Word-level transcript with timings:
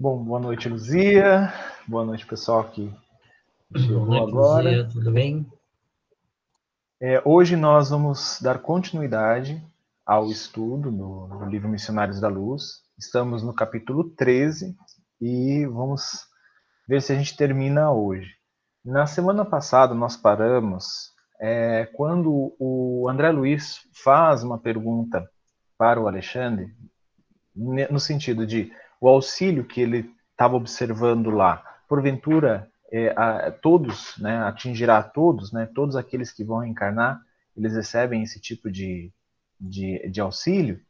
Bom, 0.00 0.24
boa 0.24 0.40
noite, 0.40 0.66
Luzia. 0.66 1.52
Boa 1.86 2.06
noite, 2.06 2.24
pessoal 2.24 2.64
que 2.70 2.90
chegou 3.76 4.06
boa 4.06 4.20
noite, 4.20 4.30
agora. 4.30 4.70
Luzia, 4.70 4.88
tudo 4.90 5.12
bem? 5.12 5.46
É, 6.98 7.20
hoje 7.22 7.54
nós 7.54 7.90
vamos 7.90 8.38
dar 8.40 8.60
continuidade 8.60 9.62
ao 10.06 10.30
estudo 10.30 10.90
do, 10.90 11.26
do, 11.26 11.44
livro 11.44 11.68
Missionários 11.68 12.18
da 12.18 12.28
Luz. 12.28 12.80
Estamos 12.98 13.42
no 13.42 13.52
capítulo 13.52 14.08
13 14.16 14.74
e 15.20 15.66
vamos 15.66 16.26
ver 16.88 17.02
se 17.02 17.12
a 17.12 17.14
gente 17.14 17.36
termina 17.36 17.92
hoje. 17.92 18.30
Na 18.82 19.06
semana 19.06 19.44
passada 19.44 19.92
nós 19.92 20.16
paramos 20.16 21.12
é, 21.38 21.84
quando 21.92 22.56
o 22.58 23.06
André 23.06 23.30
Luiz 23.32 23.80
faz 24.02 24.42
uma 24.42 24.56
pergunta 24.56 25.28
para 25.76 26.00
o 26.00 26.08
Alexandre, 26.08 26.74
no 27.54 28.00
sentido 28.00 28.46
de 28.46 28.72
o 29.00 29.08
auxílio 29.08 29.64
que 29.64 29.80
ele 29.80 30.14
estava 30.32 30.56
observando 30.56 31.30
lá, 31.30 31.64
porventura, 31.88 32.70
é, 32.92 33.08
a, 33.16 33.50
todos, 33.50 34.16
né, 34.18 34.38
atingirá 34.38 34.98
a 34.98 35.02
todos, 35.02 35.52
né, 35.52 35.68
todos 35.74 35.96
aqueles 35.96 36.32
que 36.32 36.44
vão 36.44 36.64
encarnar, 36.64 37.20
eles 37.56 37.74
recebem 37.74 38.22
esse 38.22 38.40
tipo 38.40 38.70
de, 38.70 39.12
de, 39.58 40.08
de 40.08 40.20
auxílio. 40.20 40.80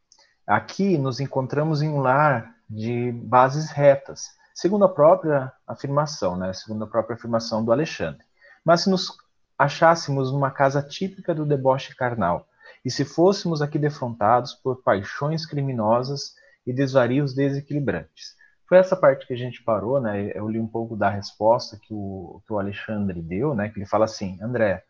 Aqui 0.45 0.97
nos 0.97 1.19
encontramos 1.19 1.81
em 1.81 1.89
um 1.89 1.99
lar 1.99 2.55
de 2.69 3.11
bases 3.11 3.69
retas, 3.69 4.29
segundo 4.53 4.85
a 4.85 4.89
própria 4.89 5.51
afirmação, 5.67 6.35
né, 6.35 6.53
segundo 6.53 6.83
a 6.83 6.87
própria 6.87 7.15
afirmação 7.15 7.63
do 7.63 7.71
Alexandre. 7.71 8.23
Mas 8.65 8.81
se 8.81 8.89
nos 8.89 9.15
achássemos 9.57 10.31
numa 10.31 10.51
casa 10.51 10.81
típica 10.81 11.35
do 11.35 11.45
deboche 11.45 11.95
carnal, 11.95 12.47
e 12.83 12.89
se 12.89 13.05
fôssemos 13.05 13.61
aqui 13.61 13.77
defrontados 13.77 14.53
por 14.53 14.81
paixões 14.81 15.45
criminosas 15.45 16.33
e 16.65 16.73
desvarios 16.73 17.33
desequilibrantes. 17.33 18.35
Foi 18.67 18.77
essa 18.77 18.95
parte 18.95 19.27
que 19.27 19.33
a 19.33 19.37
gente 19.37 19.61
parou, 19.63 19.99
né? 19.99 20.31
Eu 20.33 20.47
li 20.47 20.59
um 20.59 20.67
pouco 20.67 20.95
da 20.95 21.09
resposta 21.09 21.77
que 21.77 21.93
o, 21.93 22.41
que 22.45 22.53
o 22.53 22.59
Alexandre 22.59 23.21
deu, 23.21 23.53
né? 23.53 23.69
Que 23.69 23.79
ele 23.79 23.85
fala 23.85 24.05
assim: 24.05 24.41
André, 24.41 24.83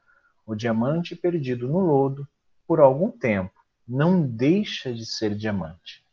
o 0.46 0.54
diamante 0.54 1.16
perdido 1.16 1.68
no 1.68 1.80
lodo 1.80 2.28
por 2.68 2.80
algum 2.80 3.10
tempo 3.10 3.54
não 3.88 4.22
deixa 4.22 4.94
de 4.94 5.06
ser 5.06 5.36
diamante. 5.36 6.06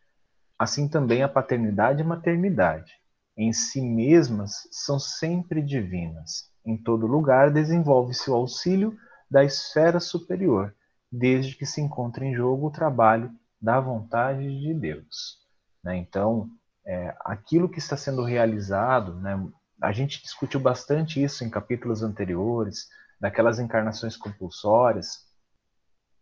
Assim 0.59 0.89
também 0.89 1.23
a 1.23 1.29
paternidade 1.29 2.01
e 2.01 2.07
maternidade, 2.07 2.95
em 3.37 3.53
si 3.53 3.81
mesmas, 3.81 4.67
são 4.73 4.99
sempre 4.99 5.63
divinas. 5.63 6.51
Em 6.65 6.77
todo 6.77 7.07
lugar 7.07 7.53
desenvolve-se 7.53 8.31
o 8.31 8.35
auxílio 8.35 8.99
da 9.31 9.45
esfera 9.45 10.01
superior, 10.01 10.75
desde 11.13 11.55
que 11.55 11.65
se 11.65 11.81
encontre 11.81 12.27
em 12.27 12.35
jogo 12.35 12.67
o 12.67 12.73
trabalho 12.73 13.31
da 13.61 13.79
vontade 13.79 14.59
de 14.61 14.75
Deus. 14.75 15.48
Né? 15.89 15.97
Então, 15.97 16.51
é, 16.87 17.17
aquilo 17.21 17.67
que 17.67 17.79
está 17.79 17.97
sendo 17.97 18.23
realizado, 18.23 19.15
né, 19.21 19.43
a 19.83 19.91
gente 19.91 20.23
discutiu 20.23 20.61
bastante 20.61 21.23
isso 21.23 21.43
em 21.43 21.49
capítulos 21.49 22.03
anteriores, 22.03 22.89
daquelas 23.19 23.59
encarnações 23.59 24.15
compulsórias, 24.15 25.27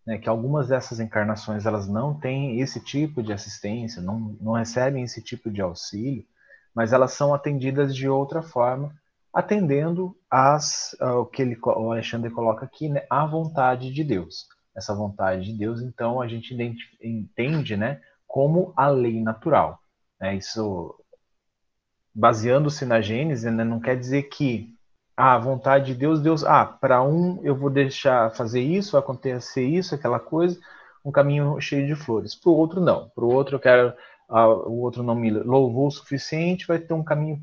né, 0.06 0.18
que 0.18 0.28
algumas 0.28 0.68
dessas 0.68 1.00
encarnações 1.00 1.66
elas 1.66 1.88
não 1.88 2.14
têm 2.14 2.60
esse 2.60 2.78
tipo 2.78 3.24
de 3.24 3.32
assistência, 3.32 4.00
não, 4.00 4.36
não 4.40 4.52
recebem 4.52 5.02
esse 5.02 5.20
tipo 5.20 5.50
de 5.50 5.60
auxílio, 5.60 6.24
mas 6.72 6.92
elas 6.92 7.12
são 7.12 7.34
atendidas 7.34 7.92
de 7.92 8.08
outra 8.08 8.42
forma, 8.42 8.94
atendendo 9.34 10.16
às, 10.30 10.94
ao 11.00 11.26
que 11.26 11.42
ele, 11.42 11.58
o 11.60 11.90
Alexandre 11.90 12.30
coloca 12.30 12.64
aqui, 12.64 12.88
né, 12.88 13.04
à 13.10 13.26
vontade 13.26 13.92
de 13.92 14.04
Deus. 14.04 14.46
Essa 14.76 14.94
vontade 14.94 15.46
de 15.46 15.58
Deus, 15.58 15.82
então, 15.82 16.20
a 16.20 16.28
gente 16.28 16.54
entende 17.02 17.76
né, 17.76 18.00
como 18.26 18.72
a 18.76 18.88
lei 18.88 19.20
natural. 19.22 19.80
Né? 20.20 20.36
Isso, 20.36 20.94
baseando-se 22.14 22.84
na 22.84 23.00
Gênesis, 23.00 23.50
né, 23.52 23.64
não 23.64 23.80
quer 23.80 23.96
dizer 23.96 24.24
que 24.24 24.74
ah, 25.16 25.34
a 25.34 25.38
vontade 25.38 25.86
de 25.86 25.94
Deus, 25.94 26.20
Deus, 26.20 26.44
ah, 26.44 26.66
para 26.66 27.02
um 27.02 27.40
eu 27.42 27.56
vou 27.56 27.70
deixar 27.70 28.30
fazer 28.32 28.60
isso, 28.60 28.96
acontecer 28.96 29.64
isso, 29.64 29.94
aquela 29.94 30.20
coisa, 30.20 30.58
um 31.04 31.10
caminho 31.10 31.58
cheio 31.60 31.86
de 31.86 31.94
flores. 31.94 32.34
Para 32.34 32.50
o 32.50 32.54
outro, 32.54 32.80
não. 32.80 33.08
Para 33.14 33.24
o 33.24 33.32
outro, 33.32 33.56
eu 33.56 33.60
quero, 33.60 33.94
ah, 34.28 34.48
o 34.48 34.80
outro 34.80 35.02
não 35.02 35.14
me 35.14 35.30
louvou 35.30 35.86
o 35.86 35.90
suficiente, 35.90 36.66
vai 36.66 36.78
ter 36.78 36.92
um 36.92 37.04
caminho 37.04 37.42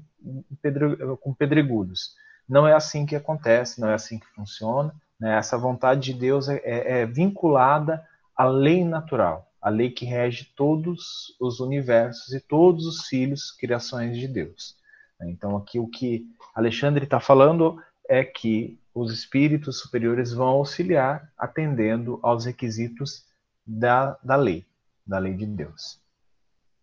com 1.21 1.33
pedregulhos. 1.33 2.13
Não 2.47 2.67
é 2.67 2.73
assim 2.73 3.05
que 3.05 3.15
acontece, 3.15 3.81
não 3.81 3.89
é 3.89 3.93
assim 3.95 4.19
que 4.19 4.27
funciona. 4.27 4.93
Né? 5.19 5.35
Essa 5.37 5.57
vontade 5.57 6.01
de 6.01 6.13
Deus 6.13 6.47
é, 6.49 6.61
é, 6.63 7.01
é 7.01 7.05
vinculada 7.05 8.05
à 8.35 8.45
lei 8.45 8.83
natural 8.83 9.47
a 9.63 9.69
lei 9.69 9.89
que 9.89 10.03
rege 10.03 10.51
todos 10.57 11.37
os 11.39 11.61
universos 11.61 12.33
e 12.33 12.41
todos 12.41 12.85
os 12.85 13.07
filhos, 13.07 13.49
criações 13.49 14.17
de 14.17 14.27
Deus. 14.27 14.75
Então, 15.21 15.55
aqui 15.55 15.79
o 15.79 15.87
que 15.87 16.27
Alexandre 16.53 17.05
está 17.05 17.17
falando 17.17 17.81
é 18.09 18.25
que 18.25 18.77
os 18.93 19.13
espíritos 19.13 19.79
superiores 19.79 20.33
vão 20.33 20.49
auxiliar 20.49 21.31
atendendo 21.37 22.19
aos 22.21 22.43
requisitos 22.43 23.25
da, 23.65 24.19
da 24.21 24.35
lei, 24.35 24.65
da 25.07 25.17
lei 25.17 25.33
de 25.33 25.45
Deus. 25.45 25.97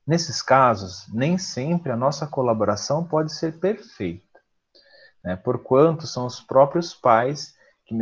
Nesses 0.06 0.40
casos, 0.40 1.06
nem 1.12 1.36
sempre 1.36 1.92
a 1.92 1.96
nossa 1.96 2.26
colaboração 2.26 3.04
pode 3.04 3.34
ser 3.34 3.60
perfeita, 3.60 4.40
né, 5.22 5.36
porquanto 5.36 6.06
são 6.06 6.24
os 6.24 6.40
próprios 6.40 6.94
pais 6.94 7.54
que, 7.90 7.94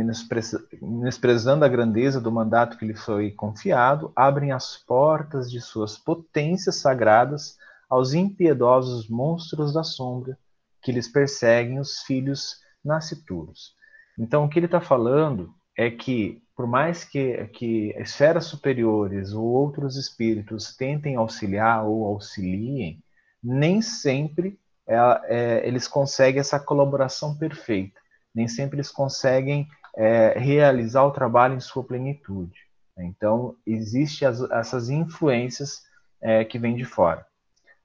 menosprezando 0.81 1.65
a 1.65 1.67
grandeza 1.67 2.21
do 2.21 2.31
mandato 2.31 2.77
que 2.77 2.85
lhe 2.85 2.93
foi 2.93 3.31
confiado, 3.31 4.11
abrem 4.15 4.51
as 4.51 4.77
portas 4.77 5.49
de 5.49 5.59
suas 5.59 5.97
potências 5.97 6.75
sagradas 6.75 7.57
aos 7.89 8.13
impiedosos 8.13 9.09
monstros 9.09 9.73
da 9.73 9.83
sombra 9.83 10.37
que 10.81 10.91
lhes 10.91 11.07
perseguem 11.07 11.79
os 11.79 12.01
filhos 12.03 12.57
nascituros. 12.85 13.73
Então, 14.17 14.45
o 14.45 14.49
que 14.49 14.59
ele 14.59 14.67
está 14.67 14.79
falando 14.79 15.51
é 15.75 15.89
que, 15.89 16.39
por 16.55 16.67
mais 16.67 17.03
que, 17.03 17.45
que 17.47 17.95
esferas 17.97 18.45
superiores 18.45 19.33
ou 19.33 19.43
outros 19.43 19.95
espíritos 19.97 20.75
tentem 20.75 21.15
auxiliar 21.15 21.83
ou 21.83 22.05
auxiliem, 22.05 23.01
nem 23.43 23.81
sempre 23.81 24.59
é, 24.87 24.95
é, 25.25 25.67
eles 25.67 25.87
conseguem 25.87 26.39
essa 26.39 26.59
colaboração 26.59 27.35
perfeita. 27.35 27.99
Nem 28.35 28.47
sempre 28.47 28.75
eles 28.75 28.91
conseguem 28.91 29.67
é, 29.99 30.39
realizar 30.39 31.03
o 31.03 31.11
trabalho 31.11 31.55
em 31.55 31.59
sua 31.59 31.83
plenitude. 31.83 32.57
Então, 32.97 33.57
existem 33.67 34.25
essas 34.51 34.89
influências 34.89 35.83
é, 36.21 36.45
que 36.45 36.57
vêm 36.57 36.73
de 36.73 36.85
fora. 36.85 37.27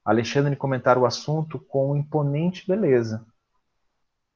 Alexandre 0.05 0.55
comentara 0.55 0.99
o 0.99 1.07
assunto 1.07 1.59
com 1.59 1.97
imponente 1.97 2.69
beleza. 2.69 3.27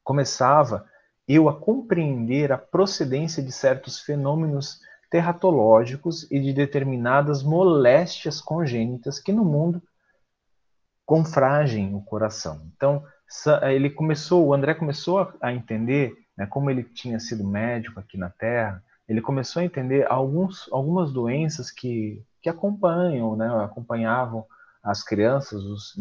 Começava 0.03 0.87
eu 1.28 1.49
a 1.49 1.56
compreender 1.56 2.50
a 2.50 2.59
procedência 2.59 3.41
de 3.41 3.53
certos 3.53 4.00
fenômenos 4.00 4.81
terratológicos 5.09 6.28
e 6.33 6.41
de 6.41 6.53
determinadas 6.53 7.44
moléstias 7.44 8.41
congênitas 8.41 9.21
que 9.21 9.33
no 9.33 9.44
mundo 9.44 9.81
confragem 11.06 11.94
o 11.94 12.03
coração. 12.03 12.61
Então, 12.75 13.05
ele 13.62 13.88
começou, 13.88 14.47
o 14.47 14.53
André 14.53 14.75
começou 14.75 15.33
a 15.41 15.53
entender 15.53 16.12
né, 16.38 16.47
como 16.47 16.71
ele 16.71 16.84
tinha 16.84 17.19
sido 17.19 17.43
médico 17.44 17.99
aqui 17.99 18.16
na 18.16 18.31
Terra, 18.31 18.81
ele 19.09 19.21
começou 19.21 19.60
a 19.60 19.65
entender 19.65 20.06
alguns, 20.09 20.69
algumas 20.71 21.12
doenças 21.12 21.69
que, 21.69 22.25
que 22.41 22.49
acompanham, 22.49 23.34
né, 23.34 23.49
acompanhavam 23.65 24.47
as 24.81 25.03
crianças, 25.03 25.65
os, 25.65 25.97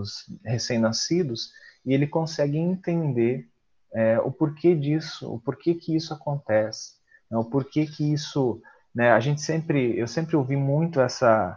os 0.00 0.26
recém-nascidos, 0.44 1.52
e 1.86 1.94
ele 1.94 2.08
consegue 2.08 2.58
entender 2.58 3.48
é, 3.94 4.18
o 4.18 4.32
porquê 4.32 4.74
disso, 4.74 5.32
o 5.32 5.38
porquê 5.38 5.74
que 5.74 5.94
isso 5.94 6.12
acontece, 6.12 6.94
né, 7.30 7.38
o 7.38 7.44
porquê 7.44 7.86
que 7.86 8.12
isso, 8.12 8.60
né, 8.92 9.12
a 9.12 9.20
gente 9.20 9.40
sempre, 9.40 9.96
eu 9.96 10.08
sempre 10.08 10.34
ouvi 10.34 10.56
muito 10.56 11.00
essa, 11.00 11.56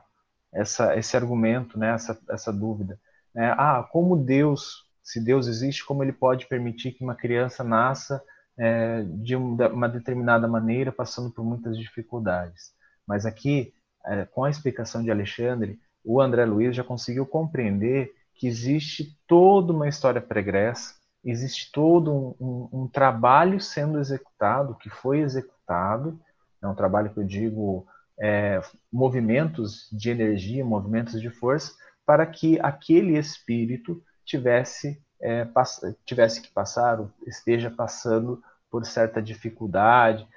essa, 0.53 0.95
esse 0.95 1.17
argumento, 1.17 1.79
né, 1.79 1.95
essa, 1.95 2.19
essa 2.29 2.53
dúvida, 2.53 2.99
né, 3.33 3.55
ah, 3.57 3.83
como 3.91 4.15
Deus 4.15 4.90
se 5.11 5.19
Deus 5.19 5.47
existe, 5.47 5.85
como 5.85 6.03
ele 6.03 6.13
pode 6.13 6.47
permitir 6.47 6.93
que 6.93 7.03
uma 7.03 7.15
criança 7.15 7.65
nasça 7.65 8.23
é, 8.57 9.03
de 9.03 9.35
uma 9.35 9.89
determinada 9.89 10.47
maneira, 10.47 10.89
passando 10.89 11.29
por 11.29 11.43
muitas 11.43 11.77
dificuldades. 11.77 12.71
Mas 13.05 13.25
aqui, 13.25 13.73
é, 14.05 14.23
com 14.23 14.45
a 14.45 14.49
explicação 14.49 15.03
de 15.03 15.11
Alexandre, 15.11 15.77
o 16.01 16.21
André 16.21 16.45
Luiz 16.45 16.73
já 16.73 16.81
conseguiu 16.83 17.25
compreender 17.25 18.13
que 18.35 18.47
existe 18.47 19.19
toda 19.27 19.73
uma 19.73 19.89
história 19.89 20.21
pregressa, 20.21 20.95
existe 21.25 21.69
todo 21.73 22.09
um, 22.13 22.35
um, 22.39 22.83
um 22.83 22.87
trabalho 22.87 23.59
sendo 23.59 23.99
executado, 23.99 24.75
que 24.75 24.89
foi 24.89 25.19
executado, 25.19 26.17
é 26.63 26.67
um 26.67 26.73
trabalho 26.75 27.13
que 27.13 27.19
eu 27.19 27.25
digo 27.25 27.85
é, 28.17 28.61
movimentos 28.89 29.89
de 29.91 30.09
energia, 30.09 30.63
movimentos 30.63 31.19
de 31.19 31.29
força, 31.29 31.73
para 32.05 32.25
que 32.25 32.57
aquele 32.61 33.17
espírito 33.17 34.01
tivesse, 34.31 35.01
é, 35.21 35.47
tivesse 36.05 36.41
que 36.41 36.49
passar, 36.49 36.99
esteja 37.27 37.69
passando 37.69 38.41
por 38.69 38.85
certa 38.85 39.21
dificuldade. 39.21 40.27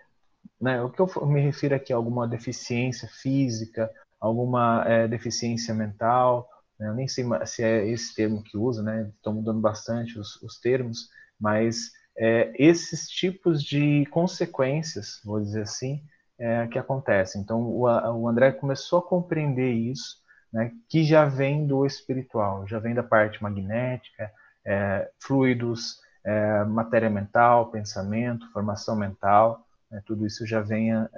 Né? 0.60 0.82
O 0.82 0.90
que 0.90 1.00
eu 1.00 1.26
me 1.26 1.40
refiro 1.40 1.74
aqui 1.74 1.92
a 1.92 1.96
alguma 1.96 2.26
deficiência 2.26 3.08
física, 3.08 3.90
alguma 4.20 4.84
é, 4.86 5.08
deficiência 5.08 5.74
mental, 5.74 6.48
né? 6.78 6.88
eu 6.88 6.94
nem 6.94 7.06
sei 7.06 7.24
se 7.46 7.62
é 7.62 7.86
esse 7.86 8.14
termo 8.14 8.42
que 8.42 8.56
usa, 8.56 8.82
né? 8.82 9.10
Estão 9.16 9.34
mudando 9.34 9.60
bastante 9.60 10.18
os, 10.18 10.42
os 10.42 10.58
termos, 10.58 11.08
mas 11.38 11.92
é, 12.16 12.52
esses 12.58 13.08
tipos 13.08 13.62
de 13.62 14.06
consequências, 14.06 15.20
vou 15.24 15.40
dizer 15.40 15.62
assim, 15.62 16.02
é, 16.38 16.66
que 16.66 16.78
acontecem. 16.78 17.40
Então, 17.40 17.62
o, 17.62 17.82
o, 17.82 18.28
André 18.28 18.52
começou 18.52 18.98
a 18.98 19.06
compreender 19.06 19.72
isso, 19.72 20.16
né, 20.54 20.70
que 20.88 21.02
já 21.02 21.24
vem 21.24 21.66
do 21.66 21.84
espiritual, 21.84 22.64
já 22.64 22.78
vem 22.78 22.94
da 22.94 23.02
parte 23.02 23.42
magnética, 23.42 24.30
é, 24.64 25.10
fluidos, 25.18 25.98
é, 26.24 26.64
matéria 26.64 27.10
mental, 27.10 27.72
pensamento, 27.72 28.50
formação 28.52 28.94
mental, 28.94 29.66
né, 29.90 30.00
tudo 30.06 30.24
isso 30.24 30.46
já 30.46 30.60
vem 30.60 30.94
é, 30.94 31.08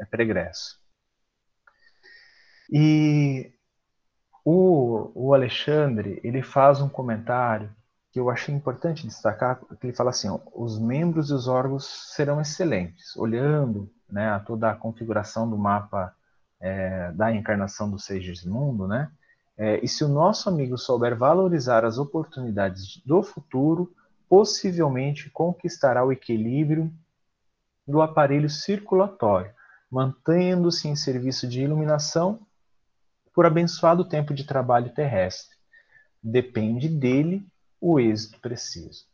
é 0.00 0.04
pregresso. 0.04 0.78
E 2.70 3.50
o, 4.44 5.10
o 5.14 5.32
Alexandre, 5.32 6.20
ele 6.22 6.42
faz 6.42 6.78
um 6.78 6.88
comentário 6.88 7.74
que 8.12 8.20
eu 8.20 8.28
achei 8.28 8.54
importante 8.54 9.06
destacar, 9.06 9.58
que 9.80 9.86
ele 9.86 9.96
fala 9.96 10.10
assim, 10.10 10.28
ó, 10.28 10.38
os 10.54 10.78
membros 10.78 11.30
e 11.30 11.34
os 11.34 11.48
órgãos 11.48 12.12
serão 12.14 12.40
excelentes, 12.40 13.16
olhando 13.16 13.90
né, 14.08 14.30
a 14.30 14.40
toda 14.40 14.70
a 14.70 14.74
configuração 14.74 15.48
do 15.48 15.56
mapa 15.56 16.14
é, 16.60 17.12
da 17.12 17.34
encarnação 17.34 17.90
do 17.90 17.98
Segismundo, 17.98 18.86
né, 18.86 19.10
é, 19.56 19.82
e 19.82 19.88
se 19.88 20.04
o 20.04 20.08
nosso 20.08 20.48
amigo 20.48 20.76
souber 20.76 21.16
valorizar 21.16 21.84
as 21.84 21.96
oportunidades 21.96 23.00
do 23.06 23.22
futuro, 23.22 23.92
possivelmente 24.28 25.30
conquistará 25.30 26.04
o 26.04 26.12
equilíbrio 26.12 26.92
do 27.86 28.02
aparelho 28.02 28.50
circulatório, 28.50 29.50
mantendo-se 29.90 30.88
em 30.88 30.96
serviço 30.96 31.48
de 31.48 31.62
iluminação 31.62 32.40
por 33.32 33.46
abençoado 33.46 34.04
tempo 34.04 34.34
de 34.34 34.44
trabalho 34.44 34.90
terrestre. 34.90 35.56
Depende 36.22 36.88
dele 36.88 37.46
o 37.80 38.00
êxito 38.00 38.40
preciso. 38.40 39.04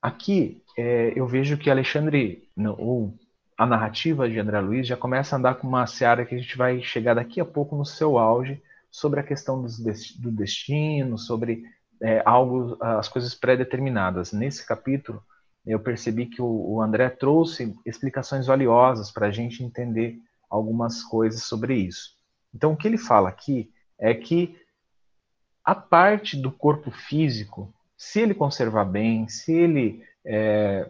Aqui 0.00 0.62
é, 0.78 1.12
eu 1.14 1.26
vejo 1.26 1.58
que 1.58 1.70
Alexandre, 1.70 2.48
ou 2.78 3.14
a 3.60 3.66
narrativa 3.66 4.26
de 4.26 4.40
André 4.40 4.58
Luiz, 4.58 4.86
já 4.86 4.96
começa 4.96 5.36
a 5.36 5.38
andar 5.38 5.56
com 5.56 5.68
uma 5.68 5.86
seara 5.86 6.24
que 6.24 6.34
a 6.34 6.38
gente 6.38 6.56
vai 6.56 6.80
chegar 6.80 7.12
daqui 7.12 7.42
a 7.42 7.44
pouco 7.44 7.76
no 7.76 7.84
seu 7.84 8.18
auge, 8.18 8.62
sobre 8.90 9.20
a 9.20 9.22
questão 9.22 9.60
do 9.60 10.32
destino, 10.32 11.18
sobre 11.18 11.64
é, 12.00 12.22
algo, 12.24 12.78
as 12.80 13.06
coisas 13.06 13.34
pré-determinadas. 13.34 14.32
Nesse 14.32 14.66
capítulo, 14.66 15.22
eu 15.66 15.78
percebi 15.78 16.24
que 16.24 16.40
o, 16.40 16.46
o 16.46 16.80
André 16.80 17.10
trouxe 17.10 17.76
explicações 17.84 18.46
valiosas 18.46 19.10
para 19.10 19.26
a 19.26 19.30
gente 19.30 19.62
entender 19.62 20.16
algumas 20.48 21.02
coisas 21.02 21.42
sobre 21.42 21.74
isso. 21.74 22.16
Então, 22.54 22.72
o 22.72 22.76
que 22.78 22.88
ele 22.88 22.96
fala 22.96 23.28
aqui 23.28 23.70
é 23.98 24.14
que 24.14 24.58
a 25.62 25.74
parte 25.74 26.34
do 26.34 26.50
corpo 26.50 26.90
físico 26.90 27.70
se 27.94 28.20
ele 28.20 28.32
conservar 28.32 28.86
bem, 28.86 29.28
se 29.28 29.52
ele 29.52 30.02
é, 30.24 30.88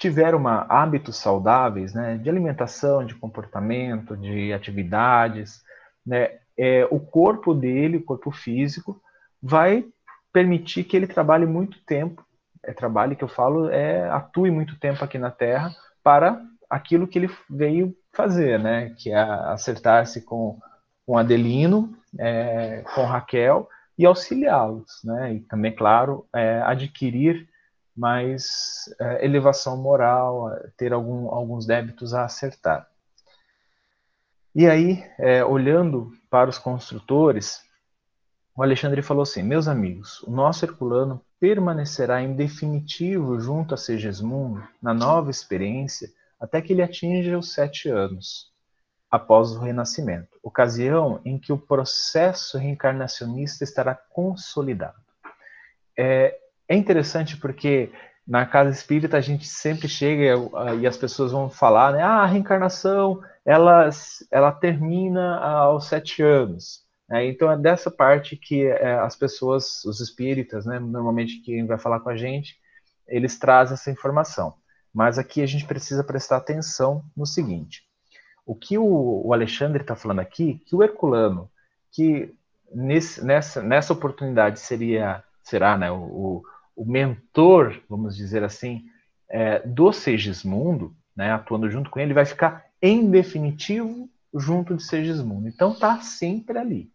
tiver 0.00 0.34
uma, 0.34 0.64
hábitos 0.66 1.18
saudáveis, 1.18 1.92
né, 1.92 2.16
de 2.16 2.30
alimentação, 2.30 3.04
de 3.04 3.14
comportamento, 3.14 4.16
de 4.16 4.50
atividades, 4.50 5.62
né, 6.04 6.38
é, 6.56 6.88
o 6.90 6.98
corpo 6.98 7.52
dele, 7.52 7.98
o 7.98 8.02
corpo 8.02 8.30
físico, 8.30 8.98
vai 9.42 9.84
permitir 10.32 10.84
que 10.84 10.96
ele 10.96 11.06
trabalhe 11.06 11.44
muito 11.44 11.78
tempo, 11.84 12.24
é 12.62 12.72
trabalho 12.72 13.14
que 13.14 13.22
eu 13.22 13.28
falo, 13.28 13.68
é 13.68 14.08
atue 14.08 14.50
muito 14.50 14.78
tempo 14.78 15.04
aqui 15.04 15.18
na 15.18 15.30
Terra 15.30 15.70
para 16.02 16.42
aquilo 16.68 17.06
que 17.06 17.18
ele 17.18 17.30
veio 17.48 17.94
fazer, 18.14 18.58
né, 18.58 18.94
que 18.96 19.10
é 19.10 19.20
acertar-se 19.20 20.22
com, 20.22 20.58
com 21.04 21.18
Adelino, 21.18 21.94
é, 22.18 22.82
com 22.94 23.04
Raquel, 23.04 23.68
e 23.98 24.06
auxiliá-los, 24.06 25.02
né? 25.04 25.34
E 25.34 25.40
também, 25.40 25.74
claro, 25.74 26.26
é, 26.34 26.62
adquirir 26.62 27.46
mais 28.00 28.92
é, 28.98 29.22
elevação 29.22 29.76
moral, 29.76 30.50
ter 30.74 30.90
algum, 30.90 31.28
alguns 31.28 31.66
débitos 31.66 32.14
a 32.14 32.24
acertar. 32.24 32.88
E 34.54 34.66
aí, 34.66 35.04
é, 35.18 35.44
olhando 35.44 36.10
para 36.30 36.48
os 36.48 36.58
construtores, 36.58 37.62
o 38.56 38.62
Alexandre 38.62 39.02
falou 39.02 39.22
assim: 39.22 39.42
Meus 39.42 39.68
amigos, 39.68 40.22
o 40.22 40.30
nosso 40.30 40.64
Herculano 40.64 41.20
permanecerá 41.38 42.22
em 42.22 42.34
definitivo 42.34 43.38
junto 43.38 43.74
a 43.74 43.76
Segismundo 43.76 44.66
na 44.82 44.94
nova 44.94 45.30
experiência 45.30 46.10
até 46.40 46.62
que 46.62 46.72
ele 46.72 46.82
atinja 46.82 47.38
os 47.38 47.52
sete 47.52 47.90
anos 47.90 48.50
após 49.10 49.50
o 49.50 49.58
renascimento, 49.58 50.38
ocasião 50.42 51.20
em 51.22 51.38
que 51.38 51.52
o 51.52 51.58
processo 51.58 52.56
reencarnacionista 52.56 53.62
estará 53.62 53.94
consolidado. 53.94 54.98
É, 55.98 56.39
é 56.70 56.76
interessante 56.76 57.36
porque 57.36 57.90
na 58.26 58.46
casa 58.46 58.70
espírita 58.70 59.16
a 59.16 59.20
gente 59.20 59.44
sempre 59.44 59.88
chega 59.88 60.36
e 60.80 60.86
as 60.86 60.96
pessoas 60.96 61.32
vão 61.32 61.50
falar, 61.50 61.92
né? 61.92 62.00
Ah, 62.00 62.22
a 62.22 62.26
reencarnação 62.26 63.20
ela, 63.44 63.90
ela 64.30 64.52
termina 64.52 65.36
aos 65.38 65.88
sete 65.88 66.22
anos. 66.22 66.84
Né? 67.08 67.26
Então 67.26 67.50
é 67.50 67.58
dessa 67.58 67.90
parte 67.90 68.36
que 68.36 68.66
é, 68.66 68.94
as 69.00 69.16
pessoas, 69.16 69.84
os 69.84 69.98
espíritas, 69.98 70.64
né? 70.64 70.78
Normalmente 70.78 71.42
quem 71.42 71.66
vai 71.66 71.76
falar 71.76 71.98
com 71.98 72.08
a 72.08 72.16
gente, 72.16 72.56
eles 73.08 73.36
trazem 73.36 73.74
essa 73.74 73.90
informação. 73.90 74.54
Mas 74.94 75.18
aqui 75.18 75.42
a 75.42 75.46
gente 75.46 75.66
precisa 75.66 76.04
prestar 76.04 76.36
atenção 76.36 77.02
no 77.16 77.26
seguinte: 77.26 77.82
o 78.46 78.54
que 78.54 78.78
o, 78.78 79.26
o 79.26 79.32
Alexandre 79.32 79.82
está 79.82 79.96
falando 79.96 80.20
aqui, 80.20 80.62
que 80.66 80.76
o 80.76 80.84
Herculano, 80.84 81.50
que 81.90 82.32
nesse, 82.72 83.24
nessa, 83.24 83.60
nessa 83.60 83.92
oportunidade 83.92 84.60
seria, 84.60 85.24
será 85.42 85.76
né, 85.76 85.90
o 85.90 86.44
mentor, 86.84 87.80
vamos 87.88 88.16
dizer 88.16 88.42
assim, 88.42 88.84
é, 89.28 89.60
do 89.60 89.92
Segismundo, 89.92 90.94
né, 91.14 91.32
atuando 91.32 91.70
junto 91.70 91.90
com 91.90 92.00
ele, 92.00 92.14
vai 92.14 92.24
ficar 92.24 92.66
em 92.80 93.10
definitivo 93.10 94.08
junto 94.34 94.76
de 94.76 94.82
Segismundo. 94.82 95.48
Então 95.48 95.72
está 95.72 96.00
sempre 96.00 96.58
ali. 96.58 96.92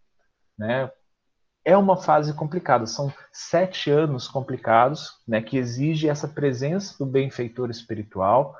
Né? 0.57 0.89
É 1.63 1.75
uma 1.75 1.97
fase 1.97 2.33
complicada, 2.33 2.85
são 2.85 3.13
sete 3.31 3.89
anos 3.89 4.27
complicados, 4.27 5.19
né, 5.27 5.41
que 5.41 5.57
exige 5.57 6.07
essa 6.07 6.27
presença 6.27 6.97
do 6.97 7.05
benfeitor 7.05 7.69
espiritual 7.69 8.55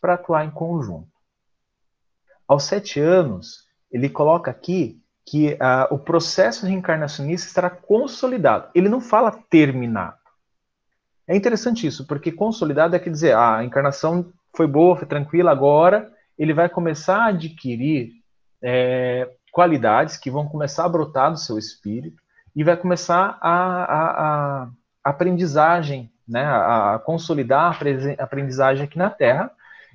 para 0.00 0.14
atuar 0.14 0.44
em 0.44 0.50
conjunto. 0.50 1.08
Aos 2.46 2.64
sete 2.64 2.98
anos, 2.98 3.66
ele 3.90 4.08
coloca 4.08 4.50
aqui 4.50 5.00
que 5.24 5.52
uh, 5.52 5.94
o 5.94 5.98
processo 5.98 6.66
reencarnacionista 6.66 7.46
estará 7.46 7.70
consolidado. 7.70 8.68
Ele 8.74 8.88
não 8.88 9.00
fala 9.00 9.30
terminado. 9.30 10.19
É 11.26 11.36
interessante 11.36 11.86
isso, 11.86 12.06
porque 12.06 12.32
consolidado 12.32 12.96
é 12.96 12.98
quer 12.98 13.10
dizer, 13.10 13.34
ah, 13.34 13.58
a 13.58 13.64
encarnação 13.64 14.32
foi 14.56 14.66
boa, 14.66 14.96
foi 14.96 15.06
tranquila, 15.06 15.50
agora 15.50 16.10
ele 16.38 16.52
vai 16.52 16.68
começar 16.68 17.18
a 17.18 17.28
adquirir 17.28 18.12
é, 18.62 19.30
qualidades 19.52 20.16
que 20.16 20.30
vão 20.30 20.48
começar 20.48 20.84
a 20.84 20.88
brotar 20.88 21.30
do 21.30 21.38
seu 21.38 21.58
espírito 21.58 22.20
e 22.54 22.64
vai 22.64 22.76
começar 22.76 23.38
a, 23.40 23.84
a, 23.84 24.62
a 24.62 24.70
aprendizagem, 25.04 26.10
né, 26.26 26.44
a, 26.44 26.94
a 26.94 26.98
consolidar 26.98 27.76
a 28.18 28.22
aprendizagem 28.22 28.84
aqui 28.84 28.98
na 28.98 29.10
Terra 29.10 29.50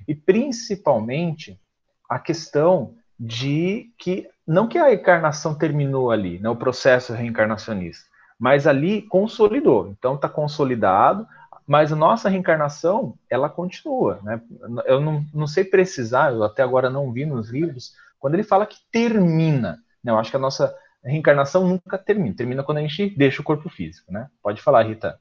e 0.06 0.14
principalmente 0.14 1.60
a 2.08 2.18
questão 2.18 2.94
de 3.18 3.90
que 3.98 4.28
não 4.46 4.68
que 4.68 4.78
a 4.78 4.92
encarnação 4.92 5.54
terminou 5.54 6.10
ali, 6.10 6.38
né, 6.38 6.48
o 6.48 6.56
processo 6.56 7.12
reencarnacionista, 7.12 8.06
mas 8.38 8.66
ali 8.66 9.02
consolidou. 9.02 9.88
Então 9.88 10.14
está 10.14 10.28
consolidado, 10.28 11.26
mas 11.66 11.92
a 11.92 11.96
nossa 11.96 12.28
reencarnação 12.28 13.14
ela 13.28 13.48
continua. 13.48 14.20
Né? 14.22 14.40
Eu 14.84 15.00
não, 15.00 15.24
não 15.34 15.46
sei 15.46 15.64
precisar, 15.64 16.32
eu 16.32 16.44
até 16.44 16.62
agora 16.62 16.88
não 16.88 17.12
vi 17.12 17.24
nos 17.26 17.50
livros, 17.50 17.92
quando 18.18 18.34
ele 18.34 18.44
fala 18.44 18.66
que 18.66 18.78
termina. 18.90 19.78
Né? 20.02 20.12
Eu 20.12 20.18
acho 20.18 20.30
que 20.30 20.36
a 20.36 20.40
nossa 20.40 20.74
reencarnação 21.04 21.66
nunca 21.66 21.98
termina, 21.98 22.36
termina 22.36 22.62
quando 22.62 22.78
a 22.78 22.82
gente 22.82 23.16
deixa 23.16 23.40
o 23.40 23.44
corpo 23.44 23.68
físico. 23.68 24.12
Né? 24.12 24.28
Pode 24.42 24.62
falar, 24.62 24.82
Rita. 24.84 25.18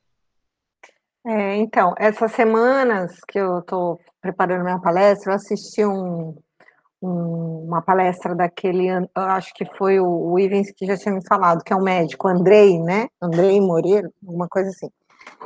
É, 1.27 1.55
então, 1.55 1.95
essas 1.97 2.33
semanas 2.33 3.11
que 3.27 3.39
eu 3.39 3.59
estou 3.59 3.99
preparando 4.21 4.63
minha 4.63 4.79
palestra, 4.79 5.31
eu 5.31 5.35
assisti 5.35 5.83
um, 5.83 6.29
um, 6.29 6.35
uma 7.05 7.81
palestra 7.81 8.35
daquele, 8.35 8.87
acho 9.13 9.53
que 9.53 9.65
foi 9.77 9.99
o, 9.99 10.07
o 10.07 10.39
Ivens 10.39 10.71
que 10.75 10.85
já 10.85 10.97
tinha 10.97 11.13
me 11.13 11.25
falado, 11.27 11.63
que 11.63 11.73
é 11.73 11.75
um 11.75 11.83
médico, 11.83 12.27
Andrei, 12.27 12.79
né? 12.79 13.07
Andrei 13.21 13.59
Moreira, 13.61 14.09
alguma 14.25 14.47
coisa 14.47 14.69
assim. 14.69 14.89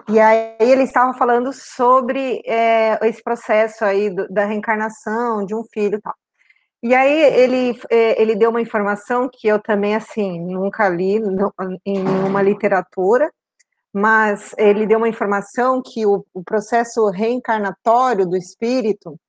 E 0.07 0.19
aí 0.19 0.55
ele 0.59 0.83
estava 0.83 1.13
falando 1.13 1.51
sobre 1.53 2.41
é, 2.45 2.99
esse 3.07 3.21
processo 3.23 3.85
aí 3.85 4.09
do, 4.09 4.27
da 4.27 4.45
reencarnação 4.45 5.45
de 5.45 5.55
um 5.55 5.63
filho 5.71 5.97
e 5.97 6.01
tal. 6.01 6.15
E 6.81 6.95
aí 6.95 7.21
ele, 7.33 7.79
é, 7.89 8.21
ele 8.21 8.35
deu 8.35 8.49
uma 8.49 8.61
informação 8.61 9.29
que 9.31 9.47
eu 9.47 9.59
também, 9.59 9.95
assim, 9.95 10.39
nunca 10.39 10.87
li 10.87 11.21
em 11.85 12.03
nenhuma 12.03 12.41
literatura, 12.41 13.29
mas 13.93 14.53
ele 14.57 14.87
deu 14.87 14.97
uma 14.97 15.09
informação 15.09 15.81
que 15.83 16.05
o, 16.05 16.25
o 16.33 16.43
processo 16.43 17.09
reencarnatório 17.09 18.25
do 18.25 18.37
espírito, 18.37 19.19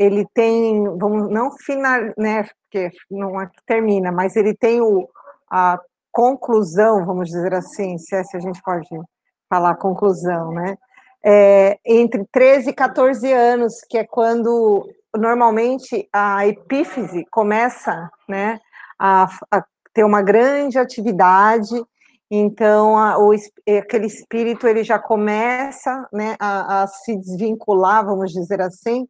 ele 0.00 0.26
tem, 0.32 0.82
vamos 0.96 1.30
não 1.30 1.50
final, 1.50 2.00
né, 2.16 2.48
porque 2.64 2.90
não 3.10 3.38
é 3.38 3.46
que 3.46 3.62
termina, 3.66 4.10
mas 4.10 4.34
ele 4.34 4.54
tem 4.54 4.80
o, 4.80 5.06
a 5.50 5.78
conclusão, 6.10 7.04
vamos 7.04 7.28
dizer 7.28 7.52
assim, 7.52 7.98
se 7.98 8.16
é, 8.16 8.24
se 8.24 8.34
a 8.34 8.40
gente 8.40 8.62
pode 8.62 8.88
falar 9.46 9.74
conclusão, 9.74 10.52
né? 10.52 10.78
É, 11.22 11.78
entre 11.84 12.24
13 12.32 12.70
e 12.70 12.72
14 12.72 13.30
anos, 13.30 13.74
que 13.90 13.98
é 13.98 14.04
quando 14.04 14.88
normalmente 15.14 16.08
a 16.10 16.46
epífise 16.46 17.26
começa, 17.30 18.10
né, 18.26 18.58
a, 18.98 19.28
a 19.52 19.62
ter 19.92 20.04
uma 20.04 20.22
grande 20.22 20.78
atividade, 20.78 21.74
então 22.30 22.96
a, 22.96 23.18
o, 23.18 23.32
aquele 23.78 24.06
espírito 24.06 24.66
ele 24.66 24.82
já 24.82 24.98
começa, 24.98 26.08
né, 26.10 26.36
a, 26.40 26.84
a 26.84 26.86
se 26.86 27.14
desvincular, 27.18 28.02
vamos 28.02 28.32
dizer 28.32 28.62
assim, 28.62 29.06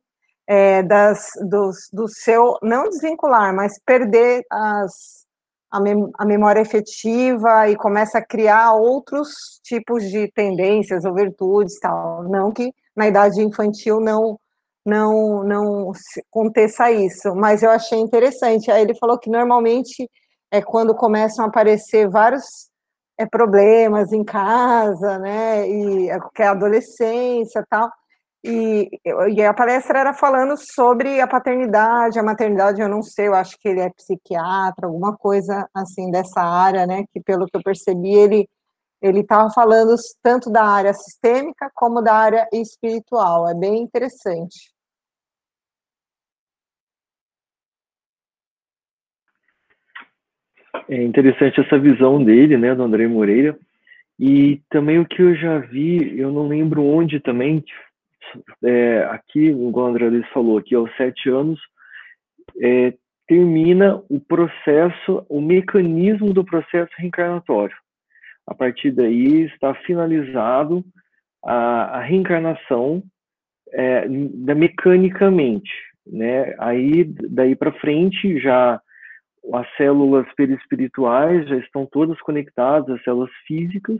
é, 0.50 0.82
das, 0.82 1.30
do, 1.48 1.70
do 1.92 2.08
seu, 2.08 2.58
não 2.60 2.88
desvincular, 2.88 3.54
mas 3.54 3.78
perder 3.86 4.44
as, 4.50 5.24
a, 5.70 5.78
mem 5.78 6.10
a 6.18 6.24
memória 6.26 6.60
efetiva 6.60 7.68
e 7.68 7.76
começa 7.76 8.18
a 8.18 8.26
criar 8.26 8.72
outros 8.72 9.60
tipos 9.62 10.02
de 10.10 10.26
tendências 10.32 11.04
ou 11.04 11.14
virtudes 11.14 11.78
tal. 11.78 12.24
Não 12.24 12.50
que 12.50 12.74
na 12.96 13.06
idade 13.06 13.40
infantil 13.40 14.00
não 14.00 14.40
não 14.84 15.44
não 15.44 15.92
aconteça 16.28 16.90
isso, 16.90 17.32
mas 17.36 17.62
eu 17.62 17.70
achei 17.70 18.00
interessante. 18.00 18.72
Aí 18.72 18.82
ele 18.82 18.96
falou 18.96 19.18
que 19.20 19.30
normalmente 19.30 20.10
é 20.50 20.60
quando 20.60 20.96
começam 20.96 21.44
a 21.44 21.48
aparecer 21.48 22.08
vários 22.08 22.42
é, 23.16 23.24
problemas 23.26 24.12
em 24.12 24.24
casa, 24.24 25.18
né, 25.18 25.68
e 25.68 26.08
que 26.34 26.42
é 26.42 26.46
a 26.46 26.52
adolescência 26.52 27.64
tal, 27.70 27.88
e, 28.42 28.88
e, 29.04 29.42
a 29.42 29.52
palestra 29.52 29.98
era 29.98 30.14
falando 30.14 30.56
sobre 30.56 31.20
a 31.20 31.26
paternidade, 31.26 32.18
a 32.18 32.22
maternidade, 32.22 32.80
eu 32.80 32.88
não 32.88 33.02
sei, 33.02 33.28
eu 33.28 33.34
acho 33.34 33.58
que 33.58 33.68
ele 33.68 33.80
é 33.80 33.90
psiquiatra, 33.90 34.86
alguma 34.86 35.16
coisa 35.16 35.68
assim 35.74 36.10
dessa 36.10 36.40
área, 36.40 36.86
né? 36.86 37.04
Que 37.12 37.20
pelo 37.20 37.46
que 37.46 37.56
eu 37.56 37.62
percebi, 37.62 38.14
ele 38.14 38.48
ele 39.02 39.20
estava 39.20 39.50
falando 39.50 39.94
tanto 40.22 40.50
da 40.50 40.62
área 40.62 40.92
sistêmica 40.92 41.70
como 41.74 42.02
da 42.02 42.14
área 42.14 42.46
espiritual. 42.52 43.48
É 43.48 43.54
bem 43.54 43.82
interessante. 43.82 44.70
É 50.88 51.02
interessante 51.02 51.60
essa 51.60 51.78
visão 51.78 52.22
dele, 52.22 52.56
né, 52.56 52.74
do 52.74 52.82
André 52.82 53.06
Moreira. 53.08 53.58
E 54.18 54.60
também 54.68 54.98
o 54.98 55.06
que 55.06 55.22
eu 55.22 55.34
já 55.34 55.58
vi, 55.58 56.18
eu 56.18 56.30
não 56.30 56.46
lembro 56.46 56.84
onde 56.84 57.18
também, 57.20 57.64
é, 58.64 59.04
aqui, 59.10 59.46
igual 59.46 59.86
o 59.86 59.88
André 59.90 60.08
Luiz 60.08 60.28
falou, 60.28 60.58
aqui 60.58 60.74
aos 60.74 60.94
sete 60.96 61.28
anos, 61.28 61.60
é, 62.60 62.94
termina 63.26 64.02
o 64.08 64.18
processo, 64.20 65.24
o 65.28 65.40
mecanismo 65.40 66.32
do 66.32 66.44
processo 66.44 66.90
reencarnatório. 66.96 67.76
A 68.46 68.54
partir 68.54 68.90
daí 68.90 69.42
está 69.42 69.74
finalizado 69.74 70.84
a, 71.44 71.98
a 71.98 72.00
reencarnação 72.00 73.02
é, 73.72 74.06
da 74.08 74.54
mecanicamente, 74.54 75.70
né? 76.04 76.54
Aí 76.58 77.04
daí 77.04 77.54
para 77.54 77.72
frente 77.72 78.40
já 78.40 78.80
as 79.54 79.76
células 79.76 80.26
perispirituais 80.34 81.48
já 81.48 81.56
estão 81.56 81.86
todas 81.86 82.20
conectadas 82.20 82.96
às 82.96 83.04
células 83.04 83.30
físicas 83.46 83.98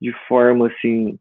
de 0.00 0.12
forma 0.28 0.68
assim 0.68 1.18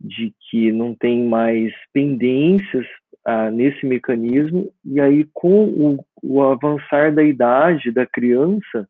de 0.00 0.32
que 0.48 0.70
não 0.72 0.94
tem 0.94 1.24
mais 1.26 1.72
pendências 1.92 2.86
ah, 3.24 3.50
nesse 3.50 3.84
mecanismo, 3.84 4.72
e 4.84 5.00
aí 5.00 5.28
com 5.32 5.64
o, 5.64 6.04
o, 6.22 6.42
avançar 6.42 7.12
da 7.12 7.24
idade 7.24 7.90
da 7.90 8.06
criança, 8.06 8.88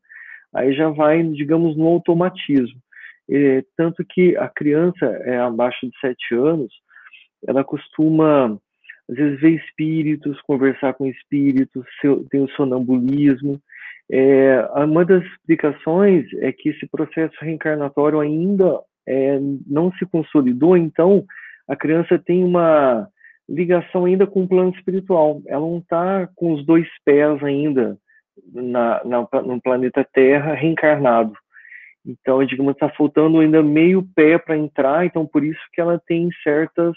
aí 0.55 0.75
já 0.75 0.91
vai, 0.91 1.23
digamos, 1.23 1.77
no 1.77 1.87
automatismo. 1.87 2.79
É, 3.31 3.65
tanto 3.77 4.05
que 4.05 4.37
a 4.37 4.49
criança 4.49 5.07
é 5.25 5.39
abaixo 5.39 5.89
de 5.89 5.99
sete 5.99 6.35
anos, 6.35 6.73
ela 7.47 7.65
costuma, 7.65 8.59
às 9.09 9.17
vezes, 9.17 9.41
ver 9.41 9.51
espíritos, 9.57 10.41
conversar 10.43 10.95
com 10.95 11.07
espíritos, 11.07 11.87
tem 12.31 12.43
o 12.43 12.51
sonambulismo. 12.51 13.61
É, 14.11 14.61
uma 14.85 15.05
das 15.05 15.25
explicações 15.25 16.27
é 16.41 16.53
que 16.53 16.69
esse 16.69 16.87
processo 16.87 17.35
reencarnatório 17.41 18.21
ainda 18.21 18.81
é, 19.07 19.39
não 19.67 19.93
se 19.93 20.07
consolidou, 20.07 20.77
então 20.77 21.25
a 21.69 21.77
criança 21.77 22.19
tem 22.19 22.45
uma 22.45 23.09
ligação 23.49 24.05
ainda 24.05 24.27
com 24.27 24.43
o 24.43 24.49
plano 24.49 24.73
espiritual. 24.75 25.41
Ela 25.47 25.61
não 25.61 25.79
está 25.79 26.29
com 26.35 26.53
os 26.53 26.65
dois 26.67 26.89
pés 27.05 27.43
ainda 27.43 27.97
na, 28.53 29.03
na, 29.05 29.29
no 29.43 29.61
planeta 29.61 30.07
Terra 30.13 30.55
reencarnado. 30.55 31.33
Então, 32.05 32.45
digamos, 32.45 32.73
está 32.73 32.89
faltando 32.91 33.41
ainda 33.41 33.63
meio 33.63 34.07
pé 34.15 34.39
para 34.39 34.57
entrar, 34.57 35.05
então 35.05 35.27
por 35.27 35.45
isso 35.45 35.61
que 35.73 35.81
ela 35.81 36.01
tem 36.07 36.29
certas 36.43 36.95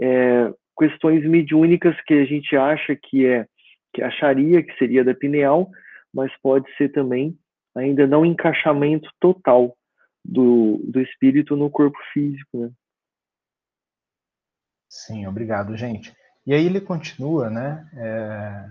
é, 0.00 0.52
questões 0.78 1.24
mediúnicas 1.26 1.96
que 2.06 2.14
a 2.14 2.24
gente 2.24 2.54
acha 2.54 2.94
que 2.94 3.24
é, 3.24 3.46
que 3.94 4.02
acharia 4.02 4.62
que 4.62 4.76
seria 4.76 5.02
da 5.02 5.14
pineal, 5.14 5.70
mas 6.12 6.30
pode 6.42 6.70
ser 6.76 6.90
também 6.90 7.34
ainda 7.74 8.06
não 8.06 8.24
encaixamento 8.24 9.08
total 9.20 9.75
do, 10.28 10.80
do 10.84 11.00
espírito 11.00 11.56
no 11.56 11.70
corpo 11.70 11.98
físico, 12.12 12.58
né? 12.58 12.70
Sim, 14.88 15.26
obrigado, 15.26 15.76
gente. 15.76 16.14
E 16.46 16.54
aí 16.54 16.64
ele 16.64 16.80
continua, 16.80 17.50
né? 17.50 17.88
É, 17.94 18.68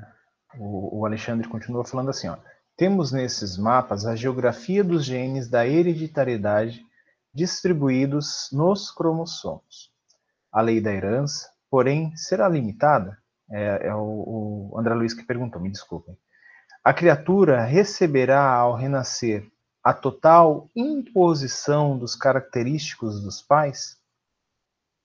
o, 0.58 1.00
o, 1.00 1.06
Alexandre 1.06 1.48
continua 1.48 1.86
falando 1.86 2.10
assim, 2.10 2.28
ó. 2.28 2.38
Temos 2.78 3.12
nesses 3.12 3.58
mapas 3.58 4.06
a 4.06 4.16
geografia 4.16 4.84
dos 4.84 5.06
genes 5.06 5.50
da 5.50 5.66
hereditariedade 5.66 6.84
distribuídos 7.34 8.50
nos 8.52 8.92
cromossomos. 8.92 9.92
A 10.52 10.62
lei 10.62 10.82
da 10.82 10.92
herança, 10.92 11.50
porém, 11.70 12.16
será 12.16 12.50
limitada? 12.50 13.18
É, 13.50 13.88
é 13.88 13.96
o, 13.96 14.72
o 14.72 14.80
André 14.80 14.94
Luiz 14.94 15.14
que 15.14 15.24
perguntou, 15.24 15.62
me 15.62 15.70
desculpem. 15.70 16.18
A 16.84 16.94
criatura 16.94 17.64
receberá 17.64 18.44
ao 18.44 18.76
renascer 18.76 19.46
a 19.86 19.94
total 19.94 20.68
imposição 20.75 21.96
dos 21.96 22.15
característicos 22.15 23.22
dos 23.22 23.39
pais? 23.39 23.98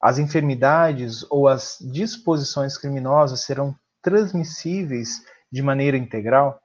As 0.03 0.19
enfermidades 0.19 1.23
ou 1.31 1.47
as 1.47 1.77
disposições 1.93 2.79
criminosas 2.79 3.43
serão 3.43 3.77
transmissíveis 4.01 5.23
de 5.53 5.61
maneira 5.61 5.99
integral? 5.99 6.59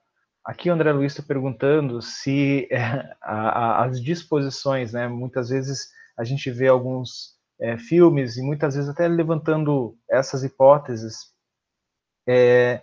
Aqui 0.45 0.69
o 0.69 0.74
André 0.74 0.93
Luiz 0.93 1.12
está 1.12 1.22
perguntando 1.22 2.01
se 2.01 2.69
é, 2.72 2.79
a, 3.22 3.50
a, 3.50 3.86
as 3.86 4.01
disposições, 4.01 4.93
né, 4.93 5.10
muitas 5.10 5.50
vezes 5.50 5.89
a 6.17 6.24
gente 6.24 6.50
vê 6.50 6.69
alguns 6.69 7.36
é, 7.60 7.77
filmes 7.77 8.38
e 8.38 8.41
muitas 8.41 8.75
vezes 8.75 8.89
até 8.89 9.10
levantando 9.10 9.98
essas 10.10 10.41
hipóteses 10.41 11.34
é, 12.25 12.81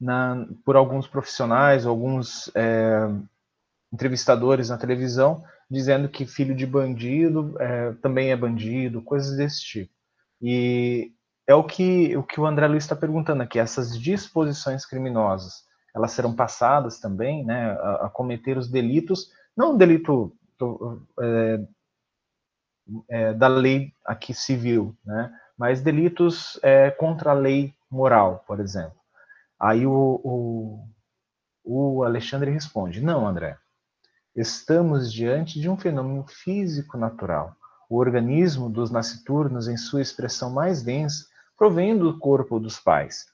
na, 0.00 0.44
por 0.64 0.74
alguns 0.74 1.06
profissionais, 1.06 1.86
alguns 1.86 2.50
entrevistadores 3.92 4.70
na 4.70 4.78
televisão 4.78 5.44
dizendo 5.72 6.08
que 6.08 6.26
filho 6.26 6.54
de 6.54 6.66
bandido 6.66 7.56
é, 7.58 7.92
também 8.02 8.30
é 8.30 8.36
bandido, 8.36 9.02
coisas 9.02 9.36
desse 9.36 9.62
tipo. 9.62 9.92
E 10.40 11.12
é 11.46 11.54
o 11.54 11.64
que 11.64 12.16
o, 12.16 12.22
que 12.22 12.38
o 12.38 12.46
André 12.46 12.66
Luiz 12.66 12.84
está 12.84 12.94
perguntando 12.94 13.42
aqui, 13.42 13.58
essas 13.58 13.98
disposições 13.98 14.84
criminosas, 14.84 15.64
elas 15.94 16.12
serão 16.12 16.34
passadas 16.34 17.00
também 17.00 17.44
né, 17.44 17.72
a, 17.72 18.06
a 18.06 18.10
cometer 18.10 18.58
os 18.58 18.68
delitos, 18.68 19.30
não 19.56 19.74
o 19.74 19.78
delito 19.78 20.36
é, 21.20 21.60
é, 23.08 23.32
da 23.32 23.48
lei 23.48 23.92
aqui 24.04 24.34
civil, 24.34 24.94
né, 25.04 25.32
mas 25.56 25.80
delitos 25.80 26.58
é, 26.62 26.90
contra 26.90 27.30
a 27.30 27.34
lei 27.34 27.74
moral, 27.90 28.44
por 28.46 28.60
exemplo. 28.60 29.00
Aí 29.58 29.86
o, 29.86 30.20
o, 30.24 30.88
o 31.64 32.04
Alexandre 32.04 32.50
responde, 32.50 33.00
não, 33.00 33.26
André, 33.26 33.56
Estamos 34.34 35.12
diante 35.12 35.60
de 35.60 35.68
um 35.68 35.76
fenômeno 35.76 36.24
físico 36.26 36.96
natural. 36.96 37.54
O 37.88 37.98
organismo 37.98 38.70
dos 38.70 38.90
nasciturnos, 38.90 39.68
em 39.68 39.76
sua 39.76 40.00
expressão 40.00 40.50
mais 40.50 40.82
densa, 40.82 41.26
provém 41.54 41.98
do 41.98 42.18
corpo 42.18 42.58
dos 42.58 42.80
pais, 42.80 43.26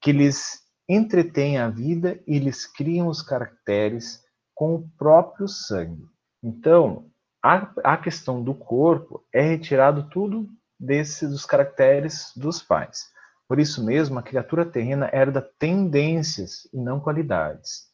que 0.00 0.12
lhes 0.12 0.60
entretém 0.88 1.58
a 1.58 1.68
vida 1.68 2.22
e 2.28 2.38
lhes 2.38 2.64
criam 2.64 3.08
os 3.08 3.22
caracteres 3.22 4.22
com 4.54 4.76
o 4.76 4.88
próprio 4.96 5.48
sangue. 5.48 6.06
Então, 6.40 7.10
a, 7.42 7.72
a 7.82 7.96
questão 7.96 8.40
do 8.40 8.54
corpo 8.54 9.26
é 9.34 9.42
retirado 9.42 10.08
tudo 10.10 10.48
desses 10.78 11.28
dos 11.28 11.44
caracteres 11.44 12.30
dos 12.36 12.62
pais. 12.62 13.12
Por 13.48 13.58
isso 13.58 13.84
mesmo, 13.84 14.16
a 14.18 14.22
criatura 14.22 14.64
terrena 14.64 15.10
herda 15.12 15.42
tendências 15.58 16.68
e 16.72 16.78
não 16.78 17.00
qualidades. 17.00 17.92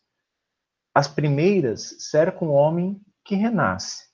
As 0.95 1.09
primeiras 1.09 1.97
cercam 2.11 2.49
o 2.49 2.53
homem 2.53 3.01
que 3.25 3.35
renasce, 3.35 4.09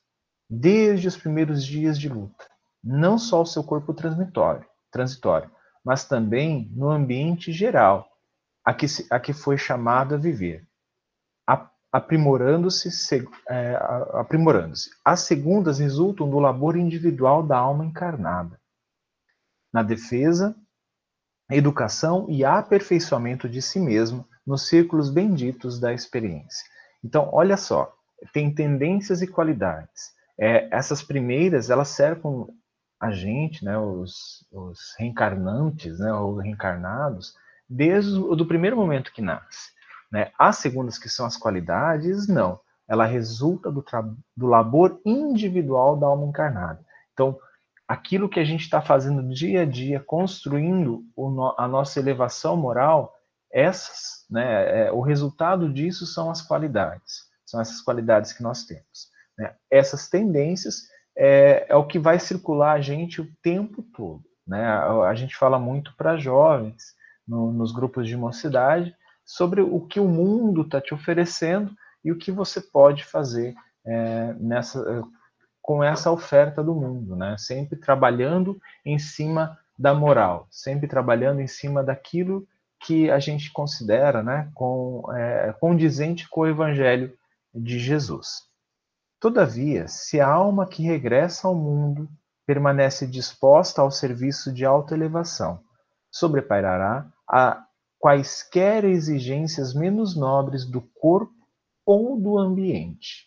desde 0.48 1.08
os 1.08 1.16
primeiros 1.16 1.64
dias 1.64 1.98
de 1.98 2.08
luta, 2.08 2.46
não 2.82 3.18
só 3.18 3.42
o 3.42 3.46
seu 3.46 3.64
corpo 3.64 3.94
transitório, 3.94 4.66
transitório 4.90 5.50
mas 5.86 6.04
também 6.04 6.68
no 6.74 6.90
ambiente 6.90 7.52
geral, 7.52 8.10
a 8.64 8.74
que, 8.74 8.88
se, 8.88 9.06
a 9.08 9.20
que 9.20 9.32
foi 9.32 9.56
chamado 9.56 10.16
a 10.16 10.18
viver. 10.18 10.66
Aprimorando-se, 11.92 12.88
é, 13.48 13.76
aprimorando-se. 14.14 14.90
As 15.04 15.20
segundas 15.20 15.78
resultam 15.78 16.28
do 16.28 16.40
labor 16.40 16.76
individual 16.76 17.40
da 17.40 17.56
alma 17.56 17.84
encarnada, 17.84 18.60
na 19.72 19.84
defesa, 19.84 20.56
educação 21.48 22.26
e 22.28 22.44
aperfeiçoamento 22.44 23.48
de 23.48 23.62
si 23.62 23.78
mesmo 23.78 24.28
nos 24.46 24.68
círculos 24.68 25.10
benditos 25.10 25.80
da 25.80 25.92
experiência. 25.92 26.64
Então, 27.02 27.28
olha 27.32 27.56
só, 27.56 27.92
tem 28.32 28.54
tendências 28.54 29.22
e 29.22 29.26
qualidades. 29.26 30.14
É, 30.38 30.68
essas 30.70 31.02
primeiras, 31.02 31.70
elas 31.70 31.88
cercam 31.88 32.48
a 33.00 33.10
gente, 33.10 33.64
né, 33.64 33.78
os, 33.78 34.46
os 34.50 34.94
reencarnantes, 34.98 35.98
né, 35.98 36.12
ou 36.12 36.36
reencarnados, 36.36 37.34
desde 37.68 38.18
o 38.18 38.34
do 38.34 38.46
primeiro 38.46 38.76
momento 38.76 39.12
que 39.12 39.20
nasce. 39.20 39.72
Né? 40.10 40.30
As 40.38 40.56
segundas, 40.56 40.98
que 40.98 41.08
são 41.08 41.26
as 41.26 41.36
qualidades, 41.36 42.28
não. 42.28 42.60
Ela 42.88 43.04
resulta 43.04 43.70
do, 43.70 43.84
do 44.36 44.46
labor 44.46 45.00
individual 45.04 45.96
da 45.96 46.06
alma 46.06 46.26
encarnada. 46.26 46.80
Então, 47.12 47.38
aquilo 47.86 48.28
que 48.28 48.40
a 48.40 48.44
gente 48.44 48.62
está 48.62 48.80
fazendo 48.80 49.28
dia 49.28 49.62
a 49.62 49.64
dia, 49.64 50.00
construindo 50.00 51.04
no, 51.16 51.54
a 51.58 51.66
nossa 51.66 51.98
elevação 51.98 52.56
moral, 52.56 53.15
essas, 53.56 54.26
né, 54.30 54.86
é, 54.86 54.92
o 54.92 55.00
resultado 55.00 55.72
disso 55.72 56.04
são 56.04 56.30
as 56.30 56.42
qualidades. 56.42 57.22
São 57.46 57.58
essas 57.58 57.80
qualidades 57.80 58.34
que 58.34 58.42
nós 58.42 58.64
temos. 58.64 59.10
Né? 59.38 59.54
Essas 59.70 60.10
tendências 60.10 60.82
é, 61.16 61.64
é, 61.70 61.74
o 61.74 61.86
que 61.86 61.98
vai 61.98 62.18
circular 62.18 62.72
a 62.72 62.80
gente 62.82 63.22
o 63.22 63.32
tempo 63.42 63.82
todo. 63.82 64.22
Né? 64.46 64.62
A, 64.62 65.08
a 65.08 65.14
gente 65.14 65.34
fala 65.34 65.58
muito 65.58 65.96
para 65.96 66.18
jovens, 66.18 66.94
no, 67.26 67.50
nos 67.50 67.72
grupos 67.72 68.06
de 68.06 68.14
mocidade, 68.14 68.94
sobre 69.24 69.62
o 69.62 69.80
que 69.80 69.98
o 69.98 70.06
mundo 70.06 70.60
está 70.60 70.78
te 70.78 70.92
oferecendo 70.92 71.74
e 72.04 72.12
o 72.12 72.18
que 72.18 72.30
você 72.30 72.60
pode 72.60 73.04
fazer 73.04 73.54
é, 73.86 74.34
nessa, 74.34 75.02
com 75.62 75.82
essa 75.82 76.10
oferta 76.10 76.62
do 76.62 76.74
mundo, 76.74 77.16
né? 77.16 77.36
Sempre 77.38 77.76
trabalhando 77.76 78.60
em 78.84 78.98
cima 78.98 79.58
da 79.78 79.94
moral, 79.94 80.46
sempre 80.50 80.86
trabalhando 80.86 81.40
em 81.40 81.46
cima 81.46 81.82
daquilo 81.82 82.46
que 82.86 83.10
a 83.10 83.18
gente 83.18 83.50
considera, 83.52 84.22
né, 84.22 84.48
com, 84.54 85.02
é, 85.12 85.52
condizente 85.54 86.28
com 86.28 86.42
o 86.42 86.46
Evangelho 86.46 87.12
de 87.52 87.80
Jesus. 87.80 88.44
Todavia, 89.18 89.88
se 89.88 90.20
a 90.20 90.28
alma 90.28 90.68
que 90.68 90.84
regressa 90.84 91.48
ao 91.48 91.54
mundo 91.54 92.08
permanece 92.46 93.04
disposta 93.04 93.82
ao 93.82 93.90
serviço 93.90 94.52
de 94.52 94.64
autoelevação, 94.64 95.58
sobrepairará 96.12 97.10
a 97.28 97.64
quaisquer 97.98 98.84
exigências 98.84 99.74
menos 99.74 100.16
nobres 100.16 100.64
do 100.64 100.80
corpo 100.80 101.34
ou 101.84 102.20
do 102.20 102.38
ambiente, 102.38 103.24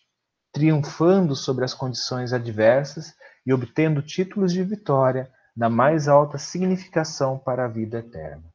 triunfando 0.54 1.36
sobre 1.36 1.66
as 1.66 1.74
condições 1.74 2.32
adversas 2.32 3.14
e 3.44 3.52
obtendo 3.52 4.00
títulos 4.00 4.54
de 4.54 4.62
vitória 4.62 5.30
da 5.54 5.68
mais 5.68 6.08
alta 6.08 6.38
significação 6.38 7.38
para 7.38 7.66
a 7.66 7.68
vida 7.68 7.98
eterna. 7.98 8.49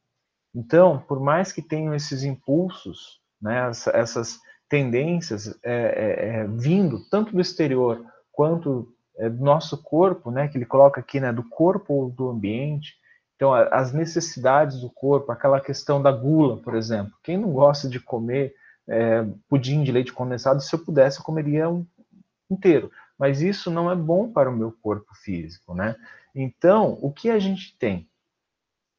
Então, 0.56 0.98
por 1.06 1.20
mais 1.20 1.52
que 1.52 1.60
tenham 1.60 1.94
esses 1.94 2.24
impulsos, 2.24 3.20
né, 3.40 3.70
essas 3.92 4.40
tendências 4.70 5.48
é, 5.62 5.74
é, 5.74 6.28
é, 6.28 6.46
vindo 6.48 7.06
tanto 7.10 7.32
do 7.32 7.40
exterior 7.42 8.02
quanto 8.32 8.88
é, 9.18 9.28
do 9.28 9.44
nosso 9.44 9.82
corpo, 9.82 10.30
né, 10.30 10.48
que 10.48 10.56
ele 10.56 10.64
coloca 10.64 10.98
aqui, 10.98 11.20
né, 11.20 11.30
do 11.30 11.46
corpo 11.46 11.92
ou 11.92 12.10
do 12.10 12.30
ambiente, 12.30 12.94
então, 13.36 13.52
as 13.52 13.92
necessidades 13.92 14.80
do 14.80 14.88
corpo, 14.88 15.30
aquela 15.30 15.60
questão 15.60 16.00
da 16.00 16.10
gula, 16.10 16.56
por 16.56 16.74
exemplo. 16.74 17.12
Quem 17.22 17.36
não 17.36 17.52
gosta 17.52 17.86
de 17.86 18.00
comer 18.00 18.54
é, 18.88 19.26
pudim 19.46 19.82
de 19.82 19.92
leite 19.92 20.10
condensado, 20.10 20.62
se 20.62 20.74
eu 20.74 20.78
pudesse, 20.78 21.18
eu 21.18 21.24
comeria 21.24 21.68
um 21.68 21.86
inteiro. 22.50 22.90
Mas 23.18 23.42
isso 23.42 23.70
não 23.70 23.90
é 23.90 23.94
bom 23.94 24.32
para 24.32 24.48
o 24.48 24.56
meu 24.56 24.72
corpo 24.72 25.14
físico, 25.22 25.74
né? 25.74 25.96
Então, 26.34 26.98
o 27.02 27.12
que 27.12 27.28
a 27.28 27.38
gente 27.38 27.76
tem? 27.78 28.08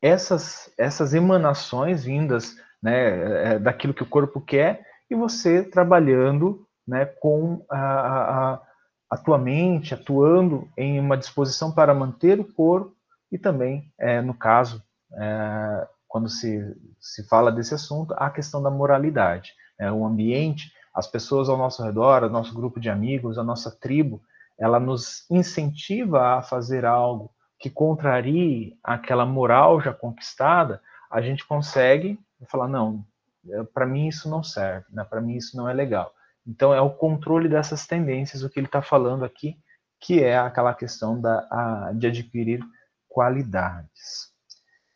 Essas, 0.02 0.72
essas 0.78 1.14
emanações 1.14 2.04
vindas 2.04 2.56
né, 2.82 3.54
é, 3.54 3.60
daquilo 3.60 3.94
que 3.94 4.04
o 4.04 4.10
corpo 4.10 4.40
quer 4.40 4.86
e 5.10 5.16
você 5.16 5.64
trabalhando 5.64 6.66
né, 6.88 7.06
com 7.06 7.66
a, 7.70 7.80
a, 7.80 8.62
a 9.10 9.18
tua 9.18 9.38
mente, 9.38 9.94
atuando 9.94 10.70
em 10.78 11.00
uma 11.00 11.18
disposição 11.18 11.72
para 11.72 11.94
manter 11.94 12.40
o 12.40 12.54
corpo 12.54 12.96
e 13.32 13.38
também, 13.38 13.92
é, 14.00 14.22
no 14.22 14.34
caso, 14.34 14.84
é, 15.14 15.88
quando 16.08 16.30
se, 16.30 16.76
se 17.00 17.28
fala 17.28 17.52
desse 17.52 17.74
assunto, 17.74 18.14
a 18.18 18.30
questão 18.30 18.62
da 18.62 18.70
moralidade. 18.70 19.54
Né? 19.80 19.92
O 19.92 20.06
ambiente, 20.06 20.72
as 20.94 21.08
pessoas 21.08 21.50
ao 21.50 21.58
nosso 21.58 21.84
redor, 21.84 22.24
o 22.24 22.30
nosso 22.30 22.54
grupo 22.54 22.80
de 22.80 22.90
amigos, 22.90 23.38
a 23.38 23.44
nossa 23.44 23.72
tribo, 23.72 24.22
ela 24.60 24.80
nos 24.80 25.30
incentiva 25.30 26.38
a 26.38 26.42
fazer 26.42 26.86
algo 26.86 27.32
que 27.60 27.70
contrarie 27.70 28.78
aquela 28.84 29.26
moral 29.26 29.82
já 29.82 29.94
conquistada, 29.94 30.82
a 31.10 31.22
gente 31.22 31.46
consegue 31.46 32.20
falar, 32.48 32.68
não, 32.68 33.06
é, 33.50 33.64
para 33.64 33.86
mim 33.86 34.08
isso 34.08 34.30
não 34.30 34.44
serve, 34.44 34.86
né? 34.92 35.04
para 35.04 35.22
mim 35.22 35.36
isso 35.36 35.58
não 35.58 35.68
é 35.68 35.74
legal. 35.74 36.14
Então 36.46 36.74
é 36.74 36.82
o 36.82 36.90
controle 36.90 37.50
dessas 37.50 37.86
tendências, 37.86 38.44
o 38.44 38.50
que 38.50 38.60
ele 38.60 38.68
está 38.68 38.82
falando 38.82 39.26
aqui, 39.26 39.58
que 40.00 40.24
é 40.24 40.38
aquela 40.38 40.74
questão 40.74 41.20
da, 41.20 41.40
a, 41.50 41.92
de 41.94 42.08
adquirir 42.08 42.64
qualidades. 43.08 44.32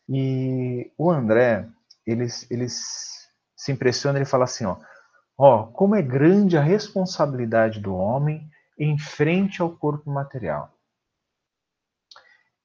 E 0.08 0.92
o 0.96 1.10
André, 1.10 1.68
ele, 2.06 2.26
ele 2.50 2.68
se 2.68 3.72
impressiona, 3.72 4.18
ele 4.18 4.24
fala 4.24 4.44
assim, 4.44 4.64
ó, 4.64 4.76
ó, 5.36 5.64
como 5.64 5.94
é 5.94 6.02
grande 6.02 6.56
a 6.56 6.62
responsabilidade 6.62 7.80
do 7.80 7.94
homem 7.94 8.48
em 8.78 8.96
frente 8.98 9.60
ao 9.60 9.70
corpo 9.70 10.10
material. 10.10 10.72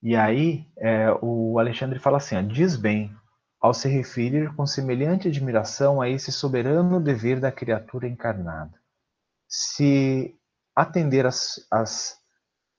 E 0.02 0.16
aí 0.16 0.66
é, 0.78 1.08
o 1.22 1.58
Alexandre 1.60 2.00
fala 2.00 2.18
assim, 2.18 2.38
ó, 2.38 2.42
diz 2.42 2.76
bem, 2.76 3.16
ao 3.60 3.74
se 3.74 3.88
referir 3.90 4.54
com 4.56 4.66
semelhante 4.66 5.28
admiração 5.28 6.00
a 6.02 6.10
esse 6.10 6.32
soberano 6.32 7.02
dever 7.02 7.40
da 7.40 7.52
criatura 7.52 8.08
encarnada. 8.08 8.74
Se 9.48 10.36
atender 10.76 11.26
às, 11.26 12.18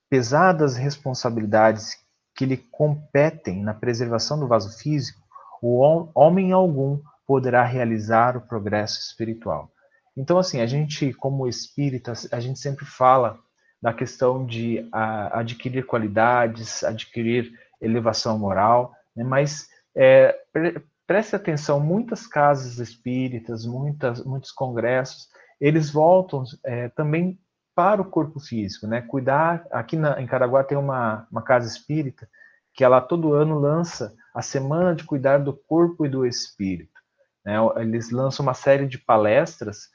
pesadas 0.09 0.77
responsabilidades 0.77 1.97
que 2.35 2.47
lhe 2.47 2.57
competem 2.57 3.63
na 3.63 3.75
preservação 3.75 4.39
do 4.39 4.47
vaso 4.47 4.79
físico, 4.79 5.21
o 5.61 5.81
homem 6.15 6.53
algum 6.53 7.01
poderá 7.27 7.65
realizar 7.65 8.37
o 8.37 8.41
progresso 8.41 9.01
espiritual. 9.01 9.71
Então, 10.17 10.39
assim, 10.39 10.61
a 10.61 10.67
gente, 10.67 11.13
como 11.13 11.49
espíritas, 11.49 12.29
a 12.33 12.41
gente 12.41 12.59
sempre 12.59 12.87
fala 12.87 13.39
da 13.81 13.93
questão 13.93 14.45
de 14.45 14.89
a, 14.93 15.41
adquirir 15.41 15.87
qualidades, 15.87 16.83
adquirir 16.83 17.53
elevação 17.81 18.39
moral, 18.39 18.93
né? 19.15 19.25
mas 19.25 19.69
é, 19.95 20.37
pre, 20.53 20.83
preste 21.07 21.35
atenção, 21.35 21.81
muitas 21.81 22.27
casas 22.27 22.79
espíritas, 22.79 23.65
muitas, 23.65 24.25
muitos 24.25 24.53
congressos, 24.53 25.29
eles 25.61 25.91
voltam 25.91 26.45
é, 26.65 26.89
também 26.91 27.39
para 27.75 28.03
o 28.03 28.05
corpo 28.05 28.41
físico, 28.41 28.89
né? 28.89 29.01
Cuidar, 29.03 29.65
aqui 29.71 29.97
na, 29.97 30.21
em 30.21 30.27
Caraguá 30.27 30.65
tem 30.65 30.77
uma, 30.77 31.29
uma 31.31 31.43
casa 31.43 31.69
espírita 31.69 32.29
que 32.75 32.85
ela 32.85 33.01
todo 33.01 33.33
ano 33.33 33.59
lança 33.59 34.15
a 34.35 34.43
Semana 34.43 34.95
de 34.95 35.05
Cuidar 35.05 35.39
do 35.39 35.53
Corpo 35.53 36.05
e 36.05 36.09
do 36.09 36.27
Espírito. 36.27 37.01
Né? 37.45 37.55
Eles 37.77 38.11
lançam 38.11 38.45
uma 38.45 38.55
série 38.55 38.87
de 38.87 38.99
palestras 38.99 39.89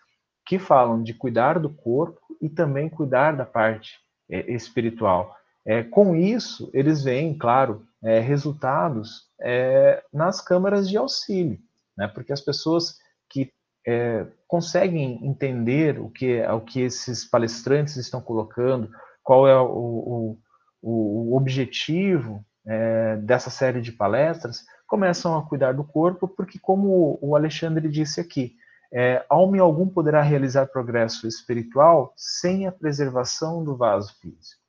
que 0.46 0.60
falam 0.60 1.02
de 1.02 1.14
cuidar 1.14 1.60
do 1.60 1.70
corpo 1.70 2.20
e 2.42 2.50
também 2.50 2.90
cuidar 2.90 3.32
da 3.34 3.46
parte 3.46 4.00
é, 4.30 4.52
espiritual. 4.52 5.36
É, 5.66 5.82
com 5.82 6.16
isso, 6.16 6.70
eles 6.74 7.04
veem, 7.04 7.38
claro, 7.38 7.86
é, 8.04 8.20
resultados 8.20 9.30
é, 9.42 10.04
nas 10.12 10.42
câmaras 10.42 10.90
de 10.90 10.98
auxílio, 10.98 11.58
né? 11.98 12.08
porque 12.08 12.34
as 12.34 12.42
pessoas 12.42 12.98
que 13.30 13.52
é, 13.88 14.26
conseguem 14.48 15.26
entender 15.26 16.00
o 16.00 16.10
que, 16.10 16.42
o 16.42 16.62
que 16.62 16.82
esses 16.82 17.24
palestrantes 17.24 17.96
estão 17.96 18.22
colocando, 18.22 18.90
qual 19.24 19.48
é 19.48 19.58
o, 19.58 19.68
o, 19.68 20.38
o 20.82 21.38
objetivo 21.38 22.46
é, 22.68 23.18
dessa 23.18 23.50
série 23.50 23.82
de 23.82 23.92
palestras, 23.92 24.66
começam 24.86 25.38
a 25.38 25.48
cuidar 25.48 25.74
do 25.74 25.84
corpo, 25.84 26.28
porque, 26.28 26.60
como 26.60 27.18
o 27.22 27.36
Alexandre 27.36 27.90
disse 27.90 28.20
aqui, 28.20 28.56
é, 28.94 29.26
algum 29.60 29.90
poderá 29.90 30.22
realizar 30.22 30.68
progresso 30.68 31.28
espiritual 31.28 32.14
sem 32.16 32.68
a 32.68 32.72
preservação 32.72 33.64
do 33.64 33.76
vaso 33.76 34.16
físico. 34.22 34.62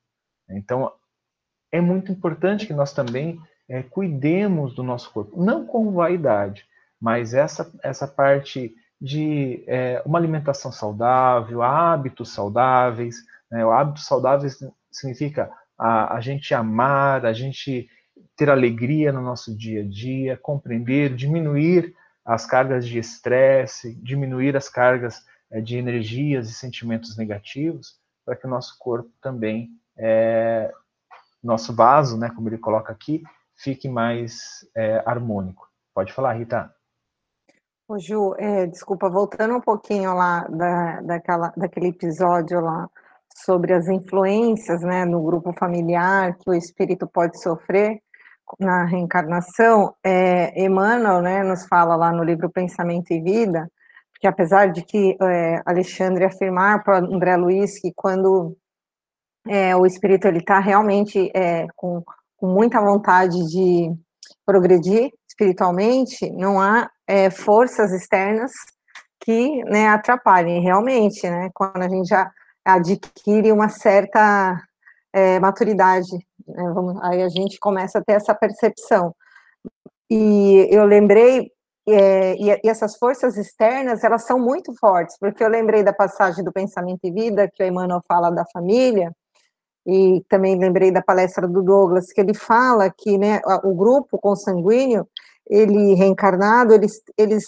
Então, 0.49 0.91
é 1.71 1.79
muito 1.79 2.11
importante 2.11 2.65
que 2.65 2.73
nós 2.73 2.91
também 2.91 3.39
é, 3.69 3.83
cuidemos 3.83 4.73
do 4.73 4.81
nosso 4.81 5.11
corpo, 5.11 5.43
não 5.43 5.65
com 5.65 5.91
vaidade, 5.91 6.65
mas 6.99 7.35
essa, 7.35 7.71
essa 7.83 8.07
parte 8.07 8.75
de 8.99 9.63
é, 9.67 10.01
uma 10.03 10.17
alimentação 10.17 10.71
saudável, 10.71 11.61
hábitos 11.61 12.33
saudáveis. 12.33 13.17
Né? 13.51 13.63
O 13.63 13.71
hábito 13.71 13.99
saudável 13.99 14.49
significa 14.89 15.51
a, 15.77 16.15
a 16.15 16.21
gente 16.21 16.53
amar, 16.53 17.25
a 17.25 17.33
gente 17.33 17.87
ter 18.35 18.49
alegria 18.49 19.11
no 19.11 19.21
nosso 19.21 19.55
dia 19.55 19.81
a 19.81 19.87
dia, 19.87 20.37
compreender, 20.37 21.13
diminuir 21.13 21.93
as 22.25 22.45
cargas 22.45 22.87
de 22.87 22.97
estresse, 22.97 23.93
diminuir 23.95 24.57
as 24.57 24.67
cargas 24.67 25.23
é, 25.51 25.61
de 25.61 25.77
energias 25.77 26.49
e 26.49 26.53
sentimentos 26.53 27.15
negativos, 27.15 27.99
para 28.25 28.35
que 28.35 28.47
o 28.47 28.49
nosso 28.49 28.75
corpo 28.79 29.11
também, 29.21 29.69
é, 29.95 30.73
nosso 31.43 31.75
vaso, 31.75 32.17
né, 32.17 32.31
como 32.35 32.49
ele 32.49 32.57
coloca 32.57 32.91
aqui, 32.91 33.21
fique 33.55 33.87
mais 33.87 34.67
é, 34.75 35.03
harmônico. 35.05 35.69
Pode 35.93 36.11
falar, 36.11 36.33
Rita. 36.33 36.73
Ô 37.87 37.99
Ju, 37.99 38.33
é, 38.39 38.65
desculpa, 38.65 39.07
voltando 39.07 39.55
um 39.55 39.61
pouquinho 39.61 40.15
lá 40.15 40.47
da, 40.47 41.01
daquela, 41.01 41.53
daquele 41.55 41.89
episódio 41.89 42.59
lá 42.59 42.89
sobre 43.37 43.73
as 43.73 43.87
influências 43.87 44.81
né, 44.81 45.05
no 45.05 45.21
grupo 45.21 45.53
familiar 45.53 46.35
que 46.37 46.49
o 46.49 46.53
espírito 46.53 47.05
pode 47.05 47.39
sofrer 47.39 48.01
na 48.59 48.85
reencarnação, 48.85 49.93
é, 50.03 50.63
Emmanuel 50.63 51.21
né, 51.21 51.43
nos 51.43 51.65
fala 51.67 51.95
lá 51.95 52.11
no 52.11 52.23
livro 52.23 52.49
Pensamento 52.49 53.11
e 53.11 53.21
Vida, 53.21 53.69
que 54.19 54.27
apesar 54.27 54.71
de 54.71 54.81
que 54.81 55.17
é, 55.21 55.61
Alexandre 55.65 56.25
afirmar 56.25 56.83
para 56.83 56.99
André 56.99 57.35
Luiz 57.35 57.79
que 57.79 57.91
quando 57.95 58.55
é, 59.47 59.75
o 59.75 59.85
espírito 59.85 60.27
ele 60.27 60.39
está 60.39 60.59
realmente 60.59 61.31
é, 61.35 61.67
com, 61.75 62.03
com 62.37 62.47
muita 62.47 62.81
vontade 62.81 63.37
de 63.47 63.93
progredir 64.45 65.11
espiritualmente, 65.27 66.29
não 66.31 66.59
há 66.59 66.89
é, 67.07 67.29
forças 67.29 67.91
externas 67.91 68.51
que 69.19 69.63
né, 69.65 69.87
atrapalhem 69.87 70.61
realmente, 70.61 71.27
né? 71.29 71.49
Quando 71.53 71.81
a 71.81 71.89
gente 71.89 72.07
já 72.07 72.31
adquire 72.63 73.51
uma 73.51 73.69
certa 73.69 74.61
é, 75.11 75.39
maturidade, 75.39 76.07
né, 76.47 76.71
vamos, 76.73 77.01
aí 77.03 77.21
a 77.21 77.29
gente 77.29 77.59
começa 77.59 77.99
a 77.99 78.03
ter 78.03 78.13
essa 78.13 78.33
percepção. 78.33 79.15
E 80.09 80.67
eu 80.69 80.85
lembrei, 80.85 81.51
é, 81.87 82.35
e, 82.35 82.49
e, 82.63 82.69
essas 82.69 82.95
forças 82.95 83.37
externas, 83.37 84.03
elas 84.03 84.23
são 84.25 84.39
muito 84.39 84.73
fortes, 84.79 85.17
porque 85.19 85.43
eu 85.43 85.49
lembrei 85.49 85.83
da 85.83 85.93
passagem 85.93 86.43
do 86.43 86.51
Pensamento 86.51 86.99
e 87.03 87.11
Vida, 87.11 87.49
que 87.53 87.63
o 87.63 87.65
Emmanuel 87.65 88.01
fala 88.07 88.29
da 88.29 88.45
família, 88.45 89.11
e 89.85 90.23
também 90.29 90.57
lembrei 90.57 90.91
da 90.91 91.01
palestra 91.01 91.47
do 91.47 91.61
Douglas, 91.61 92.11
que 92.11 92.19
ele 92.19 92.33
fala 92.33 92.89
que 92.89 93.17
né, 93.17 93.39
o 93.63 93.73
grupo 93.73 94.17
consanguíneo, 94.17 95.07
ele 95.47 95.93
reencarnado, 95.93 96.73
eles, 96.73 97.01
eles 97.17 97.43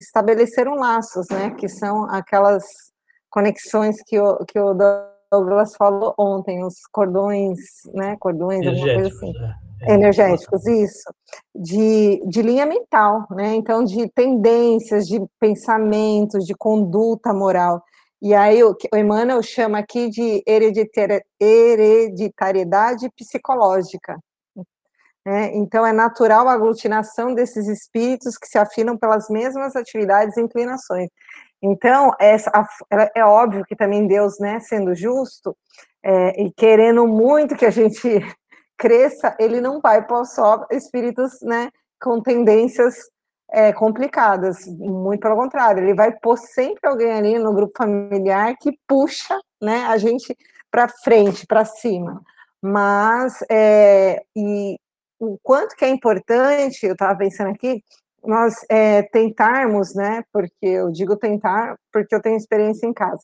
estabeleceram 0.00 0.76
laços, 0.76 1.26
né, 1.30 1.50
que 1.50 1.68
são 1.68 2.04
aquelas 2.04 2.64
conexões 3.28 3.96
que 4.06 4.18
o, 4.20 4.44
que 4.44 4.58
o 4.58 4.72
Douglas 5.30 5.76
falou 5.76 6.14
ontem, 6.18 6.64
os 6.64 6.74
cordões, 6.90 7.58
né, 7.94 8.16
cordões, 8.18 8.66
alguma 8.66 8.94
coisa 8.94 9.08
assim. 9.08 9.32
Né? 9.32 9.54
energéticos, 9.88 10.66
isso, 10.66 11.10
de, 11.54 12.20
de 12.26 12.42
linha 12.42 12.66
mental, 12.66 13.26
né? 13.30 13.54
Então, 13.54 13.82
de 13.82 14.06
tendências, 14.10 15.06
de 15.06 15.18
pensamentos, 15.38 16.44
de 16.44 16.54
conduta 16.54 17.32
moral. 17.32 17.82
E 18.20 18.34
aí 18.34 18.62
o, 18.62 18.76
o 18.92 18.96
Emmanuel 18.96 19.42
chama 19.42 19.78
aqui 19.78 20.10
de 20.10 20.42
hereditariedade 20.46 23.08
psicológica. 23.16 24.18
Né? 25.24 25.54
Então, 25.54 25.86
é 25.86 25.92
natural 25.92 26.46
a 26.48 26.52
aglutinação 26.52 27.34
desses 27.34 27.66
espíritos 27.66 28.36
que 28.36 28.46
se 28.46 28.58
afinam 28.58 28.98
pelas 28.98 29.30
mesmas 29.30 29.74
atividades 29.76 30.36
e 30.36 30.42
inclinações. 30.42 31.08
Então, 31.62 32.12
essa, 32.18 32.50
é 33.14 33.24
óbvio 33.24 33.64
que 33.64 33.76
também 33.76 34.06
Deus, 34.06 34.38
né, 34.38 34.60
sendo 34.60 34.94
justo 34.94 35.56
é, 36.02 36.42
e 36.42 36.50
querendo 36.52 37.06
muito 37.06 37.54
que 37.54 37.66
a 37.66 37.70
gente 37.70 38.08
cresça, 38.78 39.36
ele 39.38 39.60
não 39.60 39.80
vai 39.80 40.06
pôr 40.06 40.24
só 40.24 40.66
espíritos 40.70 41.40
né, 41.42 41.70
com 42.00 42.22
tendências 42.22 42.94
é, 43.52 43.72
complicadas, 43.72 44.58
muito 44.66 45.20
pelo 45.20 45.36
contrário, 45.36 45.82
ele 45.82 45.94
vai 45.94 46.12
pôr 46.12 46.38
sempre 46.38 46.88
alguém 46.88 47.12
ali 47.12 47.38
no 47.38 47.52
grupo 47.52 47.72
familiar 47.76 48.54
que 48.58 48.78
puxa 48.86 49.38
né, 49.60 49.84
a 49.86 49.98
gente 49.98 50.34
para 50.70 50.88
frente, 50.88 51.46
para 51.46 51.64
cima. 51.64 52.22
Mas, 52.62 53.34
é, 53.50 54.22
e 54.36 54.78
o 55.18 55.38
quanto 55.42 55.74
que 55.76 55.84
é 55.84 55.88
importante, 55.88 56.86
eu 56.86 56.92
estava 56.92 57.18
pensando 57.18 57.50
aqui, 57.50 57.82
nós 58.24 58.54
é, 58.68 59.02
tentarmos, 59.02 59.94
né, 59.94 60.22
porque 60.32 60.66
eu 60.66 60.90
digo 60.90 61.16
tentar, 61.16 61.76
porque 61.92 62.14
eu 62.14 62.22
tenho 62.22 62.36
experiência 62.36 62.86
em 62.86 62.92
casa, 62.92 63.22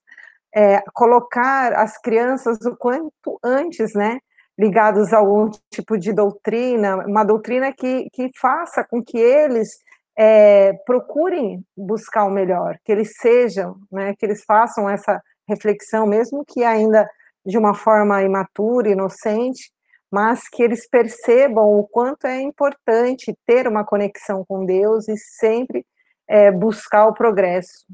é, 0.54 0.82
colocar 0.94 1.72
as 1.74 1.98
crianças 1.98 2.58
o 2.64 2.76
quanto 2.76 3.38
antes, 3.42 3.94
né, 3.94 4.18
ligados 4.58 5.12
a 5.12 5.18
algum 5.18 5.50
tipo 5.70 5.98
de 5.98 6.12
doutrina, 6.12 6.96
uma 7.06 7.24
doutrina 7.24 7.72
que, 7.72 8.08
que 8.12 8.30
faça 8.40 8.82
com 8.82 9.02
que 9.02 9.18
eles 9.18 9.78
é, 10.16 10.72
procurem 10.86 11.62
buscar 11.76 12.24
o 12.24 12.30
melhor, 12.30 12.78
que 12.84 12.90
eles 12.90 13.12
sejam, 13.20 13.76
né, 13.92 14.14
que 14.18 14.24
eles 14.24 14.44
façam 14.44 14.88
essa 14.88 15.20
reflexão, 15.46 16.06
mesmo 16.06 16.44
que 16.44 16.64
ainda 16.64 17.06
de 17.44 17.56
uma 17.56 17.74
forma 17.74 18.22
imatura, 18.22 18.88
inocente, 18.88 19.70
mas 20.16 20.48
que 20.48 20.62
eles 20.62 20.88
percebam 20.88 21.78
o 21.78 21.86
quanto 21.86 22.26
é 22.26 22.40
importante 22.40 23.36
ter 23.44 23.68
uma 23.68 23.84
conexão 23.84 24.42
com 24.46 24.64
Deus 24.64 25.06
e 25.08 25.16
sempre 25.18 25.84
é, 26.26 26.50
buscar 26.50 27.06
o 27.06 27.12
progresso. 27.12 27.84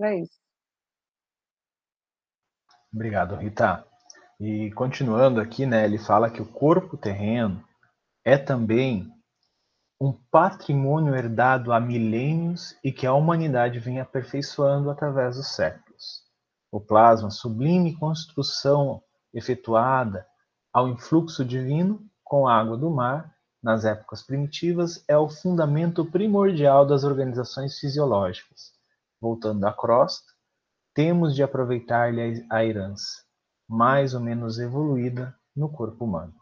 É 0.00 0.18
isso. 0.18 0.40
Obrigado, 2.92 3.36
Rita. 3.36 3.86
E 4.40 4.72
continuando 4.72 5.40
aqui, 5.40 5.66
né, 5.66 5.84
ele 5.84 5.98
fala 5.98 6.28
que 6.28 6.42
o 6.42 6.52
corpo 6.52 6.96
terreno 6.96 7.64
é 8.24 8.36
também 8.36 9.08
um 10.00 10.12
patrimônio 10.32 11.14
herdado 11.14 11.72
há 11.72 11.78
milênios 11.78 12.76
e 12.82 12.90
que 12.90 13.06
a 13.06 13.14
humanidade 13.14 13.78
vem 13.78 14.00
aperfeiçoando 14.00 14.90
através 14.90 15.36
dos 15.36 15.54
séculos. 15.54 16.24
O 16.72 16.80
plasma, 16.80 17.30
sublime 17.30 17.96
construção 17.96 19.00
efetuada 19.32 20.26
ao 20.72 20.88
influxo 20.88 21.44
divino 21.44 22.04
com 22.24 22.46
a 22.46 22.54
água 22.54 22.76
do 22.76 22.90
mar, 22.90 23.34
nas 23.62 23.84
épocas 23.84 24.22
primitivas, 24.22 25.04
é 25.06 25.16
o 25.16 25.28
fundamento 25.28 26.04
primordial 26.04 26.86
das 26.86 27.04
organizações 27.04 27.78
fisiológicas. 27.78 28.72
Voltando 29.20 29.64
à 29.66 29.72
crosta, 29.72 30.32
temos 30.94 31.34
de 31.34 31.42
aproveitar-lhe 31.42 32.46
a 32.50 32.64
herança, 32.64 33.22
mais 33.68 34.14
ou 34.14 34.20
menos 34.20 34.58
evoluída, 34.58 35.34
no 35.54 35.68
corpo 35.68 36.04
humano. 36.04 36.34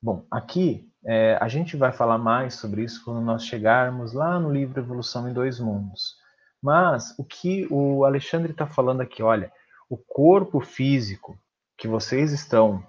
Bom, 0.00 0.24
aqui 0.30 0.90
é, 1.04 1.36
a 1.40 1.48
gente 1.48 1.76
vai 1.76 1.92
falar 1.92 2.18
mais 2.18 2.54
sobre 2.54 2.82
isso 2.82 3.04
quando 3.04 3.20
nós 3.20 3.44
chegarmos 3.44 4.12
lá 4.12 4.38
no 4.38 4.52
livro 4.52 4.80
Evolução 4.80 5.28
em 5.28 5.32
Dois 5.32 5.58
Mundos. 5.58 6.16
Mas 6.62 7.14
o 7.18 7.24
que 7.24 7.66
o 7.70 8.04
Alexandre 8.04 8.52
está 8.52 8.66
falando 8.66 9.00
aqui, 9.00 9.22
olha, 9.22 9.52
o 9.88 9.96
corpo 9.96 10.60
físico 10.60 11.38
que 11.76 11.86
vocês 11.86 12.32
estão 12.32 12.84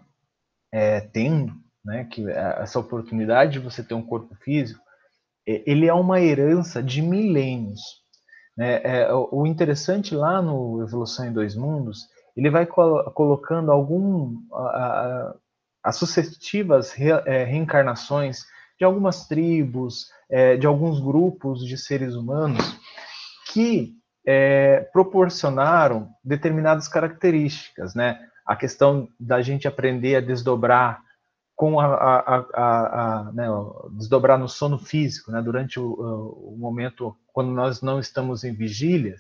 é, 0.72 1.02
tendo, 1.02 1.54
né, 1.84 2.06
que 2.06 2.30
essa 2.30 2.80
oportunidade 2.80 3.54
de 3.54 3.60
você 3.60 3.84
ter 3.84 3.94
um 3.94 4.06
corpo 4.06 4.36
físico, 4.36 4.82
é, 5.48 5.64
ele 5.66 5.88
é 5.88 5.94
uma 5.94 6.22
herança 6.22 6.82
de 6.82 7.02
milênios. 7.02 7.82
Né? 8.58 8.82
É, 8.84 9.14
o 9.14 9.46
interessante 9.46 10.14
lá 10.14 10.42
no 10.42 10.82
Evolução 10.82 11.26
em 11.26 11.34
Dois 11.34 11.56
Mundos, 11.56 12.08
ele 12.36 12.50
vai 12.50 12.66
col 12.66 13.04
colocando 13.12 13.72
algum 13.72 14.38
as 15.84 15.96
sucessivas 15.96 16.92
re, 16.92 17.12
é, 17.26 17.44
reencarnações 17.44 18.46
de 18.78 18.86
algumas 18.86 19.28
tribos, 19.28 20.10
é, 20.30 20.56
de 20.56 20.68
alguns 20.68 21.00
grupos 21.00 21.66
de 21.66 21.78
seres 21.78 22.16
humanos 22.16 22.78
que 23.52 23.96
é, 24.26 24.82
proporcionaram 24.94 26.10
determinadas 26.24 26.88
características, 26.88 27.96
né? 27.96 28.29
A 28.50 28.56
questão 28.56 29.08
da 29.20 29.44
gente 29.44 29.68
aprender 29.68 30.16
a 30.16 30.22
desdobrar 30.22 31.04
com 31.56 31.80
a, 31.80 31.86
a, 31.86 32.46
a, 32.52 33.20
a 33.20 33.32
né, 33.32 33.46
desdobrar 33.92 34.40
no 34.40 34.50
sono 34.50 34.80
físico, 34.80 35.32
né, 35.32 35.40
durante 35.40 35.80
o, 35.80 35.86
o, 35.86 36.58
momento 36.58 37.16
quando 37.32 37.52
nós 37.52 37.84
não 37.84 38.00
estamos 38.00 38.44
em 38.44 38.52
vigília, 38.52 39.18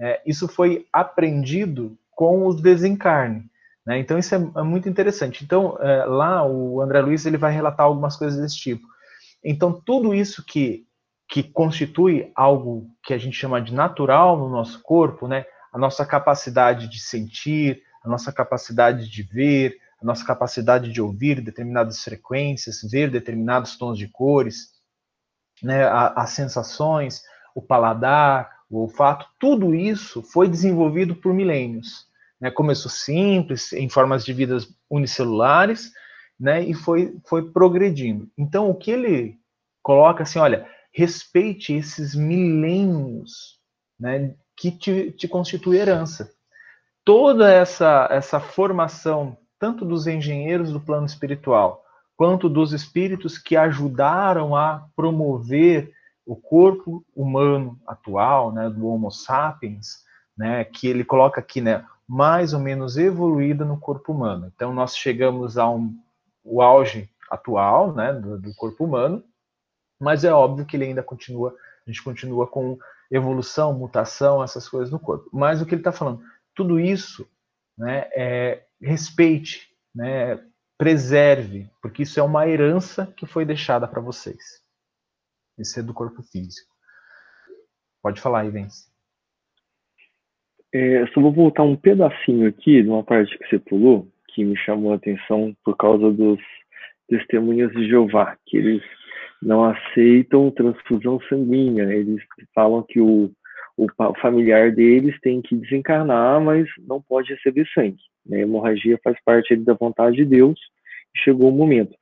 é, 0.00 0.20
isso 0.26 0.48
foi 0.48 0.88
aprendido 0.92 1.96
com 2.10 2.48
o 2.48 2.52
desencarne. 2.52 3.44
Né, 3.86 4.00
então 4.00 4.18
isso 4.18 4.34
é, 4.34 4.38
é 4.38 4.62
muito 4.64 4.88
interessante. 4.88 5.44
Então 5.44 5.78
é, 5.80 6.04
lá 6.04 6.44
o 6.44 6.80
André 6.80 7.00
Luiz 7.00 7.24
ele 7.26 7.38
vai 7.38 7.52
relatar 7.52 7.86
algumas 7.86 8.16
coisas 8.16 8.40
desse 8.40 8.56
tipo. 8.56 8.84
Então 9.44 9.72
tudo 9.72 10.12
isso 10.12 10.44
que 10.44 10.84
que 11.30 11.44
constitui 11.44 12.32
algo 12.34 12.90
que 13.04 13.14
a 13.14 13.18
gente 13.18 13.36
chama 13.36 13.62
de 13.62 13.72
natural 13.72 14.36
no 14.36 14.48
nosso 14.48 14.82
corpo, 14.82 15.28
né, 15.28 15.46
a 15.72 15.78
nossa 15.78 16.04
capacidade 16.04 16.88
de 16.88 16.98
sentir, 16.98 17.80
a 18.04 18.08
nossa 18.08 18.30
capacidade 18.30 19.08
de 19.08 19.22
ver, 19.22 19.78
a 20.00 20.04
nossa 20.04 20.24
capacidade 20.24 20.92
de 20.92 21.00
ouvir 21.00 21.40
determinadas 21.40 22.02
frequências, 22.04 22.82
ver 22.82 23.10
determinados 23.10 23.76
tons 23.76 23.96
de 23.96 24.06
cores, 24.06 24.74
né, 25.62 25.84
as 25.88 26.30
sensações, 26.30 27.22
o 27.54 27.62
paladar, 27.62 28.50
o 28.68 28.80
olfato, 28.80 29.26
tudo 29.40 29.74
isso 29.74 30.22
foi 30.22 30.48
desenvolvido 30.48 31.16
por 31.16 31.32
milênios. 31.32 32.06
Né, 32.38 32.50
começou 32.50 32.90
simples, 32.90 33.72
em 33.72 33.88
formas 33.88 34.24
de 34.24 34.32
vidas 34.32 34.68
unicelulares, 34.90 35.90
né, 36.38 36.62
e 36.62 36.74
foi, 36.74 37.16
foi 37.26 37.50
progredindo. 37.50 38.28
Então, 38.36 38.68
o 38.68 38.74
que 38.74 38.90
ele 38.90 39.38
coloca 39.82 40.24
assim, 40.24 40.38
olha, 40.38 40.68
respeite 40.92 41.72
esses 41.72 42.14
milênios 42.14 43.58
né, 43.98 44.34
que 44.56 44.70
te, 44.70 45.12
te 45.12 45.26
constitui 45.26 45.78
herança. 45.78 46.33
Toda 47.04 47.52
essa, 47.52 48.08
essa 48.10 48.40
formação, 48.40 49.36
tanto 49.58 49.84
dos 49.84 50.06
engenheiros 50.06 50.72
do 50.72 50.80
plano 50.80 51.06
espiritual, 51.06 51.84
quanto 52.16 52.48
dos 52.48 52.72
espíritos 52.72 53.36
que 53.38 53.56
ajudaram 53.56 54.56
a 54.56 54.88
promover 54.96 55.92
o 56.24 56.34
corpo 56.34 57.04
humano 57.14 57.78
atual, 57.86 58.52
né, 58.52 58.70
do 58.70 58.86
Homo 58.86 59.10
sapiens, 59.10 60.04
né, 60.36 60.64
que 60.64 60.88
ele 60.88 61.04
coloca 61.04 61.40
aqui, 61.40 61.60
né, 61.60 61.84
mais 62.08 62.54
ou 62.54 62.60
menos 62.60 62.96
evoluída 62.96 63.64
no 63.64 63.78
corpo 63.78 64.12
humano. 64.12 64.50
Então 64.54 64.72
nós 64.72 64.96
chegamos 64.96 65.58
ao 65.58 65.76
um, 65.76 65.98
o 66.42 66.62
auge 66.62 67.10
atual, 67.30 67.92
né, 67.92 68.12
do, 68.12 68.38
do, 68.38 68.54
corpo 68.54 68.84
humano, 68.84 69.22
mas 70.00 70.24
é 70.24 70.32
óbvio 70.32 70.66
que 70.66 70.76
ele 70.76 70.84
ainda 70.84 71.02
continua, 71.02 71.54
a 71.86 71.90
gente 71.90 72.02
continua 72.02 72.46
com 72.46 72.78
evolução, 73.10 73.72
mutação, 73.74 74.42
essas 74.42 74.68
coisas 74.68 74.90
no 74.90 74.98
corpo. 74.98 75.28
Mas 75.32 75.60
o 75.60 75.66
que 75.66 75.74
ele 75.74 75.80
está 75.80 75.92
falando, 75.92 76.22
tudo 76.54 76.78
isso, 76.78 77.28
né, 77.76 78.08
é, 78.12 78.64
respeite, 78.80 79.68
né, 79.94 80.40
preserve, 80.78 81.70
porque 81.80 82.02
isso 82.02 82.18
é 82.18 82.22
uma 82.22 82.48
herança 82.48 83.12
que 83.16 83.26
foi 83.26 83.44
deixada 83.44 83.86
para 83.86 84.00
vocês. 84.00 84.62
Esse 85.58 85.80
é 85.80 85.82
do 85.82 85.94
corpo 85.94 86.22
físico. 86.22 86.74
Pode 88.02 88.20
falar, 88.20 88.44
Ivens. 88.44 88.92
É, 90.72 91.06
só 91.08 91.20
vou 91.20 91.32
voltar 91.32 91.62
um 91.62 91.76
pedacinho 91.76 92.48
aqui 92.48 92.82
de 92.82 92.88
uma 92.88 93.04
parte 93.04 93.38
que 93.38 93.46
você 93.46 93.58
pulou, 93.58 94.08
que 94.28 94.44
me 94.44 94.56
chamou 94.56 94.92
a 94.92 94.96
atenção 94.96 95.56
por 95.64 95.76
causa 95.76 96.10
dos 96.10 96.40
testemunhas 97.08 97.70
de 97.72 97.88
Jeová, 97.88 98.36
que 98.44 98.56
eles 98.56 98.82
não 99.40 99.64
aceitam 99.64 100.50
transfusão 100.50 101.20
sanguínea. 101.28 101.84
Eles 101.94 102.22
falam 102.52 102.82
que 102.82 103.00
o, 103.00 103.30
o 103.76 104.14
familiar 104.20 104.72
deles 104.72 105.18
tem 105.20 105.42
que 105.42 105.56
desencarnar, 105.56 106.40
mas 106.40 106.68
não 106.86 107.02
pode 107.02 107.32
receber 107.34 107.66
sangue. 107.74 108.02
Né? 108.24 108.38
A 108.38 108.42
hemorragia 108.42 108.98
faz 109.02 109.16
parte 109.24 109.56
da 109.56 109.74
vontade 109.74 110.16
de 110.16 110.24
Deus, 110.24 110.58
chegou 111.16 111.50
o 111.50 111.56
momento. 111.56 111.94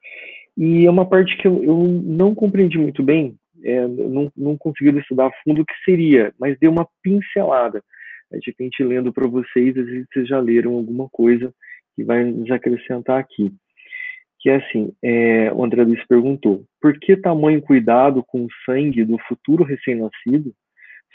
E 0.57 0.85
é 0.85 0.91
uma 0.91 1.09
parte 1.09 1.37
que 1.39 1.47
eu, 1.47 1.63
eu 1.65 1.77
não 1.79 2.35
compreendi 2.35 2.79
muito 2.79 3.03
bem, 3.03 3.37
é, 3.65 3.87
não, 3.87 4.31
não 4.37 4.57
consegui 4.57 4.99
estudar 4.99 5.27
a 5.27 5.33
fundo 5.43 5.63
o 5.63 5.67
que 5.67 5.75
seria, 5.85 6.33
mas 6.39 6.59
deu 6.59 6.71
uma 6.71 6.87
pincelada. 7.03 7.83
De 8.31 8.51
repente, 8.51 8.83
lendo 8.83 9.13
para 9.13 9.27
vocês, 9.27 9.77
às 9.77 9.87
vezes 9.87 10.07
vocês 10.13 10.29
já 10.29 10.41
leram 10.41 10.75
alguma 10.75 11.09
coisa 11.11 11.53
que 11.95 12.03
vai 12.03 12.25
nos 12.25 12.51
acrescentar 12.51 13.19
aqui. 13.19 13.53
Que 14.41 14.51
é 14.51 14.57
assim, 14.57 14.93
é, 15.03 15.53
o 15.53 15.65
André 15.65 15.85
Luiz 15.85 16.05
perguntou, 16.07 16.65
por 16.81 16.99
que 16.99 17.17
tamanho 17.17 17.63
cuidado 17.63 18.25
com 18.27 18.45
o 18.45 18.49
sangue 18.65 19.05
do 19.05 19.19
futuro 19.29 19.63
recém-nascido? 19.63 20.53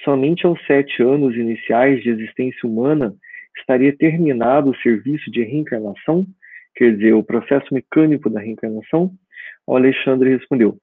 Somente 0.03 0.45
aos 0.45 0.59
sete 0.65 1.01
anos 1.01 1.35
iniciais 1.35 2.01
de 2.03 2.09
existência 2.09 2.67
humana 2.67 3.15
estaria 3.57 3.95
terminado 3.95 4.71
o 4.71 4.77
serviço 4.77 5.29
de 5.31 5.43
reencarnação? 5.43 6.25
Quer 6.75 6.95
dizer, 6.95 7.13
o 7.13 7.23
processo 7.23 7.73
mecânico 7.73 8.29
da 8.29 8.39
reencarnação? 8.39 9.11
O 9.65 9.75
Alexandre 9.75 10.29
respondeu, 10.29 10.77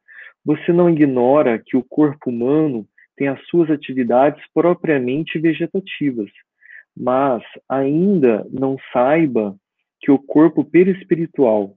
você 0.45 0.73
não 0.73 0.91
ignora 0.91 1.59
que 1.59 1.77
o 1.77 1.83
corpo 1.83 2.29
humano 2.29 2.87
tem 3.17 3.29
as 3.29 3.41
suas 3.47 3.71
atividades 3.71 4.43
propriamente 4.53 5.39
vegetativas, 5.39 6.31
mas 6.97 7.43
ainda 7.69 8.47
não 8.51 8.77
saiba 8.93 9.57
que 10.01 10.11
o 10.11 10.19
corpo 10.19 10.65
perispiritual, 10.65 11.75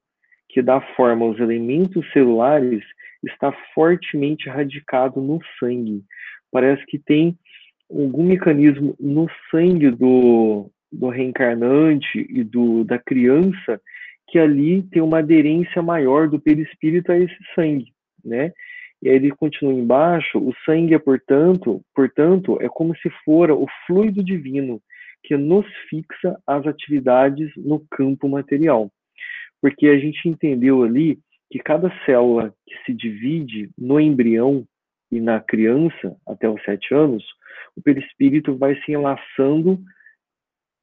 que 0.49 0.61
dá 0.61 0.81
forma 0.95 1.25
aos 1.25 1.39
elementos 1.39 2.05
celulares, 2.11 2.83
está 3.25 3.51
fortemente 3.73 4.49
radicado 4.49 5.21
no 5.21 5.39
sangue. 5.59 6.03
Parece 6.51 6.85
que 6.85 6.97
tem 6.99 7.37
algum 7.89 8.23
mecanismo 8.23 8.95
no 8.99 9.27
sangue 9.49 9.89
do, 9.91 10.69
do 10.91 11.09
reencarnante 11.09 12.25
e 12.29 12.43
do, 12.43 12.83
da 12.83 12.99
criança 12.99 13.79
que 14.29 14.37
ali 14.37 14.83
tem 14.83 15.01
uma 15.01 15.19
aderência 15.19 15.81
maior 15.81 16.27
do 16.27 16.39
perispírito 16.39 17.11
a 17.11 17.17
esse 17.17 17.37
sangue 17.55 17.93
né? 18.27 18.51
E 19.01 19.09
aí 19.09 19.15
ele 19.15 19.31
continua 19.31 19.73
embaixo, 19.73 20.37
o 20.37 20.53
sangue 20.65 20.93
é, 20.93 20.99
portanto, 20.99 21.81
portanto, 21.95 22.57
é 22.61 22.67
como 22.67 22.95
se 22.97 23.09
fora 23.23 23.55
o 23.55 23.67
fluido 23.85 24.23
divino 24.23 24.81
que 25.23 25.37
nos 25.37 25.65
fixa 25.89 26.37
as 26.45 26.65
atividades 26.65 27.51
no 27.55 27.85
campo 27.91 28.27
material. 28.27 28.91
Porque 29.61 29.87
a 29.87 29.97
gente 29.99 30.27
entendeu 30.27 30.83
ali 30.83 31.19
que 31.51 31.59
cada 31.59 31.91
célula 32.05 32.53
que 32.65 32.75
se 32.85 32.93
divide 32.93 33.69
no 33.77 33.99
embrião 33.99 34.65
e 35.11 35.19
na 35.19 35.39
criança 35.39 36.15
até 36.27 36.49
os 36.49 36.61
sete 36.63 36.93
anos, 36.93 37.23
o 37.75 37.81
perispírito 37.81 38.57
vai 38.57 38.75
se 38.81 38.91
enlaçando 38.91 39.79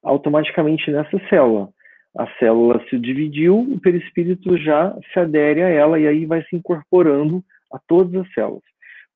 automaticamente 0.02 0.90
nessa 0.90 1.18
célula 1.28 1.68
a 2.16 2.28
célula 2.38 2.80
se 2.88 2.98
dividiu, 2.98 3.58
o 3.58 3.80
perispírito 3.80 4.56
já 4.56 4.96
se 5.12 5.18
adere 5.18 5.62
a 5.62 5.68
ela 5.68 5.98
e 5.98 6.06
aí 6.06 6.24
vai 6.24 6.42
se 6.44 6.54
incorporando 6.54 7.44
a 7.72 7.78
todas 7.88 8.14
as 8.14 8.32
células. 8.32 8.62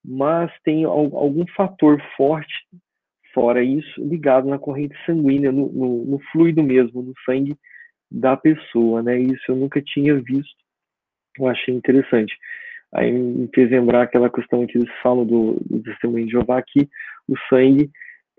Mas 0.05 0.51
tem 0.64 0.85
algum 0.85 1.47
fator 1.55 2.03
forte, 2.16 2.53
fora 3.33 3.62
isso, 3.62 4.05
ligado 4.05 4.49
na 4.49 4.59
corrente 4.59 4.97
sanguínea, 5.07 5.53
no, 5.53 5.71
no, 5.71 6.05
no 6.05 6.18
fluido 6.33 6.62
mesmo, 6.62 7.03
no 7.03 7.12
sangue 7.25 7.57
da 8.11 8.37
pessoa, 8.37 9.03
né? 9.03 9.18
Isso 9.18 9.44
eu 9.49 9.57
nunca 9.57 9.81
tinha 9.81 10.14
visto, 10.16 10.57
eu 11.38 11.47
achei 11.47 11.75
interessante. 11.75 12.35
Aí 12.94 13.12
me 13.12 13.48
fez 13.55 13.70
lembrar 13.70 14.03
aquela 14.03 14.31
questão 14.31 14.66
que 14.66 14.79
eles 14.79 14.90
falam 15.03 15.27
do, 15.27 15.59
do 15.68 15.83
testemunho 15.83 16.27
de 16.27 16.33
Jeová, 16.33 16.62
que 16.62 16.88
o 17.29 17.37
sangue 17.48 17.90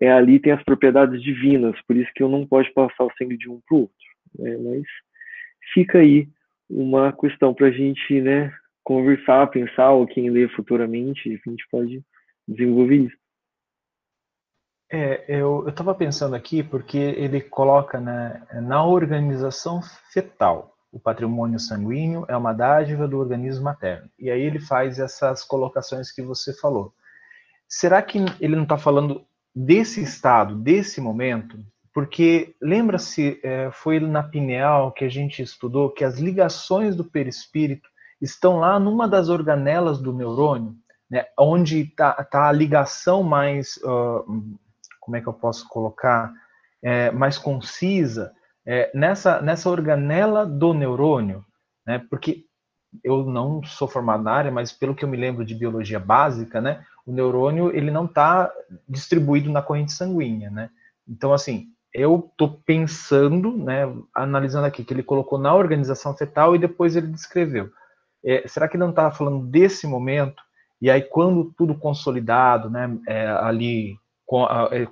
é 0.02 0.12
ali 0.12 0.40
tem 0.40 0.54
as 0.54 0.64
propriedades 0.64 1.22
divinas, 1.22 1.76
por 1.86 1.96
isso 1.96 2.10
que 2.16 2.24
eu 2.24 2.30
não 2.30 2.46
pode 2.48 2.72
passar 2.74 3.04
o 3.04 3.12
sangue 3.18 3.38
de 3.38 3.50
um 3.50 3.62
para 3.68 3.76
o 3.76 3.82
outro. 3.82 3.96
Né? 4.38 4.58
Mas 4.58 4.84
fica 5.74 6.00
aí 6.00 6.28
uma 6.70 7.12
questão 7.12 7.54
para 7.54 7.68
a 7.68 7.72
gente 7.72 8.22
né, 8.22 8.52
conversar, 8.84 9.48
pensar, 9.48 9.92
ou 9.92 10.08
quem 10.08 10.30
lê 10.30 10.48
futuramente, 10.50 11.30
a 11.30 11.50
gente 11.50 11.68
pode 11.70 12.02
desenvolver 12.48 12.96
isso. 12.96 13.18
É, 14.92 15.26
eu 15.28 15.68
estava 15.68 15.94
pensando 15.94 16.36
aqui 16.36 16.64
porque 16.64 16.98
ele 16.98 17.42
coloca 17.42 18.00
né, 18.00 18.42
na 18.64 18.84
organização 18.84 19.82
fetal. 20.12 20.76
O 20.92 21.00
patrimônio 21.00 21.60
sanguíneo 21.60 22.26
é 22.28 22.36
uma 22.36 22.54
dádiva 22.54 23.08
do 23.08 23.20
organismo 23.20 23.64
materno. 23.64 24.10
E 24.18 24.30
aí 24.30 24.42
ele 24.42 24.60
faz 24.60 25.00
essas 25.00 25.44
colocações 25.44 26.12
que 26.12 26.22
você 26.22 26.54
falou. 26.54 26.94
Será 27.68 28.02
que 28.02 28.18
ele 28.40 28.56
não 28.56 28.64
está 28.64 28.78
falando 28.78 29.24
desse 29.56 30.02
estado, 30.02 30.56
desse 30.56 31.00
momento? 31.00 31.60
Porque 31.94 32.56
lembra-se, 32.62 33.40
é, 33.44 33.70
foi 33.72 34.00
na 34.00 34.24
pineal 34.24 34.92
que 34.92 35.06
a 35.06 35.10
gente 35.10 35.42
estudou 35.42 35.92
que 35.92 36.04
as 36.04 36.18
ligações 36.18 36.96
do 36.96 37.04
perispírito 37.04 37.88
estão 38.22 38.58
lá 38.58 38.80
numa 38.80 39.08
das 39.08 39.30
organelas 39.30 40.00
do 40.00 40.14
neurônio, 40.14 40.76
né, 41.10 41.26
onde 41.38 41.82
está 41.82 42.14
tá 42.24 42.48
a 42.48 42.52
ligação 42.52 43.24
mais, 43.24 43.78
uh, 43.78 44.24
como 45.00 45.18
é 45.18 45.22
que 45.22 45.28
eu 45.28 45.34
posso 45.34 45.68
colocar, 45.68 46.32
é, 46.82 47.12
mais 47.12 47.38
concisa, 47.38 48.32
é, 48.66 48.92
nessa, 48.94 49.42
nessa 49.42 49.70
organela 49.70 50.46
do 50.46 50.74
neurônio, 50.74 51.44
né, 51.86 52.04
porque 52.10 52.46
eu 53.04 53.26
não 53.26 53.64
sou 53.64 53.88
formado 53.88 54.24
na 54.24 54.32
área, 54.32 54.52
mas 54.52 54.72
pelo 54.72 54.96
que 54.96 55.04
eu 55.04 55.10
me 55.10 55.18
lembro 55.18 55.46
de 55.46 55.56
biologia 55.56 56.00
básica, 56.00 56.60
né, 56.60 56.84
o 57.06 57.12
neurônio 57.12 57.76
ele 57.76 57.92
não 57.92 58.06
está 58.06 58.52
distribuído 58.88 59.52
na 59.52 59.62
corrente 59.62 59.92
sanguínea, 59.92 60.50
né? 60.50 60.70
Então, 61.08 61.34
assim, 61.34 61.68
eu 61.94 62.30
estou 62.32 62.62
pensando, 62.66 63.58
né, 63.58 63.92
analisando 64.14 64.68
aqui, 64.68 64.84
que 64.84 64.94
ele 64.94 65.04
colocou 65.04 65.40
na 65.40 65.54
organização 65.56 66.16
fetal 66.16 66.56
e 66.56 66.60
depois 66.60 66.96
ele 66.96 67.08
descreveu. 67.08 67.72
É, 68.24 68.48
será 68.48 68.68
que 68.68 68.78
não 68.78 68.92
está 68.92 69.10
falando 69.10 69.46
desse 69.48 69.88
momento? 69.88 70.42
E 70.82 70.90
aí, 70.90 71.02
quando 71.02 71.54
tudo 71.58 71.76
consolidado, 71.76 72.70
né, 72.70 72.96
é, 73.08 73.28
ali, 73.28 73.98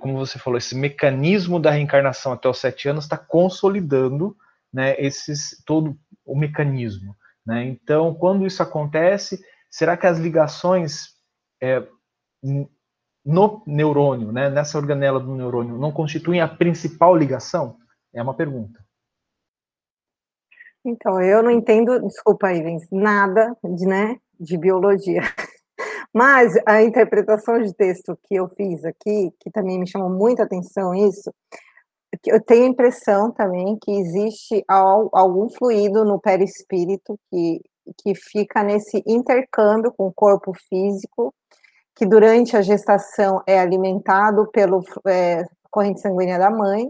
como 0.00 0.16
você 0.16 0.36
falou, 0.36 0.58
esse 0.58 0.74
mecanismo 0.74 1.60
da 1.60 1.70
reencarnação 1.70 2.32
até 2.32 2.48
os 2.48 2.58
sete 2.58 2.88
anos 2.88 3.04
está 3.04 3.16
consolidando 3.16 4.36
né, 4.72 4.96
esses, 4.98 5.62
todo 5.64 5.96
o 6.24 6.36
mecanismo. 6.36 7.16
Né? 7.46 7.64
Então, 7.66 8.12
quando 8.14 8.44
isso 8.44 8.62
acontece, 8.62 9.40
será 9.70 9.96
que 9.96 10.08
as 10.08 10.18
ligações 10.18 11.14
é, 11.62 11.86
no 13.24 13.62
neurônio, 13.64 14.32
né, 14.32 14.50
nessa 14.50 14.76
organela 14.76 15.20
do 15.20 15.34
neurônio, 15.34 15.78
não 15.78 15.92
constituem 15.92 16.40
a 16.40 16.48
principal 16.48 17.16
ligação? 17.16 17.76
É 18.12 18.20
uma 18.20 18.34
pergunta. 18.34 18.84
Então, 20.84 21.20
eu 21.22 21.44
não 21.44 21.50
entendo, 21.50 22.00
desculpa, 22.00 22.52
Ivens, 22.52 22.88
nada 22.90 23.56
de, 23.62 23.86
né, 23.86 24.16
de 24.40 24.58
biologia. 24.58 25.22
Mas 26.14 26.54
a 26.66 26.82
interpretação 26.82 27.60
de 27.60 27.72
texto 27.74 28.18
que 28.24 28.34
eu 28.34 28.48
fiz 28.48 28.84
aqui, 28.84 29.32
que 29.40 29.50
também 29.50 29.78
me 29.78 29.86
chamou 29.86 30.10
muita 30.10 30.42
atenção 30.42 30.94
isso, 30.94 31.32
eu 32.26 32.42
tenho 32.42 32.64
a 32.64 32.68
impressão 32.68 33.30
também 33.30 33.78
que 33.80 33.90
existe 33.90 34.64
algum 34.66 35.48
fluido 35.50 36.04
no 36.04 36.18
perispírito 36.18 37.18
que, 37.30 37.60
que 38.02 38.14
fica 38.14 38.62
nesse 38.62 39.02
intercâmbio 39.06 39.92
com 39.96 40.06
o 40.06 40.12
corpo 40.12 40.52
físico 40.68 41.34
que 41.98 42.06
durante 42.06 42.56
a 42.56 42.62
gestação 42.62 43.42
é 43.44 43.58
alimentado 43.58 44.46
pelo 44.52 44.84
é, 45.04 45.44
corrente 45.68 46.00
sanguínea 46.00 46.38
da 46.38 46.48
mãe, 46.48 46.88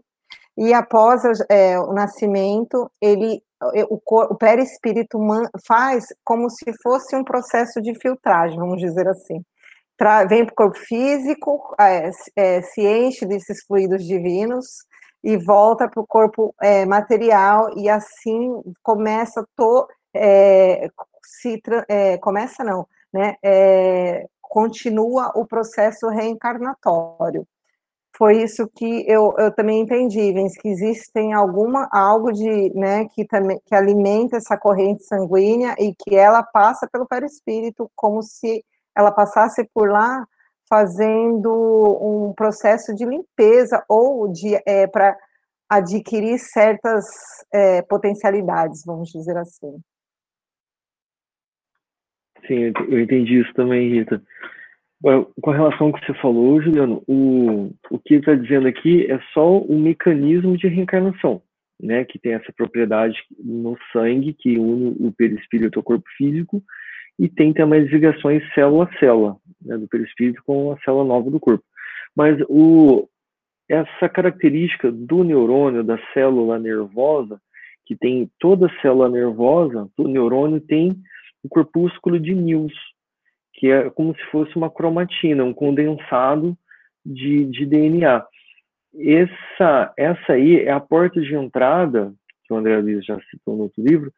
e 0.54 0.74
após 0.74 1.22
é, 1.48 1.80
o 1.80 1.94
nascimento, 1.94 2.90
ele, 3.00 3.42
o, 3.60 4.00
o 4.06 4.34
perispírito 4.36 5.18
faz 5.66 6.06
como 6.24 6.48
se 6.50 6.72
fosse 6.82 7.16
um 7.16 7.24
processo 7.24 7.80
de 7.80 7.94
filtragem, 7.98 8.58
vamos 8.58 8.78
dizer 8.78 9.08
assim. 9.08 9.42
Tra 9.96 10.24
vem 10.24 10.44
para 10.44 10.52
o 10.52 10.56
corpo 10.56 10.78
físico, 10.78 11.74
é, 11.80 12.10
é, 12.36 12.62
se 12.62 12.86
enche 12.86 13.26
desses 13.26 13.64
fluidos 13.66 14.04
divinos 14.04 14.66
e 15.24 15.36
volta 15.36 15.88
para 15.88 16.00
o 16.00 16.06
corpo 16.06 16.54
é, 16.62 16.86
material, 16.86 17.76
e 17.76 17.88
assim 17.88 18.62
começa 18.82 19.44
to, 19.56 19.88
se 21.24 21.60
começa 22.20 22.62
não, 22.62 22.86
né? 23.12 23.34
Continua 24.40 25.32
o 25.34 25.44
processo 25.44 26.08
reencarnatório. 26.08 27.46
Foi 28.18 28.42
isso 28.42 28.68
que 28.74 29.04
eu, 29.06 29.32
eu 29.38 29.54
também 29.54 29.80
entendi, 29.80 30.32
Vens, 30.32 30.58
que 30.58 30.66
existem 30.68 31.32
alguma 31.32 31.88
algo 31.92 32.32
de, 32.32 32.74
né, 32.74 33.06
que 33.14 33.24
também 33.24 33.60
que 33.64 33.72
alimenta 33.72 34.38
essa 34.38 34.58
corrente 34.58 35.04
sanguínea 35.04 35.76
e 35.78 35.94
que 35.94 36.16
ela 36.16 36.42
passa 36.42 36.88
pelo 36.92 37.06
perispírito 37.06 37.88
como 37.94 38.20
se 38.20 38.64
ela 38.96 39.12
passasse 39.12 39.64
por 39.72 39.88
lá 39.88 40.26
fazendo 40.68 41.48
um 42.02 42.34
processo 42.34 42.92
de 42.92 43.06
limpeza 43.06 43.84
ou 43.88 44.26
de 44.32 44.60
é, 44.66 44.88
para 44.88 45.16
adquirir 45.68 46.40
certas 46.40 47.04
é, 47.52 47.82
potencialidades, 47.82 48.82
vamos 48.84 49.10
dizer 49.10 49.36
assim. 49.36 49.80
Sim, 52.48 52.72
eu 52.88 53.00
entendi 53.00 53.40
isso 53.40 53.54
também, 53.54 53.90
Rita. 53.90 54.20
Com 55.00 55.50
relação 55.50 55.86
ao 55.86 55.92
que 55.92 56.04
você 56.04 56.14
falou, 56.14 56.60
Juliano, 56.60 57.02
o, 57.06 57.70
o 57.88 57.98
que 58.00 58.14
está 58.14 58.34
dizendo 58.34 58.66
aqui 58.66 59.10
é 59.10 59.20
só 59.32 59.62
um 59.62 59.78
mecanismo 59.78 60.56
de 60.56 60.66
reencarnação, 60.66 61.40
né? 61.80 62.04
Que 62.04 62.18
tem 62.18 62.32
essa 62.32 62.52
propriedade 62.52 63.16
no 63.38 63.78
sangue 63.92 64.34
que 64.34 64.58
une 64.58 64.96
o 64.98 65.12
perispírito 65.12 65.78
ao 65.78 65.84
corpo 65.84 66.04
físico 66.16 66.62
e 67.18 67.28
tem 67.28 67.52
também 67.52 67.82
as 67.82 67.90
ligações 67.90 68.42
célula 68.54 68.84
a 68.84 68.98
célula, 68.98 69.36
né, 69.60 69.76
do 69.76 69.88
perispírito 69.88 70.42
com 70.44 70.72
a 70.72 70.78
célula 70.80 71.04
nova 71.04 71.30
do 71.30 71.40
corpo. 71.40 71.64
Mas 72.14 72.38
o, 72.48 73.08
essa 73.68 74.08
característica 74.08 74.90
do 74.90 75.24
neurônio, 75.24 75.82
da 75.82 75.98
célula 76.14 76.58
nervosa, 76.58 77.40
que 77.84 77.96
tem 77.96 78.30
toda 78.38 78.72
célula 78.80 79.08
nervosa, 79.08 79.88
o 79.96 80.06
neurônio 80.06 80.60
tem 80.60 80.96
o 81.42 81.48
corpúsculo 81.48 82.20
de 82.20 82.34
Nils, 82.34 82.74
que 83.58 83.72
é 83.72 83.90
como 83.90 84.14
se 84.14 84.24
fosse 84.30 84.54
uma 84.56 84.70
cromatina, 84.70 85.44
um 85.44 85.52
condensado 85.52 86.56
de, 87.04 87.44
de 87.46 87.66
DNA. 87.66 88.24
Essa, 88.96 89.92
essa 89.98 90.32
aí 90.32 90.60
é 90.60 90.70
a 90.70 90.78
porta 90.78 91.20
de 91.20 91.34
entrada, 91.34 92.14
que 92.44 92.54
o 92.54 92.56
André 92.56 92.78
Luiz 92.78 93.04
já 93.04 93.18
citou 93.28 93.56
no 93.56 93.64
outro 93.64 93.82
livro, 93.82 94.12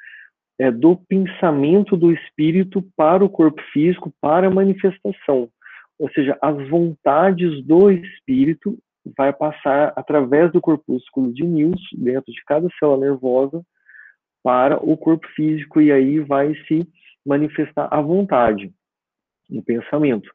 é 0.59 0.70
do 0.70 0.94
pensamento 0.94 1.96
do 1.96 2.12
espírito 2.12 2.85
para 2.94 3.24
o 3.24 3.31
corpo 3.31 3.62
físico, 3.72 4.12
para 4.20 4.48
a 4.48 4.50
manifestação. 4.50 5.48
Ou 5.98 6.11
seja, 6.11 6.37
as 6.42 6.68
vontades 6.68 7.64
do 7.64 7.90
espírito 7.90 8.79
vai 9.16 9.33
passar 9.33 9.94
através 9.96 10.53
do 10.53 10.61
corpúsculo 10.61 11.33
de 11.33 11.44
Nils, 11.44 11.81
dentro 11.94 12.31
de 12.31 12.44
cada 12.44 12.68
célula 12.79 13.07
nervosa, 13.07 13.62
para 14.42 14.76
o 14.76 14.98
corpo 14.98 15.26
físico, 15.29 15.81
e 15.81 15.90
aí 15.90 16.20
vai 16.20 16.55
se 16.66 16.87
manifestar 17.24 17.88
a 17.90 18.03
vontade 18.03 18.70
no 19.50 19.62
pensamento. 19.62 20.30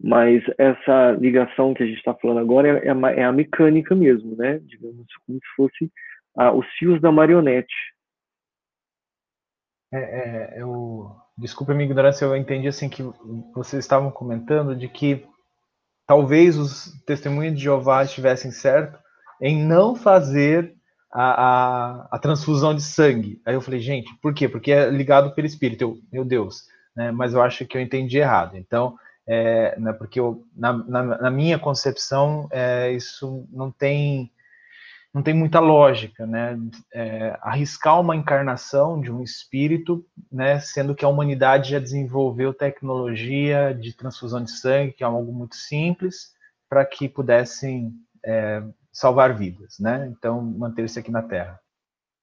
Mas 0.00 0.42
essa 0.56 1.12
ligação 1.18 1.74
que 1.74 1.82
a 1.82 1.86
gente 1.86 1.98
está 1.98 2.14
falando 2.14 2.38
agora 2.38 2.68
é, 2.68 2.88
é, 2.88 3.20
é, 3.20 3.24
a 3.24 3.32
mecânica 3.32 3.94
mesmo, 3.94 4.36
né? 4.36 4.58
Digamos 4.60 5.06
como 5.26 5.38
se 5.38 5.54
fosse 5.56 5.92
ah, 6.36 6.52
os 6.52 6.66
fios 6.78 7.00
da 7.00 7.10
marionete. 7.10 7.74
É, 9.92 9.98
é, 9.98 10.62
eu, 10.62 11.10
desculpe 11.36 11.72
a 11.72 11.74
minha 11.74 11.86
ignorância, 11.86 12.24
eu 12.24 12.36
entendi 12.36 12.68
assim 12.68 12.88
que 12.88 13.02
vocês 13.54 13.82
estavam 13.82 14.10
comentando 14.10 14.76
de 14.76 14.86
que 14.86 15.26
talvez 16.06 16.56
os 16.56 16.92
testemunhos 17.04 17.54
de 17.56 17.62
Jeová 17.62 18.02
estivessem 18.02 18.50
certo 18.50 18.98
em 19.40 19.62
não 19.64 19.96
fazer 19.96 20.74
a, 21.12 21.22
a, 21.22 22.08
a, 22.12 22.18
transfusão 22.18 22.74
de 22.74 22.82
sangue. 22.82 23.40
Aí 23.44 23.54
eu 23.54 23.60
falei, 23.60 23.80
gente, 23.80 24.14
por 24.20 24.34
quê? 24.34 24.48
Porque 24.48 24.70
é 24.70 24.90
ligado 24.90 25.34
pelo 25.34 25.46
espírito. 25.46 25.82
Eu, 25.82 25.98
meu 26.12 26.24
Deus, 26.24 26.64
né? 26.98 27.12
mas 27.12 27.32
eu 27.32 27.40
acho 27.40 27.64
que 27.64 27.78
eu 27.78 27.80
entendi 27.80 28.18
errado. 28.18 28.56
Então, 28.56 28.98
é, 29.24 29.78
né, 29.78 29.92
porque 29.92 30.18
eu, 30.18 30.44
na, 30.56 30.72
na, 30.72 31.02
na, 31.22 31.30
minha 31.30 31.58
concepção, 31.58 32.48
é, 32.50 32.90
isso 32.90 33.46
não 33.52 33.70
tem 33.70 34.32
não 35.14 35.22
tem 35.22 35.32
muita 35.32 35.58
lógica, 35.58 36.26
né? 36.26 36.58
É, 36.92 37.36
arriscar 37.40 37.98
uma 37.98 38.14
encarnação 38.14 39.00
de 39.00 39.10
um 39.10 39.22
espírito, 39.22 40.04
né? 40.30 40.60
Sendo 40.60 40.94
que 40.94 41.04
a 41.04 41.08
humanidade 41.08 41.70
já 41.70 41.78
desenvolveu 41.78 42.52
tecnologia 42.52 43.74
de 43.74 43.96
transfusão 43.96 44.44
de 44.44 44.50
sangue, 44.50 44.92
que 44.92 45.02
é 45.02 45.06
algo 45.06 45.32
muito 45.32 45.56
simples, 45.56 46.32
para 46.68 46.84
que 46.84 47.08
pudessem 47.08 47.92
é, 48.24 48.62
salvar 48.92 49.34
vidas, 49.36 49.76
né? 49.80 50.12
Então, 50.12 50.42
manter-se 50.42 50.98
aqui 50.98 51.10
na 51.10 51.22
Terra. 51.22 51.58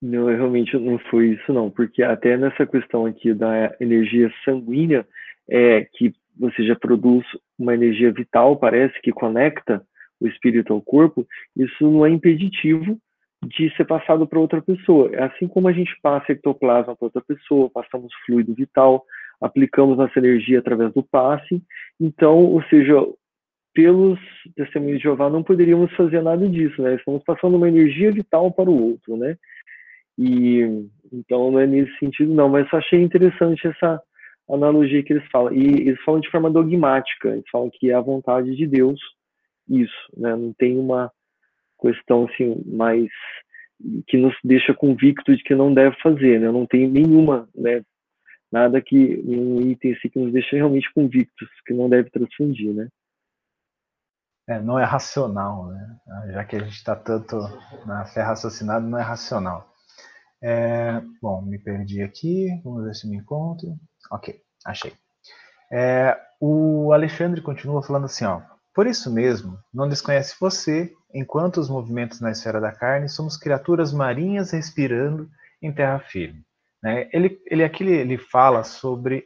Não, 0.06 0.28
realmente 0.28 0.78
não 0.78 1.00
foi 1.10 1.30
isso 1.30 1.52
não, 1.52 1.72
porque 1.72 2.04
até 2.04 2.38
nessa 2.38 2.64
questão 2.64 3.08
aqui 3.08 3.34
da 3.34 3.76
energia 3.80 4.32
sanguínea, 4.44 5.04
é 5.50 5.88
que 5.94 6.14
você 6.38 6.64
já 6.64 6.76
produz 6.76 7.26
uma 7.58 7.74
energia 7.74 8.12
vital, 8.12 8.56
parece 8.56 9.00
que 9.02 9.12
conecta 9.12 9.82
o 10.20 10.28
espírito 10.28 10.74
ao 10.74 10.82
corpo, 10.82 11.26
isso 11.56 11.90
não 11.90 12.06
é 12.06 12.10
impeditivo 12.12 13.00
de 13.44 13.76
ser 13.76 13.86
passado 13.86 14.28
para 14.28 14.40
outra 14.40 14.62
pessoa. 14.62 15.10
É 15.12 15.24
assim 15.24 15.48
como 15.48 15.68
a 15.68 15.74
gente 15.74 15.92
passa 16.04 16.34
ectoplasma 16.34 16.96
para 16.96 17.06
outra 17.06 17.22
pessoa, 17.22 17.70
passamos 17.70 18.14
fluido 18.28 18.54
vital, 18.54 19.04
aplicamos 19.42 19.98
nossa 19.98 20.20
energia 20.20 20.60
através 20.60 20.94
do 20.94 21.02
passe. 21.02 21.62
Então, 22.00 22.44
ou 22.44 22.62
seja, 22.66 22.96
pelos 23.74 24.20
testemunhos 24.56 24.98
de 24.98 25.04
Jeová 25.04 25.32
não 25.32 25.42
poderíamos 25.42 25.92
fazer 25.96 26.22
nada 26.22 26.48
disso, 26.48 26.82
né? 26.82 26.96
Estamos 26.96 27.24
passando 27.24 27.58
uma 27.58 27.68
energia 27.68 28.12
vital 28.12 28.52
para 28.52 28.70
o 28.70 28.92
outro, 28.92 29.18
né? 29.18 29.36
E 30.18 30.88
então 31.12 31.52
não 31.52 31.60
é 31.60 31.68
nesse 31.68 31.98
sentido 32.00 32.34
não, 32.34 32.50
mas 32.50 32.68
eu 32.72 32.80
achei 32.80 33.02
interessante 33.02 33.68
essa 33.68 34.02
analogia 34.50 35.04
que 35.04 35.14
eles 35.14 35.28
falam. 35.32 35.54
E 35.54 35.88
eles 35.88 36.02
falam 36.04 36.22
de 36.22 36.30
forma 36.30 36.50
dogmática, 36.50 37.30
eles 37.30 37.50
falam 37.52 37.70
que 37.72 37.92
é 37.92 37.94
a 37.94 38.02
vontade 38.02 38.56
de 38.56 38.68
Deus 38.68 39.00
isso, 39.68 40.12
né? 40.16 40.36
Não 40.36 40.54
tem 40.54 40.78
uma 40.78 41.12
questão 41.82 42.26
assim 42.26 42.64
mais 42.66 43.10
que 44.08 44.18
nos 44.18 44.36
deixa 44.44 44.74
convicto 44.74 45.36
de 45.36 45.44
que 45.44 45.56
não 45.56 45.74
deve 45.74 45.96
fazer, 46.02 46.40
né? 46.40 46.52
Não 46.52 46.66
tem 46.66 46.88
nenhuma, 46.90 47.50
né? 47.56 47.82
Nada 48.52 48.82
que 48.82 49.22
um 49.26 49.60
item 49.62 49.94
assim 49.94 50.10
que 50.10 50.20
nos 50.20 50.32
deixa 50.32 50.56
realmente 50.56 50.92
convictos 50.94 51.50
que 51.66 51.74
não 51.74 51.90
deve 51.90 52.10
transfundir, 52.10 52.74
né? 52.74 52.88
É, 54.48 54.62
não 54.62 54.78
é 54.78 54.84
racional, 54.84 55.68
né? 55.68 55.98
Já 56.32 56.46
que 56.46 56.56
a 56.56 56.60
gente 56.60 56.76
está 56.76 56.96
tanto 56.96 57.36
na 57.86 58.06
fé 58.06 58.22
raciocinada, 58.22 58.86
não 58.86 59.00
é 59.00 59.02
racional. 59.02 59.75
É, 60.42 61.02
bom, 61.22 61.42
me 61.42 61.58
perdi 61.58 62.02
aqui, 62.02 62.50
vamos 62.64 62.84
ver 62.84 62.94
se 62.94 63.08
me 63.08 63.18
encontro. 63.18 63.76
Ok, 64.12 64.40
achei. 64.66 64.94
É, 65.72 66.18
o 66.40 66.92
Alexandre 66.94 67.42
continua 67.42 67.82
falando 67.84 68.06
assim, 68.06 68.26
ó. 68.26 68.42
Por 68.74 68.88
isso 68.88 69.12
mesmo, 69.12 69.58
não 69.74 69.88
desconhece 69.88 70.36
você, 70.40 70.94
enquanto 71.14 71.58
os 71.58 71.70
movimentos 71.70 72.20
na 72.20 72.32
esfera 72.32 72.60
da 72.60 72.72
carne 72.72 73.08
somos 73.08 73.38
criaturas 73.38 73.94
marinhas 73.94 74.52
respirando 74.52 75.30
em 75.62 75.72
terra 75.72 76.00
firme. 76.00 76.44
Né? 76.84 77.10
Ele, 77.14 77.42
ele 77.48 77.64
aqui 77.64 77.84
ele 77.84 78.18
fala 78.18 78.64
sobre. 78.64 79.24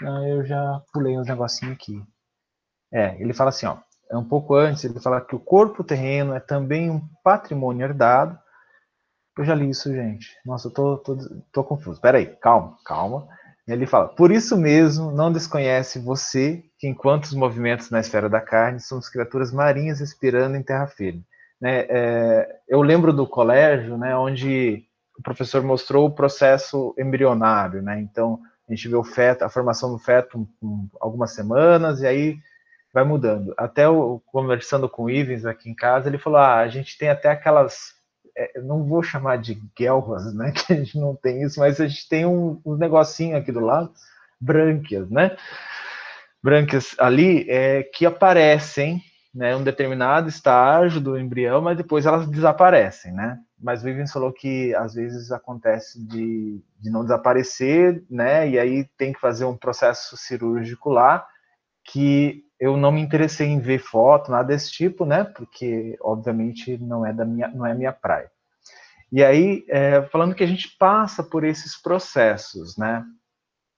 Não, 0.00 0.26
eu 0.26 0.44
já 0.46 0.80
pulei 0.92 1.18
uns 1.18 1.26
negocinho 1.26 1.72
aqui. 1.72 2.00
É, 2.92 3.20
ele 3.20 3.34
fala 3.34 3.50
assim, 3.50 3.66
ó 3.66 3.78
é 4.10 4.16
um 4.16 4.24
pouco 4.24 4.54
antes, 4.54 4.82
ele 4.84 4.98
fala 4.98 5.20
que 5.20 5.36
o 5.36 5.40
corpo 5.40 5.84
terreno 5.84 6.34
é 6.34 6.40
também 6.40 6.90
um 6.90 7.00
patrimônio 7.22 7.84
herdado. 7.84 8.36
Eu 9.40 9.44
já 9.44 9.54
li 9.54 9.70
isso, 9.70 9.90
gente. 9.90 10.36
Nossa, 10.44 10.68
eu 10.68 10.70
tô, 10.70 10.98
tô, 10.98 11.16
tô 11.50 11.64
confuso. 11.64 11.98
Peraí, 11.98 12.26
calma, 12.26 12.76
calma. 12.84 13.26
Ele 13.66 13.86
fala, 13.86 14.08
por 14.08 14.30
isso 14.30 14.54
mesmo, 14.54 15.10
não 15.10 15.32
desconhece 15.32 15.98
você 15.98 16.62
que 16.78 16.86
enquanto 16.86 17.24
os 17.24 17.32
movimentos 17.32 17.88
na 17.88 18.00
esfera 18.00 18.28
da 18.28 18.40
carne 18.40 18.80
somos 18.80 19.08
criaturas 19.08 19.50
marinhas 19.50 20.00
respirando 20.00 20.58
em 20.58 20.62
terra 20.62 20.86
firme. 20.86 21.24
Né? 21.58 21.86
É, 21.88 22.56
eu 22.68 22.82
lembro 22.82 23.14
do 23.14 23.26
colégio, 23.26 23.96
né, 23.96 24.14
onde 24.14 24.84
o 25.18 25.22
professor 25.22 25.62
mostrou 25.62 26.06
o 26.06 26.14
processo 26.14 26.94
embrionário, 26.98 27.80
né? 27.80 27.98
Então, 27.98 28.40
a 28.68 28.74
gente 28.74 28.88
vê 28.88 28.96
o 28.96 29.04
feto, 29.04 29.42
a 29.42 29.48
formação 29.48 29.90
do 29.90 29.98
feto 29.98 30.46
com 30.60 30.86
algumas 31.00 31.32
semanas, 31.32 32.02
e 32.02 32.06
aí 32.06 32.36
vai 32.92 33.04
mudando. 33.04 33.54
Até 33.56 33.88
o, 33.88 34.20
conversando 34.26 34.86
com 34.86 35.04
o 35.04 35.10
Ivens 35.10 35.46
aqui 35.46 35.70
em 35.70 35.74
casa, 35.74 36.08
ele 36.08 36.18
falou: 36.18 36.38
ah, 36.38 36.58
a 36.58 36.68
gente 36.68 36.98
tem 36.98 37.08
até 37.08 37.30
aquelas. 37.30 37.99
É, 38.42 38.60
não 38.60 38.84
vou 38.84 39.02
chamar 39.02 39.36
de 39.36 39.60
guelras, 39.76 40.32
né? 40.34 40.52
Que 40.56 40.72
a 40.72 40.76
gente 40.76 40.98
não 40.98 41.14
tem 41.14 41.42
isso, 41.42 41.60
mas 41.60 41.80
a 41.80 41.86
gente 41.86 42.08
tem 42.08 42.24
um, 42.24 42.60
um 42.64 42.76
negocinho 42.76 43.36
aqui 43.36 43.52
do 43.52 43.60
lado, 43.60 43.92
brânquias, 44.40 45.10
né? 45.10 45.36
brancas 46.42 46.94
ali 46.98 47.48
é, 47.48 47.82
que 47.82 48.06
aparecem 48.06 49.02
né, 49.32 49.54
um 49.54 49.62
determinado 49.62 50.28
estágio 50.28 51.00
do 51.00 51.18
embrião, 51.18 51.60
mas 51.60 51.76
depois 51.76 52.04
elas 52.04 52.26
desaparecem, 52.26 53.12
né? 53.12 53.38
Mas 53.62 53.82
Vivens 53.82 54.10
falou 54.10 54.32
que 54.32 54.74
às 54.74 54.94
vezes 54.94 55.30
acontece 55.30 56.04
de, 56.04 56.60
de 56.80 56.90
não 56.90 57.02
desaparecer, 57.02 58.02
né? 58.10 58.48
E 58.48 58.58
aí 58.58 58.84
tem 58.96 59.12
que 59.12 59.20
fazer 59.20 59.44
um 59.44 59.56
processo 59.56 60.16
cirúrgico 60.16 60.90
lá, 60.90 61.24
que 61.84 62.42
eu 62.60 62.76
não 62.76 62.92
me 62.92 63.00
interessei 63.00 63.48
em 63.48 63.58
ver 63.58 63.78
foto, 63.78 64.30
nada 64.30 64.48
desse 64.48 64.70
tipo, 64.70 65.06
né? 65.06 65.24
Porque 65.24 65.96
obviamente 66.00 66.76
não 66.76 67.06
é 67.06 67.12
da 67.12 67.24
minha, 67.24 67.48
não 67.48 67.64
é 67.64 67.74
minha 67.74 67.92
praia. 67.92 68.30
E 69.10 69.24
aí, 69.24 69.64
é, 69.68 70.02
falando 70.02 70.34
que 70.34 70.44
a 70.44 70.46
gente 70.46 70.76
passa 70.78 71.22
por 71.22 71.42
esses 71.42 71.80
processos, 71.80 72.76
né? 72.76 73.04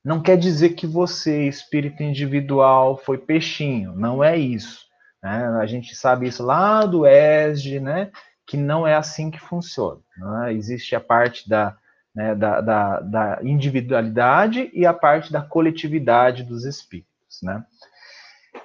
Não 0.04 0.20
quer 0.20 0.36
dizer 0.36 0.70
que 0.70 0.86
você, 0.86 1.46
espírito 1.46 2.02
individual, 2.02 2.98
foi 2.98 3.16
peixinho, 3.16 3.94
não 3.94 4.22
é 4.22 4.36
isso. 4.36 4.84
Né? 5.22 5.46
A 5.60 5.64
gente 5.64 5.94
sabe 5.94 6.26
isso 6.26 6.42
lá 6.42 6.84
do 6.84 7.06
ESG, 7.06 7.78
né? 7.78 8.10
Que 8.44 8.56
não 8.56 8.84
é 8.84 8.96
assim 8.96 9.30
que 9.30 9.38
funciona. 9.38 10.00
Né? 10.16 10.54
Existe 10.54 10.96
a 10.96 11.00
parte 11.00 11.48
da, 11.48 11.76
né, 12.12 12.34
da, 12.34 12.60
da, 12.60 13.00
da, 13.00 13.38
individualidade 13.42 14.70
e 14.74 14.84
a 14.84 14.92
parte 14.92 15.32
da 15.32 15.40
coletividade 15.40 16.42
dos 16.42 16.64
espíritos, 16.64 17.40
né? 17.42 17.64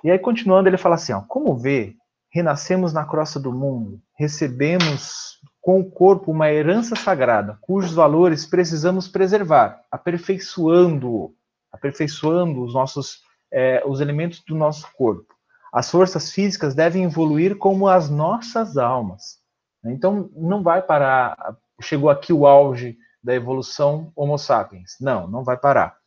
E 0.04 0.12
aí, 0.12 0.20
continuando, 0.20 0.70
ele 0.70 0.78
fala 0.78 0.96
assim, 0.96 1.14
ó, 1.14 1.22
como 1.22 1.56
vê, 1.56 1.96
renascemos 2.32 2.94
na 2.94 3.06
crosta 3.06 3.40
do 3.40 3.52
mundo, 3.52 4.00
recebemos 4.16 5.40
com 5.62 5.80
o 5.80 5.92
corpo 5.92 6.32
uma 6.32 6.52
herança 6.52 6.96
sagrada, 6.96 7.58
cujos 7.62 7.94
valores 7.94 8.46
precisamos 8.46 9.08
preservar, 9.08 9.82
aperfeiçoando, 9.92 11.34
aperfeiçoando 11.72 12.64
os 12.64 12.74
nossos, 12.74 13.22
é, 13.52 13.84
os 13.86 14.00
elementos 14.00 14.42
do 14.48 14.56
nosso 14.56 14.88
corpo. 14.96 15.36
As 15.74 15.92
forças 15.92 16.32
físicas 16.32 16.74
devem 16.74 17.04
evoluir 17.04 17.58
como 17.58 17.88
as 17.88 18.10
nossas 18.10 18.78
almas. 18.78 19.40
Então, 19.86 20.30
não 20.34 20.64
vai 20.64 20.82
parar. 20.82 21.36
Chegou 21.82 22.10
aqui 22.10 22.32
o 22.32 22.48
auge 22.48 22.98
da 23.22 23.36
evolução 23.36 24.12
Homo 24.16 24.38
sapiens. 24.38 24.96
Não, 25.02 25.28
não 25.28 25.44
vai 25.44 25.58
parar. 25.58 25.98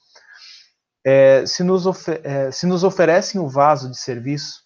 É, 1.05 1.47
se, 1.47 1.63
nos 1.63 1.87
é, 2.09 2.51
se 2.51 2.67
nos 2.67 2.85
oferecem 2.85 3.41
o 3.41 3.49
vaso 3.49 3.91
de 3.91 3.99
serviço 3.99 4.63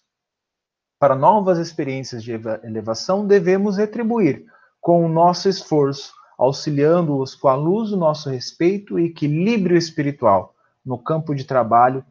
para 0.99 1.15
novas 1.15 1.57
experiências 1.57 2.23
de 2.23 2.31
elevação, 2.63 3.25
devemos 3.25 3.77
retribuir 3.77 4.45
com 4.81 5.05
o 5.05 5.09
nosso 5.09 5.47
esforço, 5.47 6.13
auxiliando-os 6.37 7.35
com 7.35 7.47
a 7.47 7.55
luz 7.55 7.89
do 7.89 7.97
nosso 7.97 8.29
respeito 8.29 8.99
e 8.99 9.05
equilíbrio 9.05 9.77
espiritual 9.77 10.53
no 10.85 10.97
campo 10.97 11.33
de 11.33 11.45
trabalho 11.45 12.05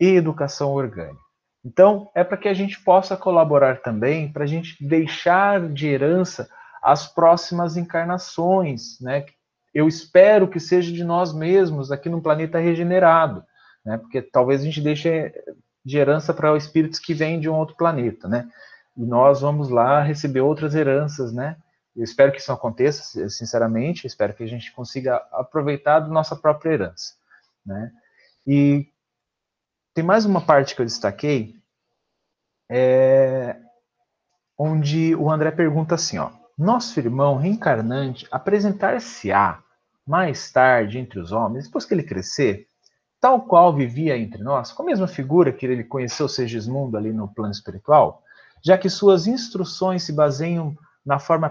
e 0.00 0.06
educação 0.06 0.72
orgânica. 0.72 1.26
Então, 1.64 2.08
é 2.14 2.22
para 2.22 2.36
que 2.36 2.48
a 2.48 2.54
gente 2.54 2.80
possa 2.82 3.16
colaborar 3.16 3.82
também, 3.82 4.32
para 4.32 4.44
a 4.44 4.46
gente 4.46 4.76
deixar 4.86 5.68
de 5.68 5.88
herança 5.88 6.48
as 6.82 7.06
próximas 7.06 7.76
encarnações, 7.76 9.00
né? 9.00 9.26
Eu 9.74 9.88
espero 9.88 10.48
que 10.48 10.60
seja 10.60 10.92
de 10.92 11.04
nós 11.04 11.34
mesmos 11.34 11.90
aqui 11.90 12.08
no 12.08 12.22
planeta 12.22 12.58
regenerado, 12.58 13.44
né? 13.86 13.96
Porque 13.96 14.20
talvez 14.20 14.60
a 14.60 14.64
gente 14.64 14.80
deixe 14.80 15.32
de 15.84 15.96
herança 15.96 16.34
para 16.34 16.56
espíritos 16.56 16.98
que 16.98 17.14
vêm 17.14 17.38
de 17.38 17.48
um 17.48 17.54
outro 17.54 17.76
planeta, 17.76 18.28
né? 18.28 18.50
E 18.96 19.04
nós 19.06 19.40
vamos 19.40 19.68
lá 19.68 20.02
receber 20.02 20.40
outras 20.40 20.74
heranças, 20.74 21.32
né? 21.32 21.56
Eu 21.94 22.02
espero 22.02 22.32
que 22.32 22.38
isso 22.38 22.52
aconteça, 22.52 23.28
sinceramente, 23.30 24.06
espero 24.06 24.34
que 24.34 24.42
a 24.42 24.46
gente 24.48 24.72
consiga 24.72 25.16
aproveitar 25.32 26.00
da 26.00 26.08
nossa 26.08 26.34
própria 26.34 26.72
herança, 26.72 27.14
né? 27.64 27.92
E 28.44 28.88
tem 29.94 30.04
mais 30.04 30.26
uma 30.26 30.40
parte 30.40 30.74
que 30.74 30.82
eu 30.82 30.86
destaquei, 30.86 31.54
é, 32.68 33.56
onde 34.58 35.14
o 35.14 35.30
André 35.30 35.52
pergunta 35.52 35.94
assim, 35.94 36.18
ó, 36.18 36.30
nosso 36.58 36.98
irmão 36.98 37.36
reencarnante 37.36 38.26
apresentar-se-á 38.30 39.62
mais 40.06 40.50
tarde 40.50 40.98
entre 40.98 41.18
os 41.18 41.32
homens, 41.32 41.66
depois 41.66 41.84
que 41.84 41.94
ele 41.94 42.02
crescer, 42.02 42.68
tal 43.20 43.42
qual 43.42 43.74
vivia 43.74 44.16
entre 44.16 44.42
nós, 44.42 44.72
com 44.72 44.82
a 44.82 44.86
mesma 44.86 45.06
figura 45.06 45.52
que 45.52 45.66
ele 45.66 45.84
conheceu 45.84 46.28
Segismundo 46.28 46.96
ali 46.96 47.12
no 47.12 47.28
plano 47.28 47.52
espiritual, 47.52 48.22
já 48.62 48.76
que 48.76 48.88
suas 48.88 49.26
instruções 49.26 50.02
se 50.02 50.12
baseiam 50.12 50.76
na 51.04 51.18
forma 51.18 51.48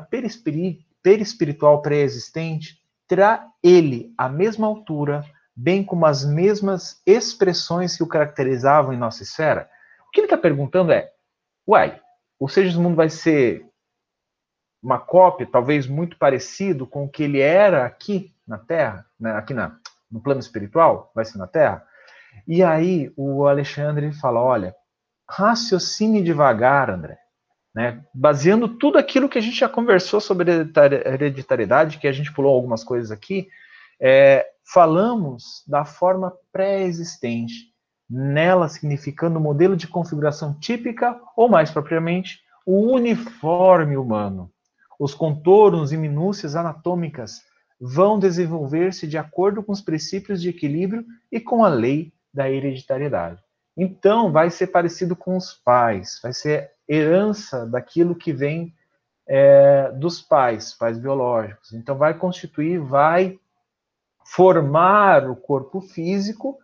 perispiritual 1.01 1.82
pré-existente, 1.82 2.82
terá 3.07 3.47
ele 3.63 4.13
a 4.18 4.28
mesma 4.28 4.68
altura, 4.68 5.24
bem 5.55 5.84
como 5.84 6.05
as 6.05 6.26
mesmas 6.26 7.01
expressões 7.05 7.95
que 7.95 8.03
o 8.03 8.07
caracterizavam 8.07 8.93
em 8.93 8.97
nossa 8.97 9.24
esfera? 9.24 9.70
O 10.07 10.11
que 10.11 10.20
ele 10.20 10.26
está 10.26 10.38
perguntando 10.38 10.91
é, 10.91 11.11
uai, 11.68 11.99
o 12.39 12.49
Segismundo 12.49 12.95
vai 12.95 13.09
ser 13.09 13.66
uma 14.82 14.99
cópia, 14.99 15.47
talvez 15.51 15.88
muito 15.88 16.18
parecido 16.18 16.86
com 16.86 17.05
o 17.05 17.09
que 17.09 17.24
ele 17.24 17.39
era 17.39 17.86
aqui 17.86 18.34
na 18.45 18.57
Terra, 18.57 19.05
né, 19.20 19.32
aqui 19.32 19.53
na, 19.53 19.80
no 20.16 20.22
plano 20.22 20.39
espiritual, 20.39 21.11
vai 21.13 21.26
ser 21.26 21.38
na 21.38 21.45
Terra? 21.45 21.84
E 22.47 22.63
aí 22.63 23.11
o 23.18 23.45
Alexandre 23.45 24.13
fala, 24.13 24.41
olha, 24.41 24.74
raciocine 25.30 26.24
devagar, 26.24 26.89
André. 26.89 27.18
Né? 27.74 28.01
Baseando 28.13 28.70
tudo 28.70 28.97
aquilo 28.97 29.28
que 29.28 29.38
a 29.38 29.41
gente 29.41 29.57
já 29.57 29.68
conversou 29.68 30.22
sobre 30.22 30.49
hereditariedade, 31.05 31.97
que 31.97 32.07
a 32.07 32.13
gente 32.13 32.32
pulou 32.32 32.55
algumas 32.55 32.82
coisas 32.82 33.11
aqui, 33.11 33.49
é, 33.99 34.45
falamos 34.74 35.61
da 35.68 35.84
forma 35.84 36.34
pré-existente, 36.53 37.74
nela 38.09 38.70
significando 38.70 39.38
o 39.38 39.41
modelo 39.41 39.76
de 39.76 39.88
configuração 39.88 40.57
típica, 40.57 41.20
ou 41.36 41.49
mais 41.49 41.72
propriamente, 41.72 42.39
o 42.66 42.93
uniforme 42.93 43.97
humano. 43.97 44.49
Os 44.97 45.13
contornos 45.13 45.91
e 45.91 45.97
minúcias 45.97 46.55
anatômicas 46.55 47.41
vão 47.80 48.18
desenvolver-se 48.18 49.08
de 49.08 49.18
acordo 49.18 49.62
com 49.62 49.72
os 49.72 49.82
princípios 49.82 50.42
de 50.42 50.50
equilíbrio 50.50 51.06
e 51.32 51.40
com 51.40 51.64
a 51.64 51.70
lei 51.70 52.14
da 52.34 52.50
hereditariedade. 52.50 53.42
Então, 53.78 54.32
vai 54.32 54.50
ser 54.50 54.68
parecido 54.68 55.16
com 55.16 55.36
os 55.36 55.54
pais, 55.54 56.20
vai 56.24 56.34
ser 56.34 56.72
herança 56.88 57.66
daquilo 57.66 58.16
que 58.16 58.32
vem 58.32 58.74
é, 59.28 59.92
dos 59.92 60.22
pais, 60.22 60.74
pais 60.74 60.98
biológicos. 60.98 61.74
Então, 61.74 61.98
vai 61.98 62.14
constituir, 62.14 62.80
vai 62.80 63.38
formar 64.24 65.30
o 65.30 65.36
corpo 65.36 65.82
físico 65.82 66.58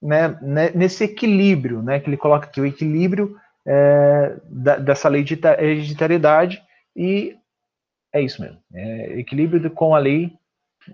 né, 0.00 0.38
né, 0.40 0.70
nesse 0.74 1.04
equilíbrio, 1.04 1.82
né, 1.82 1.98
que 1.98 2.08
ele 2.08 2.16
coloca 2.16 2.46
aqui, 2.46 2.60
o 2.60 2.66
equilíbrio 2.66 3.36
é, 3.66 4.36
da, 4.44 4.76
dessa 4.76 5.08
lei 5.08 5.24
de 5.24 5.34
hereditariedade, 5.34 6.62
e 6.94 7.36
é 8.12 8.20
isso 8.20 8.40
mesmo, 8.40 8.58
é 8.74 9.18
equilíbrio 9.18 9.70
com 9.70 9.94
a 9.94 9.98
lei 9.98 10.38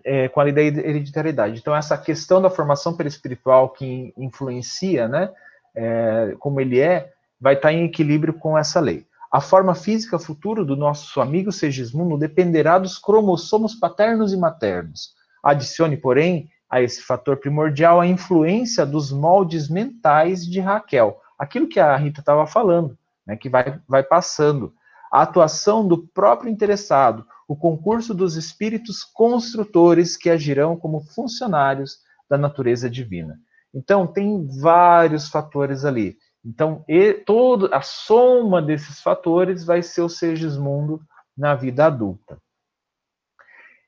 é, 0.02 0.28
com 0.28 0.40
a 0.40 0.44
lei 0.44 0.52
da 0.52 0.60
hereditariedade. 0.60 1.60
Então, 1.60 1.76
essa 1.76 1.96
questão 1.96 2.40
da 2.40 2.50
formação 2.50 2.96
perispiritual 2.96 3.68
que 3.70 4.12
influencia, 4.16 5.06
né, 5.06 5.30
é, 5.76 6.34
como 6.38 6.60
ele 6.60 6.80
é, 6.80 7.12
vai 7.40 7.54
estar 7.54 7.72
em 7.72 7.84
equilíbrio 7.84 8.34
com 8.34 8.56
essa 8.56 8.80
lei. 8.80 9.06
A 9.30 9.40
forma 9.40 9.74
física 9.74 10.18
futura 10.18 10.64
do 10.64 10.76
nosso 10.76 11.20
amigo 11.20 11.50
Segismundo 11.50 12.16
dependerá 12.16 12.78
dos 12.78 12.98
cromossomos 12.98 13.74
paternos 13.74 14.32
e 14.32 14.36
maternos. 14.36 15.12
Adicione, 15.42 15.96
porém, 15.96 16.48
a 16.70 16.80
esse 16.80 17.02
fator 17.02 17.36
primordial 17.36 18.00
a 18.00 18.06
influência 18.06 18.86
dos 18.86 19.12
moldes 19.12 19.68
mentais 19.68 20.46
de 20.46 20.60
Raquel. 20.60 21.20
Aquilo 21.38 21.68
que 21.68 21.80
a 21.80 21.96
Rita 21.96 22.20
estava 22.20 22.46
falando, 22.46 22.96
né, 23.26 23.36
que 23.36 23.48
vai, 23.48 23.78
vai 23.88 24.02
passando. 24.02 24.72
A 25.14 25.22
atuação 25.22 25.86
do 25.86 26.08
próprio 26.08 26.50
interessado, 26.50 27.24
o 27.46 27.54
concurso 27.54 28.12
dos 28.12 28.34
espíritos 28.34 29.04
construtores 29.04 30.16
que 30.16 30.28
agirão 30.28 30.76
como 30.76 31.04
funcionários 31.04 31.98
da 32.28 32.36
natureza 32.36 32.90
divina. 32.90 33.38
Então, 33.72 34.08
tem 34.08 34.44
vários 34.60 35.28
fatores 35.28 35.84
ali. 35.84 36.16
Então, 36.44 36.84
e, 36.88 37.14
todo, 37.14 37.72
a 37.72 37.80
soma 37.80 38.60
desses 38.60 39.00
fatores 39.00 39.64
vai 39.64 39.84
ser 39.84 40.00
o 40.02 40.08
Segismundo 40.08 41.00
na 41.38 41.54
vida 41.54 41.86
adulta. 41.86 42.36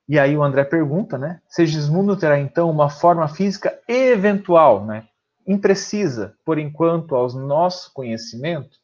E 0.09 0.21
aí 0.21 0.37
o 0.37 0.45
André 0.45 0.63
pergunta, 0.63 1.19
né? 1.19 1.41
Segismundo 1.49 2.17
terá 2.17 2.39
então 2.39 2.71
uma 2.71 2.89
forma 2.89 3.27
física 3.27 3.77
eventual, 3.89 4.87
né? 4.87 5.09
Imprecisa, 5.45 6.37
por 6.45 6.57
enquanto, 6.57 7.17
ao 7.17 7.29
nosso 7.33 7.93
conhecimento? 7.93 8.79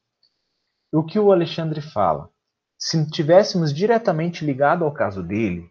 O 0.92 1.02
que 1.02 1.18
o 1.18 1.32
Alexandre 1.32 1.80
fala? 1.80 2.28
Se 2.78 3.10
tivéssemos 3.10 3.72
diretamente 3.72 4.44
ligado 4.44 4.84
ao 4.84 4.92
caso 4.92 5.22
dele, 5.22 5.70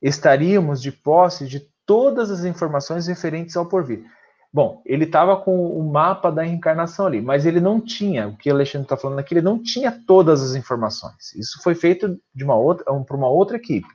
estaríamos 0.00 0.80
de 0.80 0.92
posse 0.92 1.48
de 1.48 1.68
todas 1.84 2.30
as 2.30 2.44
informações 2.44 3.08
referentes 3.08 3.56
ao 3.56 3.66
porvir. 3.66 4.04
Bom, 4.52 4.80
ele 4.84 5.04
estava 5.04 5.36
com 5.36 5.66
o 5.66 5.90
mapa 5.90 6.30
da 6.30 6.42
reencarnação 6.42 7.06
ali, 7.06 7.20
mas 7.20 7.44
ele 7.44 7.58
não 7.58 7.80
tinha, 7.80 8.28
o 8.28 8.36
que 8.36 8.50
o 8.50 8.54
Alexandre 8.54 8.84
está 8.84 8.96
falando 8.96 9.18
aqui, 9.18 9.34
ele 9.34 9.40
não 9.40 9.60
tinha 9.60 9.90
todas 10.06 10.42
as 10.42 10.54
informações. 10.54 11.34
Isso 11.34 11.60
foi 11.62 11.74
feito 11.74 12.20
de 12.32 12.44
uma 12.44 12.54
outra, 12.54 12.84
para 12.84 13.16
uma 13.16 13.28
outra 13.28 13.56
equipe. 13.56 13.88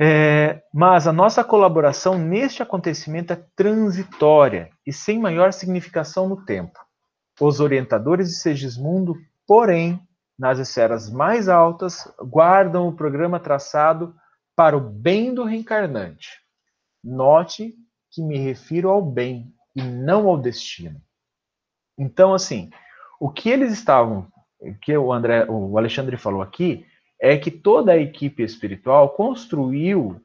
É, 0.00 0.62
Mas 0.72 1.08
a 1.08 1.12
nossa 1.12 1.42
colaboração 1.42 2.16
neste 2.16 2.62
acontecimento 2.62 3.32
é 3.32 3.44
transitória 3.56 4.70
e 4.86 4.92
sem 4.92 5.18
maior 5.18 5.52
significação 5.52 6.28
no 6.28 6.44
tempo. 6.44 6.78
Os 7.40 7.60
orientadores 7.60 8.28
de 8.28 8.34
Segismundo, 8.36 9.16
porém, 9.46 10.00
nas 10.38 10.58
esferas 10.58 11.10
mais 11.10 11.48
altas, 11.48 12.12
guardam 12.20 12.88
o 12.88 12.92
programa 12.92 13.38
traçado 13.38 14.14
para 14.56 14.76
o 14.76 14.80
bem 14.80 15.32
do 15.32 15.44
reencarnante. 15.44 16.40
Note 17.02 17.74
que 18.10 18.22
me 18.22 18.38
refiro 18.38 18.88
ao 18.88 19.02
bem 19.02 19.52
e 19.74 19.82
não 19.82 20.28
ao 20.28 20.36
destino. 20.36 21.00
Então, 21.96 22.34
assim, 22.34 22.70
o 23.20 23.30
que 23.30 23.48
eles 23.48 23.72
estavam, 23.72 24.26
o 24.60 24.74
que 24.74 24.96
o 24.96 25.12
André, 25.12 25.46
o 25.48 25.78
Alexandre 25.78 26.16
falou 26.16 26.42
aqui, 26.42 26.86
é 27.20 27.36
que 27.36 27.50
toda 27.50 27.92
a 27.92 27.98
equipe 27.98 28.42
espiritual 28.42 29.10
construiu 29.10 30.20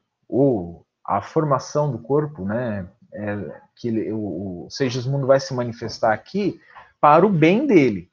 a 1.04 1.20
formação 1.20 1.90
do 1.90 1.98
corpo, 1.98 2.44
né? 2.44 2.88
É, 3.12 3.62
que 3.76 3.88
ele, 3.88 4.12
o, 4.12 4.66
o 4.66 4.70
Segismundo 4.70 5.26
vai 5.26 5.38
se 5.38 5.54
manifestar 5.54 6.12
aqui 6.12 6.60
para 7.04 7.26
o 7.26 7.28
bem 7.28 7.66
dele. 7.66 8.08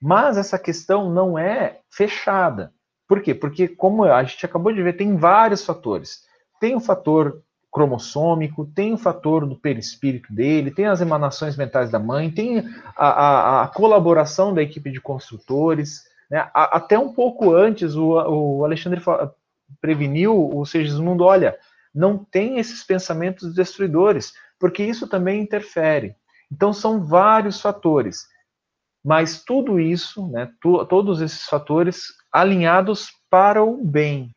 Mas 0.00 0.38
essa 0.38 0.58
questão 0.58 1.12
não 1.12 1.38
é 1.38 1.80
fechada. 1.90 2.72
Por 3.06 3.20
quê? 3.20 3.34
Porque, 3.34 3.68
como 3.68 4.04
a 4.04 4.24
gente 4.24 4.46
acabou 4.46 4.72
de 4.72 4.82
ver, 4.82 4.94
tem 4.94 5.18
vários 5.18 5.62
fatores. 5.66 6.22
Tem 6.58 6.74
o 6.74 6.80
fator 6.80 7.42
cromossômico, 7.70 8.64
tem 8.74 8.94
o 8.94 8.96
fator 8.96 9.46
do 9.46 9.54
perispírito 9.54 10.32
dele, 10.32 10.70
tem 10.70 10.86
as 10.86 11.02
emanações 11.02 11.58
mentais 11.58 11.90
da 11.90 11.98
mãe, 11.98 12.30
tem 12.30 12.64
a, 12.96 13.06
a, 13.06 13.62
a 13.64 13.68
colaboração 13.68 14.54
da 14.54 14.62
equipe 14.62 14.90
de 14.90 14.98
construtores. 14.98 16.04
Né? 16.30 16.48
Até 16.54 16.98
um 16.98 17.12
pouco 17.12 17.54
antes, 17.54 17.96
o, 17.96 18.12
o 18.12 18.64
Alexandre 18.64 18.98
preveniu 19.78 20.56
o 20.56 20.64
Segismundo, 20.64 21.22
olha, 21.22 21.54
não 21.94 22.16
tem 22.16 22.58
esses 22.58 22.82
pensamentos 22.82 23.54
destruidores, 23.54 24.32
porque 24.58 24.82
isso 24.82 25.06
também 25.06 25.42
interfere. 25.42 26.16
Então, 26.50 26.72
são 26.72 27.04
vários 27.04 27.60
fatores. 27.60 28.26
Mas 29.04 29.44
tudo 29.44 29.78
isso, 29.78 30.26
né, 30.28 30.50
todos 30.60 31.20
esses 31.20 31.44
fatores 31.44 32.08
alinhados 32.32 33.10
para 33.30 33.62
o 33.62 33.84
bem 33.84 34.34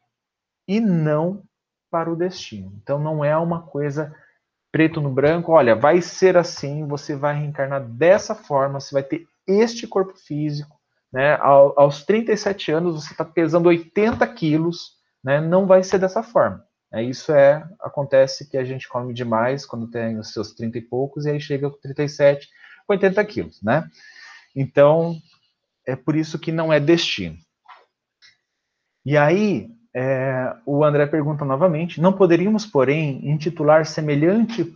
e 0.68 0.80
não 0.80 1.43
para 1.89 2.12
o 2.12 2.16
destino. 2.16 2.72
Então, 2.82 2.99
não 2.99 3.26
é 3.26 3.36
uma 3.36 3.64
coisa 3.64 4.16
preto 4.72 5.01
no 5.01 5.10
branco, 5.10 5.51
olha, 5.51 5.76
vai 5.76 6.01
ser 6.01 6.38
assim, 6.38 6.88
você 6.88 7.16
vai 7.16 7.36
reencarnar 7.36 7.84
dessa 7.84 8.36
forma, 8.36 8.80
você 8.80 8.93
vai 8.93 9.03
ter 9.03 9.28
este 9.47 9.88
corpo 9.88 10.14
físico, 10.16 10.80
né? 11.12 11.36
aos 11.41 12.05
37 12.05 12.72
anos 12.72 13.03
você 13.03 13.12
está 13.12 13.26
pesando 13.26 13.68
80 13.68 14.26
quilos, 14.28 14.91
né? 15.24 15.41
Não 15.41 15.66
vai 15.66 15.82
ser 15.82 15.97
dessa 15.97 16.22
forma. 16.22 16.64
É, 16.92 17.04
isso 17.04 17.32
é 17.32 17.68
acontece 17.80 18.50
que 18.50 18.58
a 18.58 18.64
gente 18.64 18.88
come 18.88 19.14
demais 19.14 19.66
quando 19.66 19.90
tem 19.90 20.18
os 20.18 20.34
seus 20.34 20.54
30 20.54 20.78
e 20.80 20.82
poucos 20.82 21.26
e 21.26 21.30
aí 21.30 21.40
chega 21.40 21.70
com 21.70 21.78
37, 21.78 22.48
com 22.88 22.94
80 22.94 23.26
quilos, 23.26 23.62
né? 23.62 23.88
Então 24.56 25.16
é 25.86 25.96
por 25.96 26.16
isso 26.16 26.40
que 26.40 26.52
não 26.52 26.74
é 26.74 26.80
destino. 26.80 27.38
E 29.06 29.16
aí 29.18 29.70
é, 29.94 30.56
o 30.66 30.84
André 30.84 31.06
pergunta 31.08 31.44
novamente: 31.46 32.02
não 32.02 32.14
poderíamos, 32.14 32.66
porém, 32.66 33.28
intitular 33.30 33.86
semelhante 33.86 34.74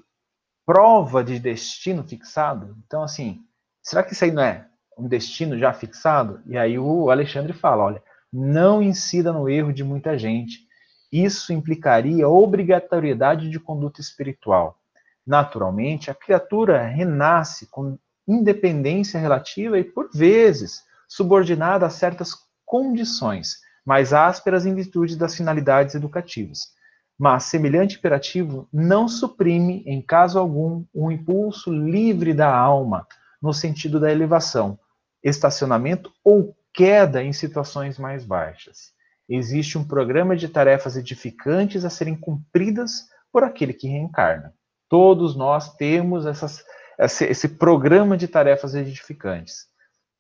prova 0.66 1.24
de 1.24 1.40
destino 1.40 2.04
fixado? 2.04 2.76
Então, 2.86 3.04
assim, 3.04 3.42
será 3.82 4.04
que 4.04 4.14
isso 4.14 4.24
aí 4.24 4.32
não 4.32 4.44
é 4.44 4.68
um 4.98 5.08
destino 5.08 5.58
já 5.58 5.74
fixado? 5.74 6.42
E 6.46 6.58
aí 6.58 6.78
o 6.80 7.10
Alexandre 7.10 7.54
fala: 7.54 7.84
olha, 7.84 8.04
não 8.32 8.82
incida 8.82 9.32
no 9.32 9.48
erro 9.48 9.72
de 9.72 9.84
muita 9.84 10.18
gente. 10.18 10.68
Isso 11.14 11.54
implicaria 11.54 12.28
obrigatoriedade 12.28 13.48
de 13.48 13.60
conduta 13.60 14.02
espiritual. 14.02 14.80
Naturalmente, 15.24 16.10
a 16.10 16.16
criatura 16.16 16.82
renasce 16.88 17.68
com 17.68 18.00
independência 18.28 19.20
relativa 19.20 19.78
e, 19.78 19.84
por 19.84 20.10
vezes, 20.12 20.82
subordinada 21.08 21.86
a 21.86 21.90
certas 21.92 22.36
condições, 22.66 23.58
mais 23.86 24.12
ásperas 24.12 24.66
em 24.66 24.74
virtude 24.74 25.16
das 25.16 25.36
finalidades 25.36 25.94
educativas. 25.94 26.70
Mas 27.16 27.44
semelhante 27.44 27.98
imperativo 27.98 28.68
não 28.74 29.08
suprime, 29.08 29.84
em 29.86 30.02
caso 30.02 30.40
algum, 30.40 30.84
um 30.96 31.12
impulso 31.12 31.72
livre 31.72 32.34
da 32.34 32.52
alma, 32.52 33.06
no 33.40 33.54
sentido 33.54 34.00
da 34.00 34.12
elevação, 34.12 34.80
estacionamento 35.24 36.12
ou 36.24 36.58
queda 36.74 37.22
em 37.22 37.32
situações 37.32 38.00
mais 38.00 38.26
baixas. 38.26 38.93
Existe 39.28 39.78
um 39.78 39.88
programa 39.88 40.36
de 40.36 40.50
tarefas 40.50 40.98
edificantes 40.98 41.86
a 41.86 41.90
serem 41.90 42.16
cumpridas 42.16 43.08
por 43.32 43.44
aquele 43.44 43.74
que 43.74 43.88
reencarna. 43.88 44.54
Todos 44.90 45.36
nós 45.36 45.76
temos 45.76 46.26
essas, 46.26 46.64
esse, 47.00 47.50
programa 47.50 48.18
de 48.18 48.28
tarefas 48.28 48.76
edificantes, 48.76 49.66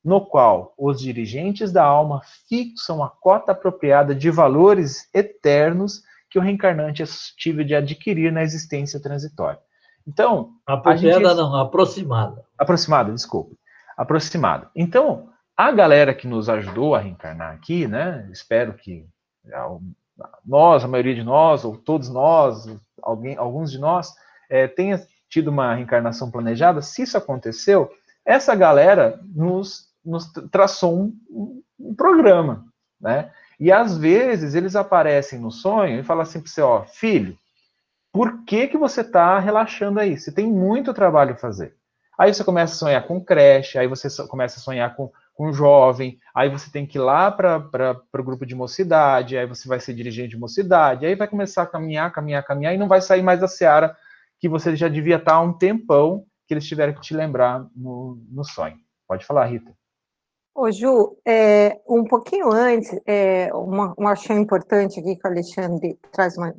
no 0.04 0.26
qual 0.26 0.74
os 0.78 1.00
dirigentes 1.00 1.72
da 1.72 1.84
alma 1.84 2.22
fixam 2.50 3.04
a 3.04 3.10
cota 3.10 3.52
apropriada 3.52 4.16
de 4.16 4.32
valores 4.32 5.08
eternos 5.14 6.02
que 6.30 6.40
o 6.40 6.42
reencarnante 6.42 7.04
é 7.04 7.06
suscetível 7.06 7.64
de 7.64 7.76
adquirir 7.76 8.32
na 8.32 8.42
existência 8.42 9.00
transitória. 9.00 9.60
Então. 10.08 10.54
Apropriada 10.66 11.30
gente... 11.30 11.38
não, 11.38 11.56
aproximada. 11.56 12.44
Aproximada, 12.58 13.12
desculpe. 13.12 13.56
Aproximada. 13.96 14.72
Então, 14.76 15.30
a 15.56 15.72
galera 15.72 16.14
que 16.14 16.28
nos 16.28 16.50
ajudou 16.50 16.96
a 16.96 17.00
reencarnar 17.00 17.54
aqui, 17.54 17.88
né? 17.88 18.28
Espero 18.32 18.74
que 18.74 19.06
nós, 20.46 20.84
a 20.84 20.88
maioria 20.88 21.16
de 21.16 21.24
nós, 21.24 21.64
ou 21.64 21.78
todos 21.78 22.10
nós, 22.10 22.66
alguém, 23.02 23.38
alguns 23.38 23.72
de 23.72 23.78
nós, 23.78 24.14
é, 24.50 24.68
tenha 24.68 25.02
tido 25.30 25.50
uma 25.50 25.76
reencarnação 25.76 26.32
planejada. 26.32 26.82
Se 26.82 27.04
isso 27.04 27.18
aconteceu, 27.18 27.92
essa 28.26 28.56
galera 28.56 29.20
nos, 29.34 29.90
nos 30.04 30.32
traçou 30.52 30.98
um, 30.98 31.64
um, 31.80 31.96
programa, 31.96 32.66
né? 33.00 33.32
E 33.60 33.72
às 33.72 33.98
vezes 33.98 34.56
eles 34.56 34.76
aparecem 34.76 35.40
no 35.40 35.52
sonho 35.52 36.00
e 36.00 36.04
falam 36.04 36.24
assim 36.24 36.42
para 36.42 36.50
você, 36.50 36.62
ó, 36.62 36.84
filho, 36.84 37.38
por 38.12 38.44
que 38.44 38.68
que 38.68 38.78
você 38.78 39.02
está 39.02 39.40
relaxando 39.40 40.00
aí? 40.00 40.18
Você 40.18 40.32
tem 40.32 40.48
muito 40.48 40.94
trabalho 40.94 41.34
a 41.34 41.38
fazer. 41.38 41.76
Aí 42.18 42.34
você 42.34 42.44
começa 42.44 42.74
a 42.74 42.78
sonhar 42.78 43.08
com 43.08 43.24
creche, 43.24 43.78
aí 43.78 43.88
você 43.88 44.08
começa 44.28 44.60
a 44.60 44.62
sonhar 44.62 44.96
com 44.96 45.12
com 45.34 45.52
jovem, 45.52 46.20
aí 46.34 46.50
você 46.50 46.72
tem 46.72 46.86
que 46.86 46.98
ir 46.98 47.02
lá 47.02 47.32
para 47.32 48.02
o 48.14 48.24
grupo 48.24 48.46
de 48.46 48.56
mocidade, 48.56 49.38
aí 49.38 49.48
você 49.48 49.68
vai 49.68 49.80
ser 49.80 49.94
dirigente 49.94 50.30
de 50.30 50.40
mocidade, 50.40 51.06
aí 51.06 51.16
vai 51.16 51.28
começar 51.28 51.64
a 51.64 51.68
caminhar, 51.68 52.14
caminhar, 52.14 52.46
caminhar, 52.46 52.74
e 52.74 52.78
não 52.78 52.88
vai 52.88 53.02
sair 53.02 53.24
mais 53.24 53.40
da 53.40 53.48
seara 53.48 53.96
que 54.40 54.48
você 54.48 54.76
já 54.76 54.88
devia 54.88 55.16
estar 55.16 55.34
há 55.34 55.42
um 55.42 55.54
tempão 55.54 56.26
que 56.48 56.54
eles 56.54 56.68
tiveram 56.68 56.94
que 56.94 57.02
te 57.02 57.16
lembrar 57.16 57.66
no, 57.76 58.22
no 58.30 58.44
sonho. 58.44 58.78
Pode 59.08 59.26
falar, 59.26 59.46
Rita. 59.46 59.74
Ô, 60.56 60.72
Ju, 60.72 61.18
é, 61.26 61.82
um 61.90 62.04
pouquinho 62.04 62.52
antes, 62.52 62.92
é, 63.08 63.50
uma, 63.54 63.94
uma 63.98 64.12
achei 64.12 64.36
importante 64.36 65.00
aqui 65.00 65.16
que 65.16 65.28
o 65.28 65.32
Alexandre 65.32 65.98
traz 66.12 66.38
uma, 66.38 66.54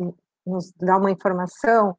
nos 0.44 0.72
dá 0.80 0.96
uma 0.96 1.12
informação 1.12 1.96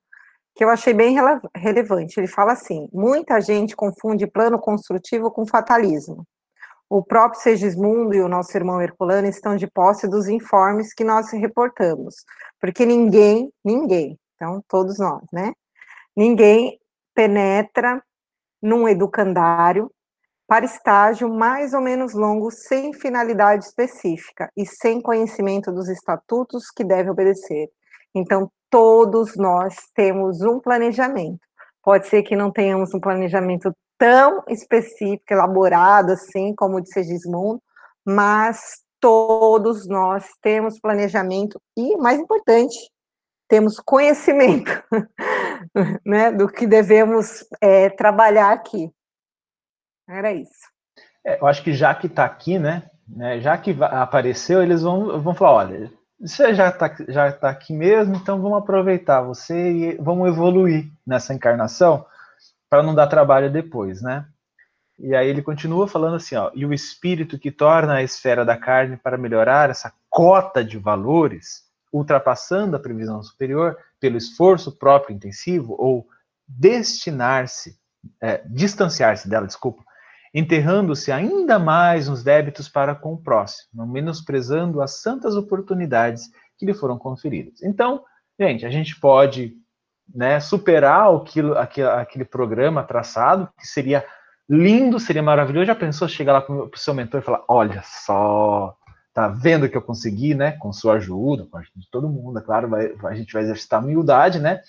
que 0.55 0.63
eu 0.63 0.69
achei 0.69 0.93
bem 0.93 1.13
rele 1.13 1.39
relevante. 1.55 2.19
Ele 2.19 2.27
fala 2.27 2.53
assim: 2.53 2.89
muita 2.91 3.39
gente 3.39 3.75
confunde 3.75 4.27
plano 4.27 4.59
construtivo 4.59 5.31
com 5.31 5.47
fatalismo. 5.47 6.25
O 6.89 7.03
próprio 7.03 7.41
Segismundo 7.41 8.13
e 8.13 8.21
o 8.21 8.27
nosso 8.27 8.55
irmão 8.55 8.81
Herculano 8.81 9.27
estão 9.27 9.55
de 9.55 9.67
posse 9.67 10.07
dos 10.07 10.27
informes 10.27 10.93
que 10.93 11.03
nós 11.03 11.31
reportamos, 11.31 12.15
porque 12.59 12.85
ninguém, 12.85 13.51
ninguém, 13.63 14.19
então 14.35 14.63
todos 14.67 14.99
nós, 14.99 15.23
né? 15.33 15.53
Ninguém 16.15 16.79
penetra 17.13 18.03
num 18.61 18.87
educandário 18.87 19.91
para 20.47 20.65
estágio 20.65 21.27
mais 21.27 21.73
ou 21.73 21.81
menos 21.81 22.13
longo 22.13 22.51
sem 22.51 22.93
finalidade 22.93 23.65
específica 23.65 24.51
e 24.55 24.65
sem 24.65 25.01
conhecimento 25.01 25.71
dos 25.71 25.89
estatutos 25.89 26.69
que 26.69 26.83
deve 26.83 27.09
obedecer. 27.09 27.67
Então, 28.13 28.51
todos 28.69 29.35
nós 29.35 29.75
temos 29.95 30.41
um 30.41 30.59
planejamento. 30.59 31.39
Pode 31.83 32.07
ser 32.07 32.23
que 32.23 32.35
não 32.35 32.51
tenhamos 32.51 32.93
um 32.93 32.99
planejamento 32.99 33.73
tão 33.97 34.43
específico, 34.47 35.33
elaborado 35.33 36.11
assim, 36.11 36.53
como 36.55 36.77
o 36.77 36.81
de 36.81 36.89
Segismundo, 36.89 37.61
mas 38.05 38.83
todos 38.99 39.87
nós 39.87 40.25
temos 40.41 40.79
planejamento 40.79 41.61
e, 41.77 41.95
mais 41.97 42.19
importante, 42.19 42.75
temos 43.47 43.79
conhecimento 43.79 44.71
né, 46.05 46.31
do 46.31 46.47
que 46.47 46.65
devemos 46.65 47.45
é, 47.61 47.89
trabalhar 47.89 48.51
aqui. 48.51 48.91
Era 50.07 50.33
isso. 50.33 50.69
É, 51.25 51.39
eu 51.39 51.47
acho 51.47 51.63
que 51.63 51.73
já 51.73 51.93
que 51.93 52.07
está 52.07 52.25
aqui, 52.25 52.59
né, 52.59 52.89
né, 53.07 53.39
já 53.39 53.57
que 53.57 53.75
apareceu, 53.81 54.61
eles 54.61 54.81
vão, 54.81 55.19
vão 55.21 55.33
falar, 55.33 55.53
olha, 55.53 55.91
você 56.19 56.53
já 56.53 56.69
está 56.69 56.95
já 57.07 57.31
tá 57.31 57.49
aqui 57.49 57.73
mesmo, 57.73 58.15
então 58.15 58.41
vamos 58.41 58.57
aproveitar 58.57 59.21
você 59.21 59.71
e 59.71 59.95
vamos 59.97 60.27
evoluir 60.29 60.89
nessa 61.05 61.33
encarnação 61.33 62.05
para 62.69 62.83
não 62.83 62.95
dar 62.95 63.07
trabalho 63.07 63.51
depois, 63.51 64.01
né? 64.01 64.25
E 64.97 65.13
aí 65.13 65.27
ele 65.27 65.41
continua 65.41 65.87
falando 65.87 66.15
assim, 66.15 66.35
ó, 66.35 66.51
e 66.53 66.65
o 66.65 66.73
espírito 66.73 67.37
que 67.37 67.51
torna 67.51 67.95
a 67.95 68.03
esfera 68.03 68.45
da 68.45 68.57
carne 68.57 68.97
para 68.97 69.17
melhorar 69.17 69.69
essa 69.69 69.93
cota 70.09 70.63
de 70.63 70.77
valores 70.77 71.65
ultrapassando 71.91 72.75
a 72.75 72.79
previsão 72.79 73.21
superior 73.21 73.77
pelo 73.99 74.17
esforço 74.17 74.77
próprio 74.77 75.15
intensivo 75.15 75.75
ou 75.77 76.07
destinar-se, 76.47 77.77
é, 78.21 78.41
distanciar-se 78.45 79.29
dela, 79.29 79.47
desculpa, 79.47 79.83
enterrando-se 80.33 81.11
ainda 81.11 81.57
mais 81.57 82.09
nos 82.09 82.23
débitos 82.23 82.67
para 82.67 82.93
com 82.93 83.13
o 83.13 83.21
próximo, 83.21 83.87
menosprezando 83.87 84.81
as 84.81 85.01
santas 85.01 85.35
oportunidades 85.35 86.29
que 86.57 86.65
lhe 86.65 86.73
foram 86.73 86.97
conferidas. 86.97 87.61
Então, 87.63 88.03
gente, 88.39 88.65
a 88.65 88.69
gente 88.69 88.99
pode 88.99 89.57
né, 90.13 90.39
superar 90.39 91.13
aquilo, 91.13 91.57
aquele, 91.57 91.87
aquele 91.87 92.25
programa 92.25 92.83
traçado, 92.83 93.49
que 93.57 93.67
seria 93.67 94.05
lindo, 94.49 94.99
seria 94.99 95.23
maravilhoso. 95.23 95.65
Já 95.65 95.75
pensou 95.75 96.07
chegar 96.07 96.33
lá 96.33 96.41
para 96.41 96.53
o 96.53 96.77
seu 96.77 96.93
mentor 96.93 97.21
e 97.21 97.23
falar: 97.23 97.43
olha 97.47 97.81
só, 97.83 98.75
tá 99.13 99.27
vendo 99.27 99.69
que 99.69 99.77
eu 99.77 99.81
consegui, 99.81 100.35
né? 100.35 100.51
Com 100.53 100.71
sua 100.73 100.95
ajuda, 100.95 101.45
com 101.45 101.57
a 101.57 101.61
ajuda 101.61 101.79
de 101.79 101.89
todo 101.89 102.09
mundo, 102.09 102.39
é 102.39 102.41
claro, 102.41 102.69
vai, 102.69 102.93
a 103.05 103.15
gente 103.15 103.33
vai 103.33 103.43
exercitar 103.43 103.83
humildade, 103.83 104.39
né? 104.39 104.61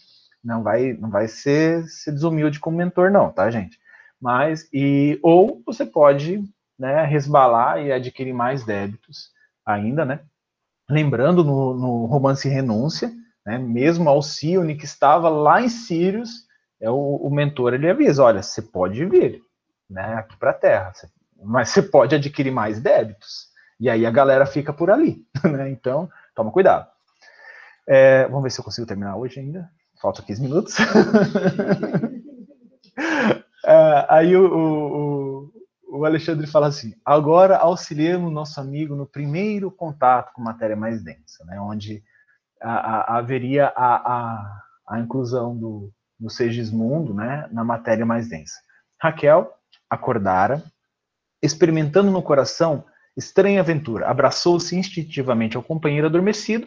Não 0.43 0.63
vai, 0.63 0.93
não 0.93 1.11
vai 1.11 1.27
ser, 1.27 1.85
ser 1.89 2.13
desumilde 2.13 2.61
como 2.61 2.77
mentor, 2.77 3.11
não, 3.11 3.31
tá, 3.31 3.51
gente? 3.51 3.79
Mas, 4.21 4.69
e, 4.73 5.19
ou 5.23 5.63
você 5.67 5.85
pode 5.85 6.45
né, 6.79 7.05
resbalar 7.05 7.83
e 7.83 7.93
adquirir 7.93 8.33
mais 8.33 8.65
débitos 8.65 9.31
ainda, 9.65 10.05
né? 10.05 10.21
Lembrando 10.89 11.43
no, 11.43 11.75
no 11.75 12.07
romance 12.07 12.49
Renúncia, 12.49 13.13
né, 13.47 13.57
mesmo 13.59 14.11
Alcione, 14.11 14.75
que 14.75 14.85
estava 14.85 15.29
lá 15.29 15.63
em 15.63 15.69
Sírios, 15.69 16.45
é 16.81 16.91
o, 16.91 17.17
o 17.17 17.31
mentor 17.31 17.75
ele 17.75 17.89
avisa: 17.89 18.25
olha, 18.25 18.43
você 18.43 18.61
pode 18.61 19.05
vir 19.05 19.41
né, 19.89 20.15
aqui 20.15 20.37
para 20.37 20.51
a 20.51 20.55
Terra, 20.55 20.93
mas 21.43 21.69
você 21.69 21.81
pode 21.81 22.17
adquirir 22.17 22.51
mais 22.51 22.81
débitos. 22.81 23.47
E 23.79 23.89
aí 23.89 24.05
a 24.05 24.11
galera 24.11 24.45
fica 24.47 24.73
por 24.73 24.91
ali. 24.91 25.25
Né? 25.45 25.71
Então, 25.71 26.11
toma 26.35 26.51
cuidado. 26.51 26.89
É, 27.87 28.27
vamos 28.27 28.43
ver 28.43 28.51
se 28.51 28.59
eu 28.59 28.65
consigo 28.65 28.87
terminar 28.87 29.17
hoje 29.17 29.39
ainda. 29.39 29.71
Faltam 30.03 30.25
15 30.25 30.43
minutos. 30.43 30.75
é, 33.65 34.07
aí 34.09 34.37
o, 34.37 34.45
o, 34.45 35.53
o, 35.99 36.05
Alexandre 36.05 36.49
fala 36.49 36.67
assim: 36.67 36.95
agora 37.05 37.59
auxiliamos 37.59 38.33
nosso 38.33 38.61
amigo 38.61 38.97
no 38.97 39.07
primeiro 39.07 39.71
contato 39.71 40.33
com 40.33 40.43
matéria 40.43 40.75
mais 40.75 41.01
densa, 41.03 41.45
né, 41.45 41.61
onde 41.61 42.03
a, 42.63 42.73
a, 43.15 43.19
haveria 43.19 43.73
a, 43.75 44.63
a, 44.89 45.01
inclusão 45.01 45.57
do, 45.57 45.93
do 46.19 46.31
Segismundo 46.31 47.15
né, 47.15 47.49
na 47.53 47.65
matéria 47.65 48.07
mais 48.07 48.29
densa. 48.29 48.57
Raquel 49.01 49.53
acordara, 49.89 50.63
experimentando 51.43 52.11
no 52.11 52.23
coração 52.23 52.85
estranha 53.17 53.61
aventura, 53.61 54.09
abraçou-se 54.09 54.77
instintivamente 54.77 55.57
ao 55.57 55.63
companheiro 55.63 56.07
adormecido 56.07 56.67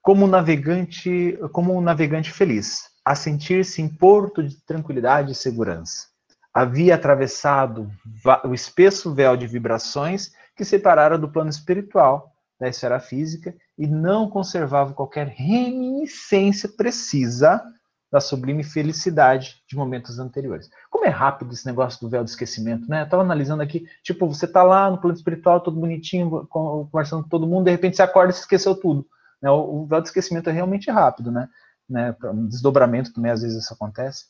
como 0.00 0.24
um 0.24 0.28
navegante, 0.28 1.38
como 1.52 1.76
um 1.76 1.80
navegante 1.80 2.30
feliz, 2.32 2.90
a 3.04 3.14
sentir-se 3.14 3.80
em 3.80 3.88
porto 3.88 4.42
de 4.42 4.56
tranquilidade 4.64 5.32
e 5.32 5.34
segurança. 5.34 6.08
Havia 6.52 6.96
atravessado 6.96 7.90
o 8.44 8.52
espesso 8.52 9.14
véu 9.14 9.36
de 9.36 9.46
vibrações 9.46 10.32
que 10.56 10.64
separara 10.64 11.16
do 11.16 11.30
plano 11.30 11.48
espiritual 11.48 12.31
da 12.62 12.68
esfera 12.68 13.00
física 13.00 13.52
e 13.76 13.88
não 13.88 14.30
conservava 14.30 14.94
qualquer 14.94 15.26
reminiscência 15.26 16.68
precisa 16.68 17.60
da 18.08 18.20
sublime 18.20 18.62
felicidade 18.62 19.60
de 19.68 19.74
momentos 19.74 20.20
anteriores. 20.20 20.70
Como 20.88 21.04
é 21.04 21.08
rápido 21.08 21.52
esse 21.52 21.66
negócio 21.66 22.00
do 22.00 22.08
véu 22.08 22.22
do 22.22 22.28
esquecimento, 22.28 22.88
né? 22.88 23.02
Eu 23.02 23.08
tava 23.08 23.24
analisando 23.24 23.64
aqui, 23.64 23.84
tipo, 24.04 24.28
você 24.28 24.46
tá 24.46 24.62
lá 24.62 24.88
no 24.88 24.98
plano 24.98 25.16
espiritual, 25.16 25.60
todo 25.60 25.80
bonitinho, 25.80 26.46
conversando 26.46 27.24
com 27.24 27.28
todo 27.28 27.48
mundo, 27.48 27.64
de 27.64 27.72
repente 27.72 27.96
você 27.96 28.02
acorda 28.02 28.30
e 28.30 28.34
se 28.34 28.42
esqueceu 28.42 28.76
tudo. 28.76 29.04
Né? 29.42 29.50
O, 29.50 29.84
véu 29.86 30.00
do 30.00 30.06
esquecimento 30.06 30.48
é 30.48 30.52
realmente 30.52 30.88
rápido, 30.88 31.32
né? 31.32 31.48
né? 31.90 32.14
Um 32.22 32.46
desdobramento 32.46 33.12
também, 33.12 33.32
às 33.32 33.42
vezes, 33.42 33.64
isso 33.64 33.74
acontece. 33.74 34.26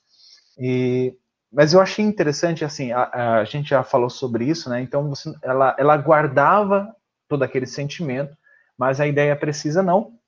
E, 0.59 1.15
mas 1.53 1.75
eu 1.75 1.83
achei 1.83 2.03
interessante, 2.03 2.65
assim, 2.65 2.93
a, 2.93 3.41
a 3.41 3.45
gente 3.45 3.69
já 3.69 3.83
falou 3.83 4.09
sobre 4.09 4.47
isso, 4.47 4.71
né? 4.71 4.81
Então, 4.81 5.07
você, 5.11 5.35
ela, 5.43 5.77
ela 5.79 5.99
guardava 5.99 6.97
todo 7.33 7.43
aquele 7.43 7.67
sentimento, 7.67 8.37
mas 8.77 9.01
a 9.01 9.07
ideia 9.07 9.35
precisa 9.35 9.83
não. 9.83 10.19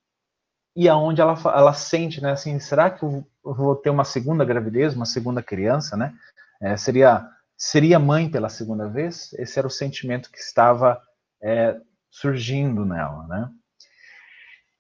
E 0.75 0.89
aonde 0.89 1.21
ela, 1.21 1.39
ela 1.45 1.75
sente, 1.75 2.23
né? 2.23 2.33
Assim, 2.33 2.59
será 2.59 2.91
que 2.91 3.05
eu 3.05 3.27
vou 3.45 3.77
ter 3.77 3.91
uma 3.91 4.05
segunda 4.05 4.43
gravidez, 4.43 4.95
uma 4.95 5.05
segunda 5.05 5.43
criança, 5.43 5.99
né? 5.99 6.15
É, 6.63 6.77
seria 6.79 7.29
seria 7.57 7.99
mãe 7.99 8.29
pela 8.31 8.49
segunda 8.49 8.89
vez? 8.89 9.35
Esse 9.35 9.59
era 9.59 9.69
o 9.69 9.71
sentimento 9.71 10.31
que 10.31 10.39
estava 10.39 10.99
é, 11.43 11.77
surgindo 12.11 12.87
nela, 12.87 13.27
né? 13.27 13.51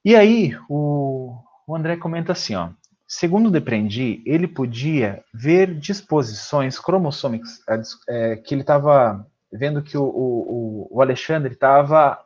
E 0.02 0.16
aí, 0.16 0.56
o, 0.68 1.36
o 1.66 1.76
André 1.76 1.96
comenta 1.96 2.32
assim, 2.32 2.54
ó. 2.54 2.70
Segundo 3.06 3.50
depreendi, 3.50 4.22
ele 4.26 4.48
podia 4.48 5.22
ver 5.32 5.78
disposições 5.78 6.78
cromossômicas 6.78 7.60
é, 8.08 8.36
que 8.36 8.54
ele 8.54 8.62
estava 8.62 9.26
vendo 9.56 9.82
que 9.82 9.96
o, 9.96 10.04
o, 10.04 10.88
o 10.90 11.02
Alexandre 11.02 11.54
estava 11.54 12.18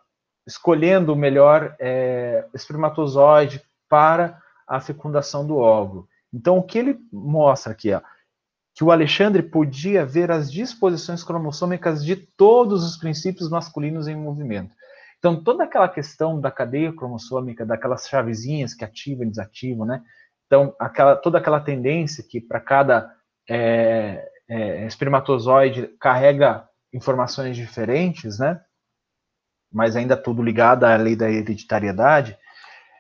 escolhendo 0.47 1.13
o 1.13 1.17
melhor 1.17 1.77
é, 1.79 2.47
espermatozoide 2.55 3.63
para 3.89 4.41
a 4.67 4.81
fecundação 4.81 5.47
do 5.47 5.57
óvulo. 5.57 6.09
Então, 6.33 6.59
o 6.59 6.63
que 6.63 6.79
ele 6.79 6.99
mostra 7.13 7.73
aqui, 7.73 7.93
ó, 7.93 8.01
que 8.75 8.85
o 8.85 8.91
Alexandre 8.91 9.43
podia 9.43 10.07
ver 10.07 10.31
as 10.31 10.51
disposições 10.51 11.23
cromossômicas 11.23 12.05
de 12.05 12.17
todos 12.17 12.85
os 12.85 12.97
princípios 12.97 13.51
masculinos 13.51 14.09
em 14.09 14.17
movimento. 14.17 14.75
Então, 15.19 15.43
toda 15.43 15.65
aquela 15.65 15.89
questão 15.89 16.41
da 16.41 16.51
cadeia 16.51 16.93
cromossômica, 16.93 17.67
daquelas 17.67 18.09
chavezinhas 18.09 18.73
que 18.73 18.85
ativam 18.85 19.25
e 19.27 19.31
desativam, 19.31 19.85
né? 19.85 20.03
Então, 20.47 20.75
aquela, 20.79 21.17
toda 21.17 21.39
aquela 21.39 21.61
tendência 21.61 22.25
que 22.25 22.41
para 22.41 22.61
cada 22.61 23.13
é, 23.51 24.31
é, 24.49 24.87
espermatozoide 24.87 25.89
carrega 26.01 26.68
informações 26.93 27.57
diferentes, 27.57 28.39
né? 28.39 28.61
Mas 29.73 29.97
ainda 29.97 30.17
tudo 30.17 30.43
ligado 30.43 30.85
à 30.85 30.97
lei 30.97 31.15
da 31.15 31.31
hereditariedade. 31.31 32.37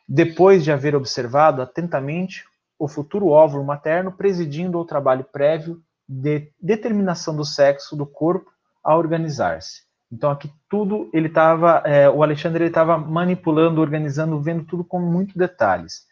Depois 0.06 0.64
de 0.64 0.72
haver 0.72 0.94
observado 0.94 1.62
atentamente 1.62 2.44
o 2.78 2.86
futuro 2.86 3.28
óvulo 3.28 3.64
materno 3.64 4.12
presidindo 4.12 4.78
ao 4.78 4.84
trabalho 4.84 5.24
prévio 5.24 5.82
de 6.08 6.52
determinação 6.60 7.34
do 7.34 7.44
sexo 7.44 7.96
do 7.96 8.06
corpo 8.06 8.50
a 8.82 8.96
organizar-se. 8.96 9.82
Então 10.10 10.30
aqui 10.30 10.50
tudo 10.70 11.10
ele 11.12 11.28
estava, 11.28 11.82
é, 11.84 12.08
o 12.08 12.22
Alexandre 12.22 12.64
ele 12.64 12.70
estava 12.70 12.96
manipulando, 12.96 13.80
organizando, 13.80 14.40
vendo 14.40 14.64
tudo 14.64 14.84
com 14.84 15.00
muitos 15.00 15.34
detalhes. 15.34 16.06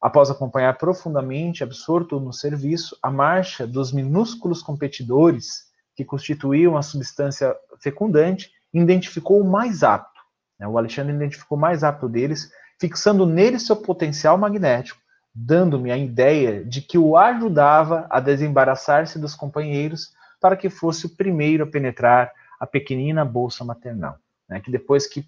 Após 0.00 0.30
acompanhar 0.30 0.78
profundamente, 0.78 1.64
absorto 1.64 2.20
no 2.20 2.32
serviço, 2.32 2.96
a 3.02 3.10
marcha 3.10 3.66
dos 3.66 3.92
minúsculos 3.92 4.62
competidores 4.62 5.67
que 5.98 6.04
constituíam 6.04 6.76
a 6.76 6.82
substância 6.82 7.56
fecundante, 7.80 8.52
identificou 8.72 9.40
o 9.40 9.44
mais 9.44 9.82
apto. 9.82 10.20
Né? 10.56 10.68
O 10.68 10.78
Alexandre 10.78 11.12
identificou 11.12 11.58
o 11.58 11.60
mais 11.60 11.82
apto 11.82 12.08
deles, 12.08 12.52
fixando 12.80 13.26
nele 13.26 13.58
seu 13.58 13.74
potencial 13.74 14.38
magnético, 14.38 15.00
dando-me 15.34 15.90
a 15.90 15.98
ideia 15.98 16.64
de 16.64 16.82
que 16.82 16.96
o 16.96 17.16
ajudava 17.16 18.06
a 18.08 18.20
desembaraçar-se 18.20 19.18
dos 19.18 19.34
companheiros 19.34 20.12
para 20.40 20.56
que 20.56 20.70
fosse 20.70 21.06
o 21.06 21.16
primeiro 21.16 21.64
a 21.64 21.66
penetrar 21.66 22.30
a 22.60 22.66
pequenina 22.66 23.24
bolsa 23.24 23.64
maternal. 23.64 24.18
Né? 24.48 24.60
Que 24.60 24.70
depois 24.70 25.04
que 25.04 25.24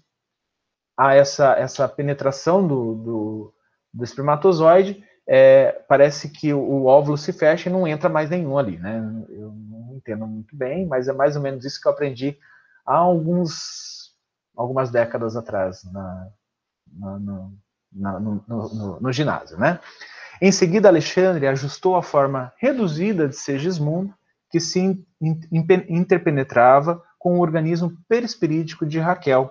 há 0.97 1.13
essa, 1.15 1.51
essa 1.55 1.85
penetração 1.85 2.65
do, 2.65 2.95
do, 2.95 3.53
do 3.93 4.03
espermatozoide, 4.05 5.03
é, 5.27 5.83
parece 5.89 6.29
que 6.29 6.53
o, 6.53 6.61
o, 6.61 6.85
óvulo 6.85 7.17
se 7.17 7.33
fecha 7.33 7.67
e 7.67 7.73
não 7.73 7.85
entra 7.85 8.07
mais 8.07 8.29
nenhum 8.29 8.57
ali. 8.57 8.77
Né? 8.77 9.01
Eu 9.27 9.53
entendo 10.01 10.27
muito 10.27 10.55
bem, 10.55 10.85
mas 10.85 11.07
é 11.07 11.13
mais 11.13 11.35
ou 11.35 11.41
menos 11.41 11.63
isso 11.63 11.79
que 11.79 11.87
eu 11.87 11.91
aprendi 11.91 12.37
há 12.85 12.95
alguns, 12.95 14.11
algumas 14.55 14.91
décadas 14.91 15.35
atrás 15.35 15.83
na, 15.91 16.27
na, 16.91 17.19
no, 17.19 17.57
na, 17.93 18.19
no, 18.19 18.43
no, 18.47 18.99
no, 18.99 19.13
ginásio. 19.13 19.57
Né? 19.57 19.79
Em 20.41 20.51
seguida, 20.51 20.89
Alexandre 20.89 21.47
ajustou 21.47 21.95
a 21.95 22.03
forma 22.03 22.51
reduzida 22.57 23.27
de 23.27 23.35
Segismundo, 23.35 24.13
que 24.49 24.59
se 24.59 25.01
interpenetrava 25.89 27.01
com 27.17 27.37
o 27.37 27.41
organismo 27.41 27.95
perispirítico 28.09 28.85
de 28.85 28.99
Raquel, 28.99 29.49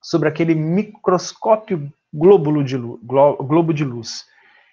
sobre 0.00 0.28
aquele 0.28 0.54
microscópio 0.54 1.92
glóbulo 2.12 2.62
de 2.62 2.76
globo 2.76 3.72
de 3.72 3.82
luz, 3.82 4.24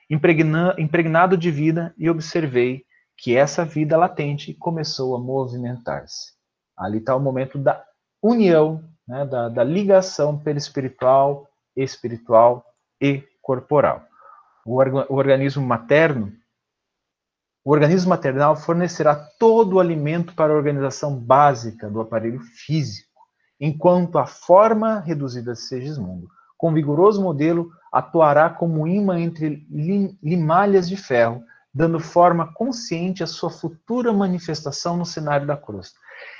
impregnado 0.09 1.35
de 1.35 1.49
vida, 1.49 1.91
e 1.97 2.07
observei 2.07 2.85
que 3.21 3.37
essa 3.37 3.63
vida 3.63 3.95
latente 3.95 4.53
começou 4.53 5.15
a 5.15 5.19
movimentar-se. 5.19 6.33
Ali 6.75 6.97
está 6.97 7.15
o 7.15 7.19
momento 7.19 7.59
da 7.59 7.85
união, 8.21 8.83
né, 9.07 9.25
da, 9.25 9.47
da 9.47 9.63
ligação 9.63 10.37
perispiritual, 10.37 11.47
espiritual 11.75 12.65
e 12.99 13.23
corporal. 13.41 14.03
O, 14.65 14.81
o 14.81 15.15
organismo 15.15 15.65
materno 15.65 16.33
o 17.63 17.71
organismo 17.71 18.09
maternal 18.09 18.55
fornecerá 18.55 19.15
todo 19.37 19.75
o 19.75 19.79
alimento 19.79 20.33
para 20.33 20.51
a 20.51 20.55
organização 20.55 21.15
básica 21.15 21.87
do 21.91 22.01
aparelho 22.01 22.39
físico, 22.39 23.21
enquanto 23.59 24.17
a 24.17 24.25
forma 24.25 24.99
reduzida 24.99 25.53
de 25.53 25.59
Segismundo 25.59 26.27
com 26.57 26.73
vigoroso 26.73 27.23
modelo, 27.23 27.71
atuará 27.91 28.47
como 28.47 28.87
imã 28.87 29.19
entre 29.19 29.67
limalhas 30.21 30.87
de 30.87 30.95
ferro, 30.95 31.43
dando 31.73 31.99
forma 31.99 32.51
consciente 32.53 33.23
à 33.23 33.27
sua 33.27 33.49
futura 33.49 34.11
manifestação 34.11 34.97
no 34.97 35.05
cenário 35.05 35.47
da 35.47 35.55
cruz. 35.55 35.93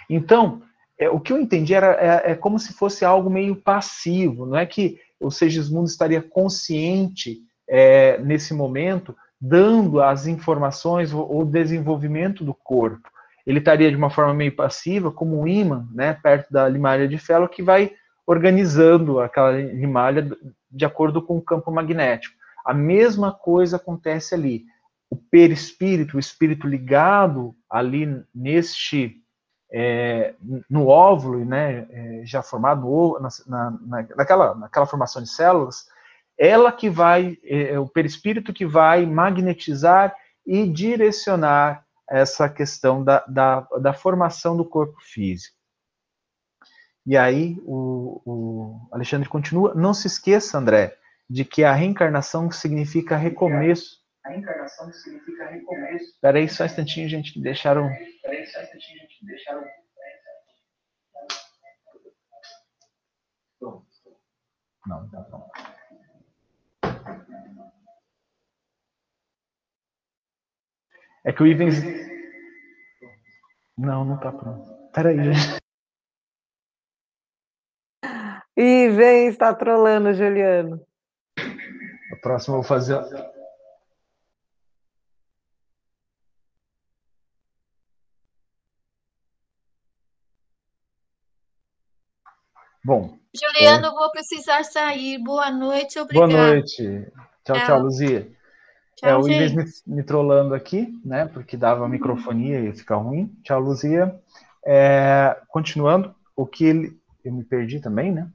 Então, 0.10 0.62
é, 1.00 1.10
o 1.10 1.20
que 1.20 1.34
eu 1.34 1.40
entendi 1.40 1.74
era 1.74 1.94
é, 1.94 2.32
é, 2.32 2.36
como 2.36 2.60
se 2.60 2.74
fosse 2.74 3.06
algo 3.06 3.30
meio 3.30 3.56
passivo, 3.56 4.46
não 4.46 4.58
é 4.58 4.66
que 4.66 5.00
o 5.20 5.32
Segismundo 5.32 5.88
estaria 5.88 6.22
consciente 6.22 7.40
é, 7.68 8.18
nesse 8.20 8.54
momento, 8.54 9.16
dando 9.40 10.02
as 10.02 10.28
informações 10.28 11.12
o 11.14 11.44
desenvolvimento 11.46 12.44
do 12.44 12.54
corpo. 12.54 13.10
Ele 13.46 13.60
estaria 13.60 13.90
de 13.90 13.98
uma 13.98 14.10
forma 14.10 14.34
meio 14.34 14.56
passiva, 14.56 15.12
como 15.12 15.40
um 15.40 15.48
imã, 15.48 15.88
né, 15.92 16.14
perto 16.14 16.52
da 16.52 16.68
limalha 16.68 17.08
de 17.08 17.18
ferro, 17.18 17.50
que 17.50 17.64
vai 17.64 17.92
organizando 18.26 19.20
aquela 19.20 19.52
limalha 19.52 20.30
de 20.70 20.86
acordo 20.86 21.22
com 21.22 21.38
o 21.38 21.42
campo 21.42 21.72
magnético. 21.72 22.36
A 22.64 22.74
mesma 22.74 23.32
coisa 23.32 23.78
acontece 23.78 24.36
ali. 24.36 24.66
O 25.12 25.18
perispírito, 25.18 26.18
o 26.18 26.20
espírito 26.20 26.66
ligado 26.66 27.56
ali 27.70 28.08
neste 28.34 29.22
é, 29.72 30.36
no 30.70 30.88
óvulo, 30.88 31.46
né, 31.46 31.88
é, 31.90 32.26
já 32.26 32.42
formado 32.42 33.18
na, 33.20 33.30
na, 33.80 34.08
naquela, 34.16 34.56
naquela 34.56 34.86
formação 34.86 35.22
de 35.22 35.30
células, 35.30 35.86
ela 36.38 36.72
que 36.72 36.90
vai, 36.90 37.38
é, 37.44 37.74
é, 37.74 37.80
o 37.80 37.88
perispírito 37.88 38.52
que 38.52 38.66
vai 38.66 39.06
magnetizar 39.06 40.16
e 40.46 40.68
direcionar 40.68 41.86
essa 42.10 42.50
questão 42.50 43.04
da, 43.04 43.24
da, 43.28 43.62
da 43.80 43.94
formação 43.94 44.58
do 44.58 44.66
corpo 44.66 45.00
físico. 45.00 45.56
E 47.06 47.16
aí 47.16 47.58
o, 47.64 48.22
o, 48.26 48.90
Alexandre 48.92 49.30
continua, 49.30 49.74
não 49.74 49.94
se 49.94 50.08
esqueça, 50.08 50.58
André, 50.58 50.98
de 51.30 51.46
que 51.46 51.64
a 51.64 51.74
reencarnação 51.74 52.52
significa 52.52 53.16
recomeço. 53.16 54.01
A 54.24 54.30
reencarnação 54.30 54.92
significa 54.94 55.48
recomeço. 55.48 56.20
Peraí 56.22 56.48
só 56.48 56.64
um 56.64 56.66
instantinho, 56.68 57.10
gente, 57.10 57.34
que 57.34 57.42
deixaram... 57.42 57.90
Peraí 58.22 58.46
só 58.48 58.60
um 58.60 58.64
instantinho, 58.64 59.00
gente, 59.00 59.20
que 59.20 59.26
deixaram... 59.26 59.64
Não, 64.88 65.10
tá 65.10 65.22
pronto. 65.22 65.52
É 71.24 71.32
que 71.32 71.44
o 71.44 71.48
Ivens. 71.48 71.76
Não, 73.78 74.04
não 74.04 74.20
tá 74.20 74.32
pronto. 74.32 74.92
Peraí, 74.92 75.18
gente. 75.24 75.62
Ivens 78.58 79.34
está 79.34 79.54
trolando, 79.54 80.14
Juliano. 80.14 80.86
A 81.38 82.16
próxima 82.22 82.56
eu 82.58 82.62
vou 82.62 82.68
fazer. 82.68 83.00
Bom. 92.84 93.18
Juliano, 93.34 93.88
é... 93.88 93.92
vou 93.92 94.12
precisar 94.12 94.64
sair. 94.64 95.18
Boa 95.20 95.52
noite, 95.52 96.00
obrigado. 96.00 96.30
Boa 96.30 96.48
noite. 96.48 97.08
Tchau, 97.46 97.56
tchau, 97.66 97.80
Luzia. 97.80 98.28
Tchau, 98.96 99.10
é, 99.10 99.18
o 99.18 99.28
Ives 99.28 99.54
me, 99.86 99.96
me 99.96 100.04
trollando 100.04 100.54
aqui, 100.54 100.94
né? 101.04 101.26
Porque 101.28 101.58
dava 101.58 101.88
microfonia 101.88 102.60
e 102.60 102.66
ia 102.66 102.74
ficar 102.74 102.98
ruim. 102.98 103.34
Tchau, 103.44 103.60
Luzia. 103.60 104.16
É, 104.66 105.38
continuando, 105.48 106.14
o 106.36 106.46
que 106.46 106.66
ele. 106.66 107.00
Eu 107.24 107.34
me 107.34 107.44
perdi 107.44 107.80
também, 107.80 108.12
né? 108.12 108.28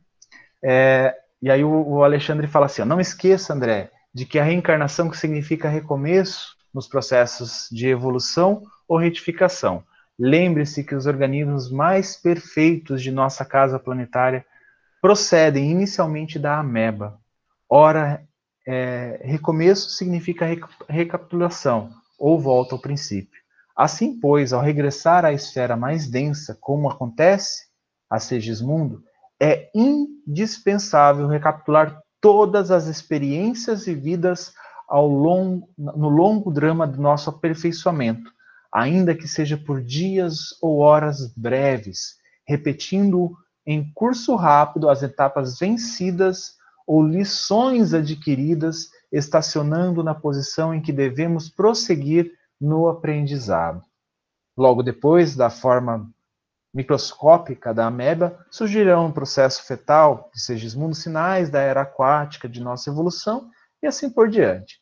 É, 0.63 1.15
e 1.43 1.51
aí 1.51 1.63
o, 1.65 1.71
o, 1.71 2.05
Alexandre 2.05 2.47
fala 2.47 2.67
assim: 2.67 2.83
ó, 2.83 2.85
não 2.85 3.01
esqueça, 3.01 3.53
André, 3.53 3.91
de 4.13 4.25
que 4.25 4.39
a 4.39 4.45
reencarnação 4.45 5.13
significa 5.13 5.69
recomeço 5.69 6.57
nos 6.73 6.89
processos 6.89 7.69
de 7.71 7.89
evolução 7.89 8.63
ou 8.89 8.99
retificação. 8.99 9.85
Lembre-se 10.19 10.83
que 10.83 10.95
os 10.95 11.07
organismos 11.07 11.71
mais 11.71 12.17
perfeitos 12.17 13.03
de 13.03 13.11
nossa 13.11 13.45
casa 13.45 13.79
planetária 13.79 14.45
procedem 15.01 15.71
inicialmente 15.71 16.39
da 16.39 16.59
ameba. 16.59 17.21
Ora, 17.69 18.27
é, 18.67 19.21
recomeço 19.23 19.91
significa 19.91 20.47
recapitulação 20.89 21.91
ou 22.19 22.41
volta 22.41 22.75
ao 22.75 22.81
princípio. 22.81 23.41
Assim, 23.77 24.19
pois, 24.19 24.53
ao 24.53 24.63
regressar 24.63 25.25
à 25.25 25.33
esfera 25.33 25.77
mais 25.77 26.09
densa, 26.09 26.57
como 26.61 26.89
acontece 26.89 27.67
a 28.09 28.19
Segismundo, 28.19 29.03
é 29.39 29.71
indispensável 29.75 31.29
recapitular 31.29 32.01
todas 32.21 32.71
as 32.71 32.87
experiências 32.87 33.85
vividas 33.85 34.55
ao 34.89 35.07
longo, 35.07 35.69
no 35.77 36.09
longo 36.09 36.51
drama 36.51 36.87
do 36.87 37.01
nosso 37.01 37.29
aperfeiçoamento, 37.29 38.33
ainda 38.77 39.15
que 39.15 39.27
seja 39.27 39.57
por 39.57 39.81
dias 39.81 40.55
ou 40.61 40.81
horas 40.81 41.33
breves, 41.35 42.17
repetindo 42.47 43.35
em 43.67 43.91
curso 43.95 44.37
rápido 44.37 44.91
as 44.91 45.03
etapas 45.03 45.59
vencidas 45.59 46.57
ou 46.87 47.03
lições 47.03 47.95
adquiridas, 47.95 48.91
estacionando 49.11 50.05
na 50.05 50.15
posição 50.15 50.75
em 50.75 50.83
que 50.83 50.93
devemos 50.93 51.49
prosseguir 51.49 52.31
no 52.61 52.87
aprendizado. 52.87 53.83
Logo 54.55 54.83
depois 54.83 55.35
da 55.35 55.49
forma 55.49 56.11
microscópica 56.75 57.73
da 57.73 57.87
ameba, 57.87 58.45
surgirão 58.51 59.07
um 59.07 59.13
processo 59.13 59.65
fetal, 59.65 60.31
de 60.35 60.43
Segismundo, 60.43 60.95
sinais 60.95 61.49
da 61.49 61.61
era 61.61 61.81
aquática 61.81 62.47
de 62.47 62.61
nossa 62.61 62.91
evolução 62.91 63.49
e 63.83 63.87
assim 63.87 64.11
por 64.11 64.29
diante. 64.29 64.79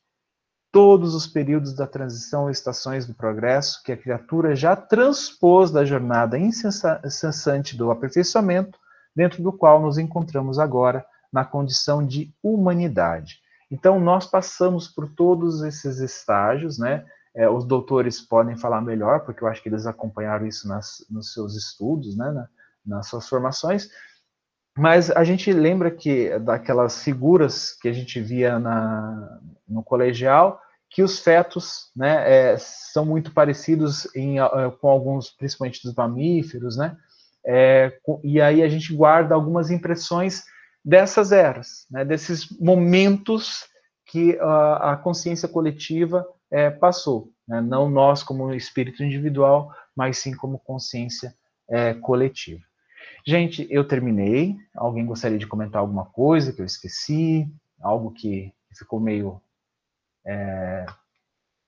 Todos 0.75 1.15
os 1.15 1.25
períodos 1.25 1.73
da 1.73 1.87
transição 1.87 2.51
estações 2.51 3.07
do 3.07 3.15
progresso 3.15 3.81
que 3.85 3.93
a 3.93 3.97
criatura 3.97 4.57
já 4.57 4.75
transpôs 4.75 5.71
da 5.71 5.85
jornada 5.85 6.37
incessante 6.37 7.77
do 7.77 7.93
aperfeiçoamento, 7.93 8.77
dentro 9.15 9.41
do 9.41 9.53
qual 9.53 9.81
nos 9.81 9.99
encontramos 9.99 10.59
agora, 10.59 11.07
na 11.33 11.45
condição 11.45 12.05
de 12.05 12.35
humanidade. 12.43 13.39
Então, 13.71 14.01
nós 14.01 14.27
passamos 14.27 14.89
por 14.89 15.09
todos 15.09 15.63
esses 15.63 16.01
estágios, 16.01 16.77
né? 16.77 17.07
É, 17.33 17.49
os 17.49 17.65
doutores 17.65 18.21
podem 18.21 18.57
falar 18.57 18.81
melhor, 18.81 19.21
porque 19.21 19.45
eu 19.45 19.49
acho 19.49 19.63
que 19.63 19.69
eles 19.69 19.87
acompanharam 19.87 20.45
isso 20.45 20.67
nas, 20.67 21.07
nos 21.09 21.33
seus 21.33 21.55
estudos, 21.55 22.17
né? 22.17 22.33
Na, 22.33 22.49
nas 22.85 23.07
suas 23.07 23.29
formações. 23.29 23.89
Mas 24.77 25.09
a 25.13 25.23
gente 25.23 25.53
lembra 25.53 25.89
que 25.89 26.37
daquelas 26.41 27.01
figuras 27.01 27.71
que 27.81 27.89
a 27.89 27.93
gente 27.93 28.21
via 28.21 28.59
na, 28.59 29.41
no 29.69 29.85
colegial, 29.85 30.61
que 30.95 31.03
os 31.03 31.19
fetos 31.19 31.91
né, 31.95 32.53
é, 32.53 32.57
são 32.57 33.05
muito 33.05 33.33
parecidos 33.33 34.07
em, 34.15 34.37
com 34.81 34.89
alguns, 34.89 35.29
principalmente 35.29 35.83
dos 35.83 35.93
mamíferos, 35.93 36.77
né? 36.77 36.97
É, 37.45 37.99
e 38.23 38.41
aí 38.41 38.63
a 38.63 38.69
gente 38.69 38.95
guarda 38.95 39.35
algumas 39.35 39.73
impressões 39.73 40.45
dessas 40.85 41.33
eras, 41.33 41.85
né, 41.91 42.05
desses 42.05 42.49
momentos 42.61 43.65
que 44.07 44.39
a, 44.39 44.93
a 44.93 44.97
consciência 44.97 45.49
coletiva 45.49 46.25
é, 46.49 46.71
passou. 46.71 47.33
Né, 47.49 47.61
não 47.61 47.91
nós 47.91 48.23
como 48.23 48.55
espírito 48.55 49.03
individual, 49.03 49.75
mas 49.97 50.19
sim 50.19 50.33
como 50.33 50.61
consciência 50.61 51.35
é, 51.69 51.93
coletiva. 51.95 52.63
Gente, 53.27 53.67
eu 53.69 53.83
terminei. 53.83 54.57
Alguém 54.77 55.05
gostaria 55.05 55.39
de 55.39 55.47
comentar 55.47 55.81
alguma 55.81 56.05
coisa 56.05 56.53
que 56.53 56.61
eu 56.61 56.67
esqueci? 56.67 57.49
Algo 57.83 58.13
que 58.13 58.53
ficou 58.73 59.01
meio 59.01 59.43
é, 60.27 60.87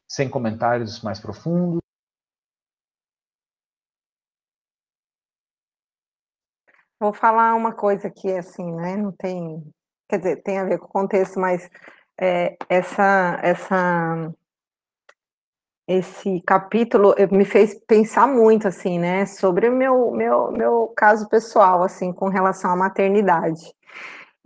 sem 0.08 0.28
comentários 0.28 1.02
mais 1.02 1.20
profundos? 1.20 1.80
Vou 6.98 7.12
falar 7.12 7.54
uma 7.54 7.74
coisa 7.74 8.10
que, 8.10 8.32
assim, 8.32 8.72
né, 8.74 8.96
não 8.96 9.12
tem, 9.12 9.62
quer 10.08 10.18
dizer, 10.18 10.42
tem 10.42 10.58
a 10.58 10.64
ver 10.64 10.78
com 10.78 10.86
o 10.86 10.88
contexto, 10.88 11.38
mas 11.38 11.68
é, 12.18 12.56
essa, 12.70 13.38
essa, 13.42 14.34
esse 15.86 16.40
capítulo 16.40 17.14
me 17.30 17.44
fez 17.44 17.74
pensar 17.86 18.26
muito, 18.26 18.66
assim, 18.66 18.98
né, 18.98 19.26
sobre 19.26 19.68
o 19.68 19.72
meu, 19.72 20.10
meu, 20.10 20.50
meu 20.52 20.92
caso 20.96 21.28
pessoal, 21.28 21.82
assim, 21.82 22.14
com 22.14 22.30
relação 22.30 22.70
à 22.70 22.76
maternidade. 22.76 23.75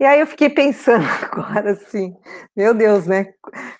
E 0.01 0.03
aí 0.03 0.19
eu 0.19 0.25
fiquei 0.25 0.49
pensando 0.49 1.05
agora, 1.31 1.73
assim, 1.73 2.17
meu 2.55 2.73
Deus, 2.73 3.05
né, 3.05 3.35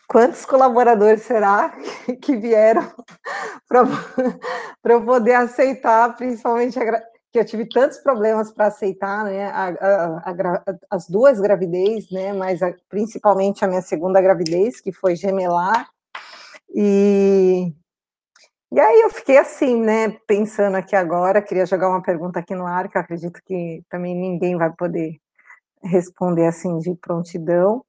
quantos 0.08 0.46
colaboradores 0.46 1.24
será 1.24 1.76
que 2.22 2.38
vieram 2.38 2.84
para 3.68 3.82
eu 4.94 5.04
poder 5.04 5.34
aceitar, 5.34 6.16
principalmente 6.16 6.78
a, 6.78 7.02
que 7.32 7.40
eu 7.40 7.46
tive 7.46 7.68
tantos 7.68 7.98
problemas 7.98 8.54
para 8.54 8.68
aceitar, 8.68 9.26
né, 9.26 9.48
a, 9.48 9.70
a, 9.70 10.64
as 10.92 11.10
duas 11.10 11.40
gravidez, 11.40 12.12
né, 12.12 12.34
mas 12.34 12.60
principalmente 12.88 13.66
a 13.66 13.68
minha 13.68 13.82
segunda 13.82 14.22
gravidez, 14.22 14.80
que 14.80 14.92
foi 14.92 15.16
gemelar, 15.16 15.90
e, 16.70 17.74
e 18.72 18.80
aí 18.80 19.02
eu 19.02 19.10
fiquei 19.10 19.40
assim, 19.40 19.82
né, 19.82 20.20
pensando 20.28 20.76
aqui 20.78 20.96
agora, 20.96 21.42
queria 21.42 21.66
jogar 21.66 21.90
uma 21.90 22.04
pergunta 22.04 22.40
aqui 22.40 22.54
no 22.54 22.68
ar, 22.68 22.88
que 22.90 22.96
eu 22.96 23.02
acredito 23.02 23.42
que 23.44 23.84
também 23.90 24.16
ninguém 24.16 24.56
vai 24.56 24.72
poder 24.72 25.20
responder 25.84 26.48
assim 26.48 26.80
de 26.80 26.96
prontidão, 26.96 27.84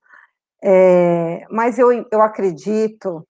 é, 0.63 1.45
mas 1.51 1.79
eu, 1.79 1.91
eu 2.11 2.23
acredito 2.23 3.27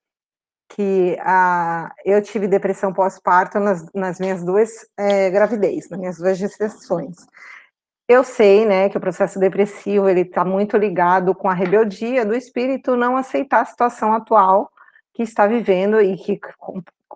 que 0.69 1.17
a, 1.21 1.93
eu 2.05 2.23
tive 2.23 2.47
depressão 2.47 2.93
pós-parto 2.93 3.59
nas, 3.59 3.87
nas, 3.93 4.19
minhas 4.19 4.43
duas 4.43 4.71
é, 4.97 5.31
gravidez, 5.31 5.89
nas 5.89 5.99
minhas 5.99 6.19
duas 6.19 6.39
gestações. 6.39 7.17
Eu 8.09 8.25
sei, 8.25 8.67
né, 8.67 8.89
que 8.89 8.97
o 8.97 9.01
processo 9.01 9.39
depressivo 9.39 10.09
ele 10.09 10.23
está 10.23 10.45
muito 10.45 10.77
ligado 10.77 11.35
com 11.35 11.49
a 11.49 11.55
rebeldia 11.55 12.25
do 12.25 12.35
espírito 12.35 12.97
não 12.97 13.17
aceitar 13.17 13.61
a 13.61 13.67
situação 13.67 14.13
atual 14.13 14.71
que 15.15 15.23
está 15.23 15.47
vivendo 15.47 16.01
e 16.01 16.17
que, 16.17 16.41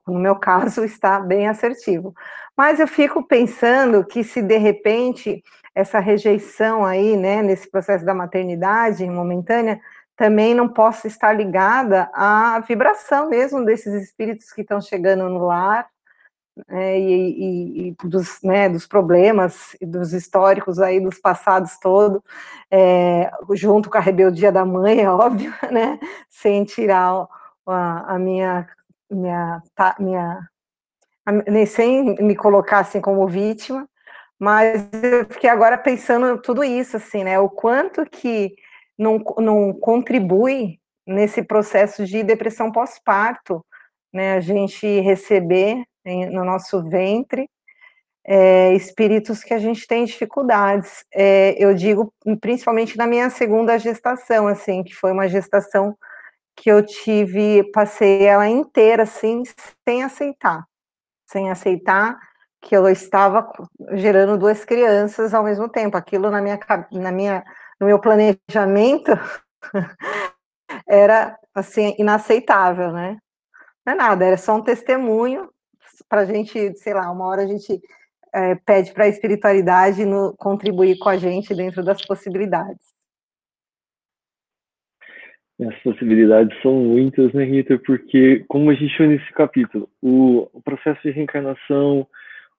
no 0.06 0.18
meu 0.18 0.36
caso, 0.36 0.84
está 0.84 1.18
bem 1.18 1.48
assertivo. 1.48 2.14
Mas 2.56 2.78
eu 2.80 2.88
fico 2.88 3.22
pensando 3.22 4.04
que 4.04 4.22
se 4.22 4.40
de 4.40 4.56
repente 4.56 5.42
essa 5.76 6.00
rejeição 6.00 6.86
aí, 6.86 7.18
né, 7.18 7.42
nesse 7.42 7.70
processo 7.70 8.02
da 8.02 8.14
maternidade 8.14 9.04
momentânea, 9.04 9.78
também 10.16 10.54
não 10.54 10.66
possa 10.66 11.06
estar 11.06 11.34
ligada 11.34 12.10
à 12.14 12.58
vibração 12.60 13.28
mesmo 13.28 13.62
desses 13.62 13.92
espíritos 14.02 14.50
que 14.54 14.62
estão 14.62 14.80
chegando 14.80 15.28
no 15.28 15.44
lar 15.44 15.86
é, 16.70 16.98
e, 16.98 17.88
e, 17.88 17.96
dos, 18.02 18.40
né, 18.42 18.70
dos 18.70 18.86
problemas 18.86 19.76
dos 19.82 20.14
históricos 20.14 20.78
aí 20.78 20.98
dos 20.98 21.18
passados 21.18 21.78
todo, 21.78 22.24
é, 22.70 23.30
junto 23.52 23.90
com 23.90 23.98
a 23.98 24.00
rebeldia 24.00 24.50
da 24.50 24.64
mãe, 24.64 25.00
é 25.04 25.10
óbvio, 25.10 25.52
né, 25.70 26.00
sem 26.30 26.64
tirar 26.64 27.28
a, 27.66 28.14
a 28.14 28.18
minha, 28.18 28.66
minha, 29.10 29.62
tá, 29.74 29.94
minha 30.00 30.40
a, 31.26 31.66
sem 31.66 32.16
me 32.22 32.34
colocar 32.34 32.78
assim 32.78 33.02
como 33.02 33.28
vítima, 33.28 33.86
mas 34.38 34.88
eu 34.92 35.24
fiquei 35.30 35.48
agora 35.48 35.78
pensando 35.78 36.40
tudo 36.40 36.62
isso, 36.62 36.96
assim, 36.96 37.24
né, 37.24 37.38
o 37.38 37.48
quanto 37.48 38.04
que 38.06 38.54
não, 38.98 39.18
não 39.38 39.72
contribui 39.72 40.78
nesse 41.06 41.42
processo 41.42 42.04
de 42.04 42.22
depressão 42.22 42.70
pós-parto, 42.72 43.64
né, 44.12 44.34
a 44.34 44.40
gente 44.40 44.86
receber 45.00 45.84
em, 46.04 46.26
no 46.26 46.44
nosso 46.44 46.82
ventre 46.82 47.48
é, 48.26 48.74
espíritos 48.74 49.44
que 49.44 49.54
a 49.54 49.58
gente 49.58 49.86
tem 49.86 50.04
dificuldades. 50.04 51.04
É, 51.14 51.54
eu 51.62 51.74
digo 51.74 52.12
principalmente 52.40 52.96
na 52.96 53.06
minha 53.06 53.30
segunda 53.30 53.78
gestação, 53.78 54.48
assim, 54.48 54.82
que 54.82 54.94
foi 54.94 55.12
uma 55.12 55.28
gestação 55.28 55.96
que 56.56 56.70
eu 56.70 56.84
tive, 56.84 57.62
passei 57.72 58.24
ela 58.24 58.48
inteira, 58.48 59.04
assim, 59.04 59.42
sem 59.86 60.02
aceitar, 60.02 60.64
sem 61.26 61.50
aceitar 61.50 62.18
que 62.62 62.76
eu 62.76 62.88
estava 62.88 63.50
gerando 63.92 64.38
duas 64.38 64.64
crianças 64.64 65.34
ao 65.34 65.44
mesmo 65.44 65.68
tempo. 65.68 65.96
Aquilo 65.96 66.30
na 66.30 66.40
minha, 66.40 66.58
na 66.92 67.12
minha 67.12 67.44
no 67.80 67.86
meu 67.86 68.00
planejamento 68.00 69.12
era 70.88 71.38
assim 71.54 71.94
inaceitável, 71.98 72.92
né? 72.92 73.18
Não 73.84 73.92
é 73.92 73.96
nada, 73.96 74.24
era 74.24 74.36
só 74.36 74.56
um 74.56 74.62
testemunho 74.62 75.48
para 76.08 76.22
a 76.22 76.24
gente, 76.24 76.74
sei 76.76 76.92
lá, 76.92 77.10
uma 77.10 77.26
hora 77.26 77.42
a 77.42 77.46
gente 77.46 77.80
é, 78.34 78.54
pede 78.54 78.92
para 78.92 79.04
a 79.04 79.08
espiritualidade 79.08 80.04
no, 80.04 80.34
contribuir 80.36 80.98
com 80.98 81.08
a 81.08 81.16
gente 81.16 81.54
dentro 81.54 81.84
das 81.84 82.04
possibilidades. 82.04 82.94
As 85.58 85.74
possibilidades 85.82 86.60
são 86.60 86.74
muitas, 86.74 87.32
né, 87.32 87.44
Rita? 87.44 87.78
Porque, 87.78 88.44
como 88.46 88.70
a 88.70 88.74
gente 88.74 88.96
viu 88.98 89.08
nesse 89.08 89.32
capítulo, 89.32 89.88
o, 90.02 90.50
o 90.52 90.60
processo 90.60 91.00
de 91.02 91.10
reencarnação, 91.10 92.06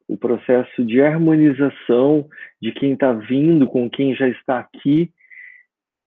o 0.08 0.18
processo 0.18 0.86
de 0.86 1.02
harmonização 1.02 2.28
de 2.62 2.72
quem 2.72 2.94
está 2.94 3.12
vindo 3.12 3.68
com 3.68 3.90
quem 3.90 4.16
já 4.16 4.28
está 4.28 4.60
aqui 4.60 5.12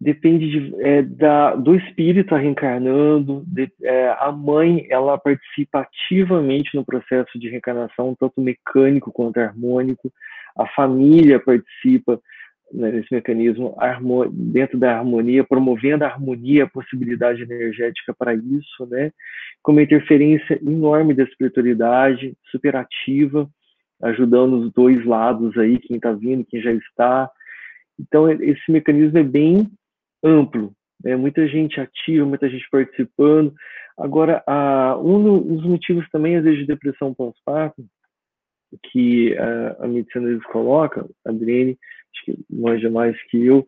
depende 0.00 0.48
de, 0.48 0.82
é, 0.82 1.02
da, 1.02 1.54
do 1.54 1.74
espírito 1.74 2.34
reencarnando. 2.34 3.44
De, 3.46 3.70
é, 3.82 4.08
a 4.18 4.32
mãe 4.32 4.86
ela 4.88 5.18
participa 5.18 5.80
ativamente 5.80 6.74
no 6.74 6.84
processo 6.84 7.38
de 7.38 7.50
reencarnação, 7.50 8.16
tanto 8.18 8.40
mecânico 8.40 9.12
quanto 9.12 9.38
harmônico. 9.38 10.10
A 10.56 10.66
família 10.68 11.38
participa 11.38 12.18
né, 12.72 12.90
nesse 12.92 13.12
mecanismo 13.12 13.76
dentro 14.32 14.78
da 14.78 14.96
harmonia, 14.96 15.44
promovendo 15.44 16.04
a 16.04 16.08
harmonia, 16.08 16.64
a 16.64 16.70
possibilidade 16.70 17.42
energética 17.42 18.14
para 18.14 18.32
isso, 18.34 18.86
né? 18.88 19.12
Com 19.62 19.72
uma 19.72 19.82
interferência 19.82 20.58
enorme 20.62 21.12
da 21.12 21.24
espiritualidade, 21.24 22.34
superativa 22.50 23.46
ajudando 24.02 24.54
os 24.54 24.72
dois 24.72 25.04
lados 25.04 25.56
aí, 25.58 25.78
quem 25.78 25.96
está 25.96 26.12
vindo, 26.12 26.44
quem 26.44 26.60
já 26.60 26.72
está. 26.72 27.30
Então, 27.98 28.30
esse 28.30 28.70
mecanismo 28.70 29.18
é 29.18 29.22
bem 29.22 29.68
amplo, 30.24 30.72
né? 31.02 31.16
muita 31.16 31.46
gente 31.46 31.80
ativa, 31.80 32.24
muita 32.24 32.48
gente 32.48 32.66
participando. 32.70 33.52
Agora, 33.98 34.42
a, 34.46 34.96
um 34.98 35.44
dos 35.56 35.64
motivos 35.64 36.08
também, 36.10 36.36
às 36.36 36.44
vezes, 36.44 36.60
de 36.60 36.66
depressão 36.66 37.14
pós-parto, 37.14 37.84
que 38.90 39.36
a, 39.36 39.84
a 39.84 39.88
medicina 39.88 40.26
vezes 40.26 40.44
coloca, 40.44 41.06
a 41.26 41.30
Adriane, 41.30 41.76
acho 42.14 42.24
que 42.24 42.44
manja 42.50 42.88
mais 42.88 43.16
que 43.24 43.44
eu, 43.44 43.66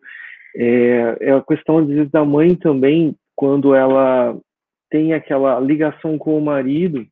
é, 0.55 1.17
é 1.19 1.31
a 1.31 1.41
questão, 1.41 1.79
às 1.79 1.87
vezes, 1.87 2.09
da 2.09 2.23
mãe 2.23 2.55
também, 2.55 3.15
quando 3.35 3.75
ela 3.75 4.37
tem 4.89 5.13
aquela 5.13 5.59
ligação 5.59 6.17
com 6.17 6.37
o 6.37 6.41
marido, 6.41 7.05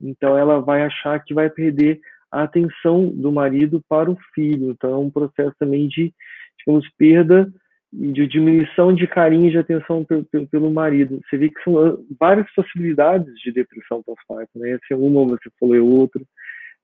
então 0.00 0.36
ela 0.36 0.60
vai 0.60 0.82
achar 0.82 1.22
que 1.22 1.34
vai 1.34 1.48
perder 1.48 2.00
a 2.30 2.42
atenção 2.42 3.08
do 3.08 3.32
marido 3.32 3.82
para 3.88 4.10
o 4.10 4.18
filho. 4.34 4.70
Então, 4.70 4.92
é 4.92 4.96
um 4.96 5.10
processo 5.10 5.54
também 5.58 5.88
de, 5.88 6.12
digamos, 6.58 6.88
perda 6.96 7.52
de 7.90 8.26
diminuição 8.26 8.94
de 8.94 9.06
carinho 9.06 9.48
e 9.48 9.50
de 9.50 9.58
atenção 9.58 10.04
pelo, 10.04 10.46
pelo, 10.48 10.70
marido. 10.70 11.20
Você 11.24 11.38
vê 11.38 11.48
que 11.48 11.62
são 11.62 11.78
ah, 11.78 11.96
várias 12.20 12.50
possibilidades 12.54 13.32
de 13.40 13.50
depressão 13.50 14.02
pós-parto, 14.02 14.58
né? 14.58 14.72
Essa 14.72 14.84
é 14.90 14.96
uma, 14.96 15.24
você 15.24 15.48
falou 15.58 15.74
é 15.74 15.80
outra. 15.80 16.22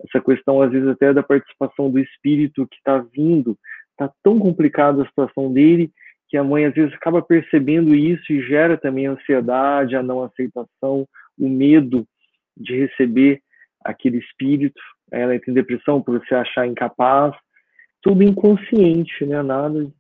Essa 0.03 0.21
questão, 0.25 0.63
às 0.63 0.73
vezes, 0.73 0.89
até 0.89 1.13
da 1.13 1.23
participação 1.23 1.91
do 1.91 1.99
espírito 1.99 2.67
que 2.67 2.77
está 2.77 2.99
vindo, 3.15 3.57
está 3.91 4.11
tão 4.23 4.39
complicada 4.39 5.03
a 5.03 5.07
situação 5.07 5.53
dele 5.53 5.93
que 6.29 6.39
a 6.39 6.43
mãe, 6.43 6.65
às 6.65 6.75
vezes, 6.75 6.95
acaba 6.95 7.21
percebendo 7.21 7.95
isso 7.95 8.33
e 8.33 8.43
gera 8.43 8.79
também 8.79 9.07
a 9.07 9.13
ansiedade, 9.13 9.95
a 9.95 10.03
não 10.03 10.23
aceitação, 10.23 11.07
o 11.39 11.49
medo 11.49 12.07
de 12.57 12.77
receber 12.81 13.41
aquele 13.85 14.19
espírito 14.19 14.81
ela 15.11 15.35
entra 15.35 15.51
em 15.51 15.55
depressão 15.55 16.03
por 16.03 16.25
se 16.27 16.35
achar 16.35 16.67
incapaz, 16.67 17.35
tudo 18.01 18.23
inconsciente, 18.23 19.25
né? 19.25 19.43
Nada 19.43 19.91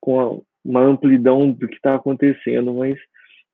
com 0.00 0.44
uma 0.64 0.80
amplidão 0.80 1.50
do 1.50 1.68
que 1.68 1.74
está 1.74 1.94
acontecendo, 1.94 2.74
mas 2.74 2.98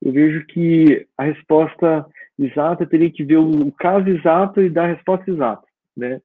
eu 0.03 0.13
vejo 0.13 0.47
que 0.47 1.07
a 1.17 1.25
resposta 1.25 2.07
exata 2.39 2.87
teria 2.87 3.11
que 3.11 3.25
ver 3.25 3.37
o 3.39 3.71
caso 3.73 4.09
exato 4.09 4.61
e 4.63 4.71
dar 4.71 4.85
a 4.85 4.95
resposta 4.95 5.31
exata, 5.31 5.67
né? 5.97 6.21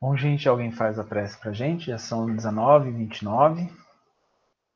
Bom, 0.00 0.16
gente, 0.16 0.48
alguém 0.48 0.70
faz 0.70 0.98
a 0.98 1.04
prece 1.04 1.40
para 1.40 1.52
gente? 1.52 1.86
Já 1.86 1.96
são 1.96 2.26
19 2.26 2.90
29 2.90 3.83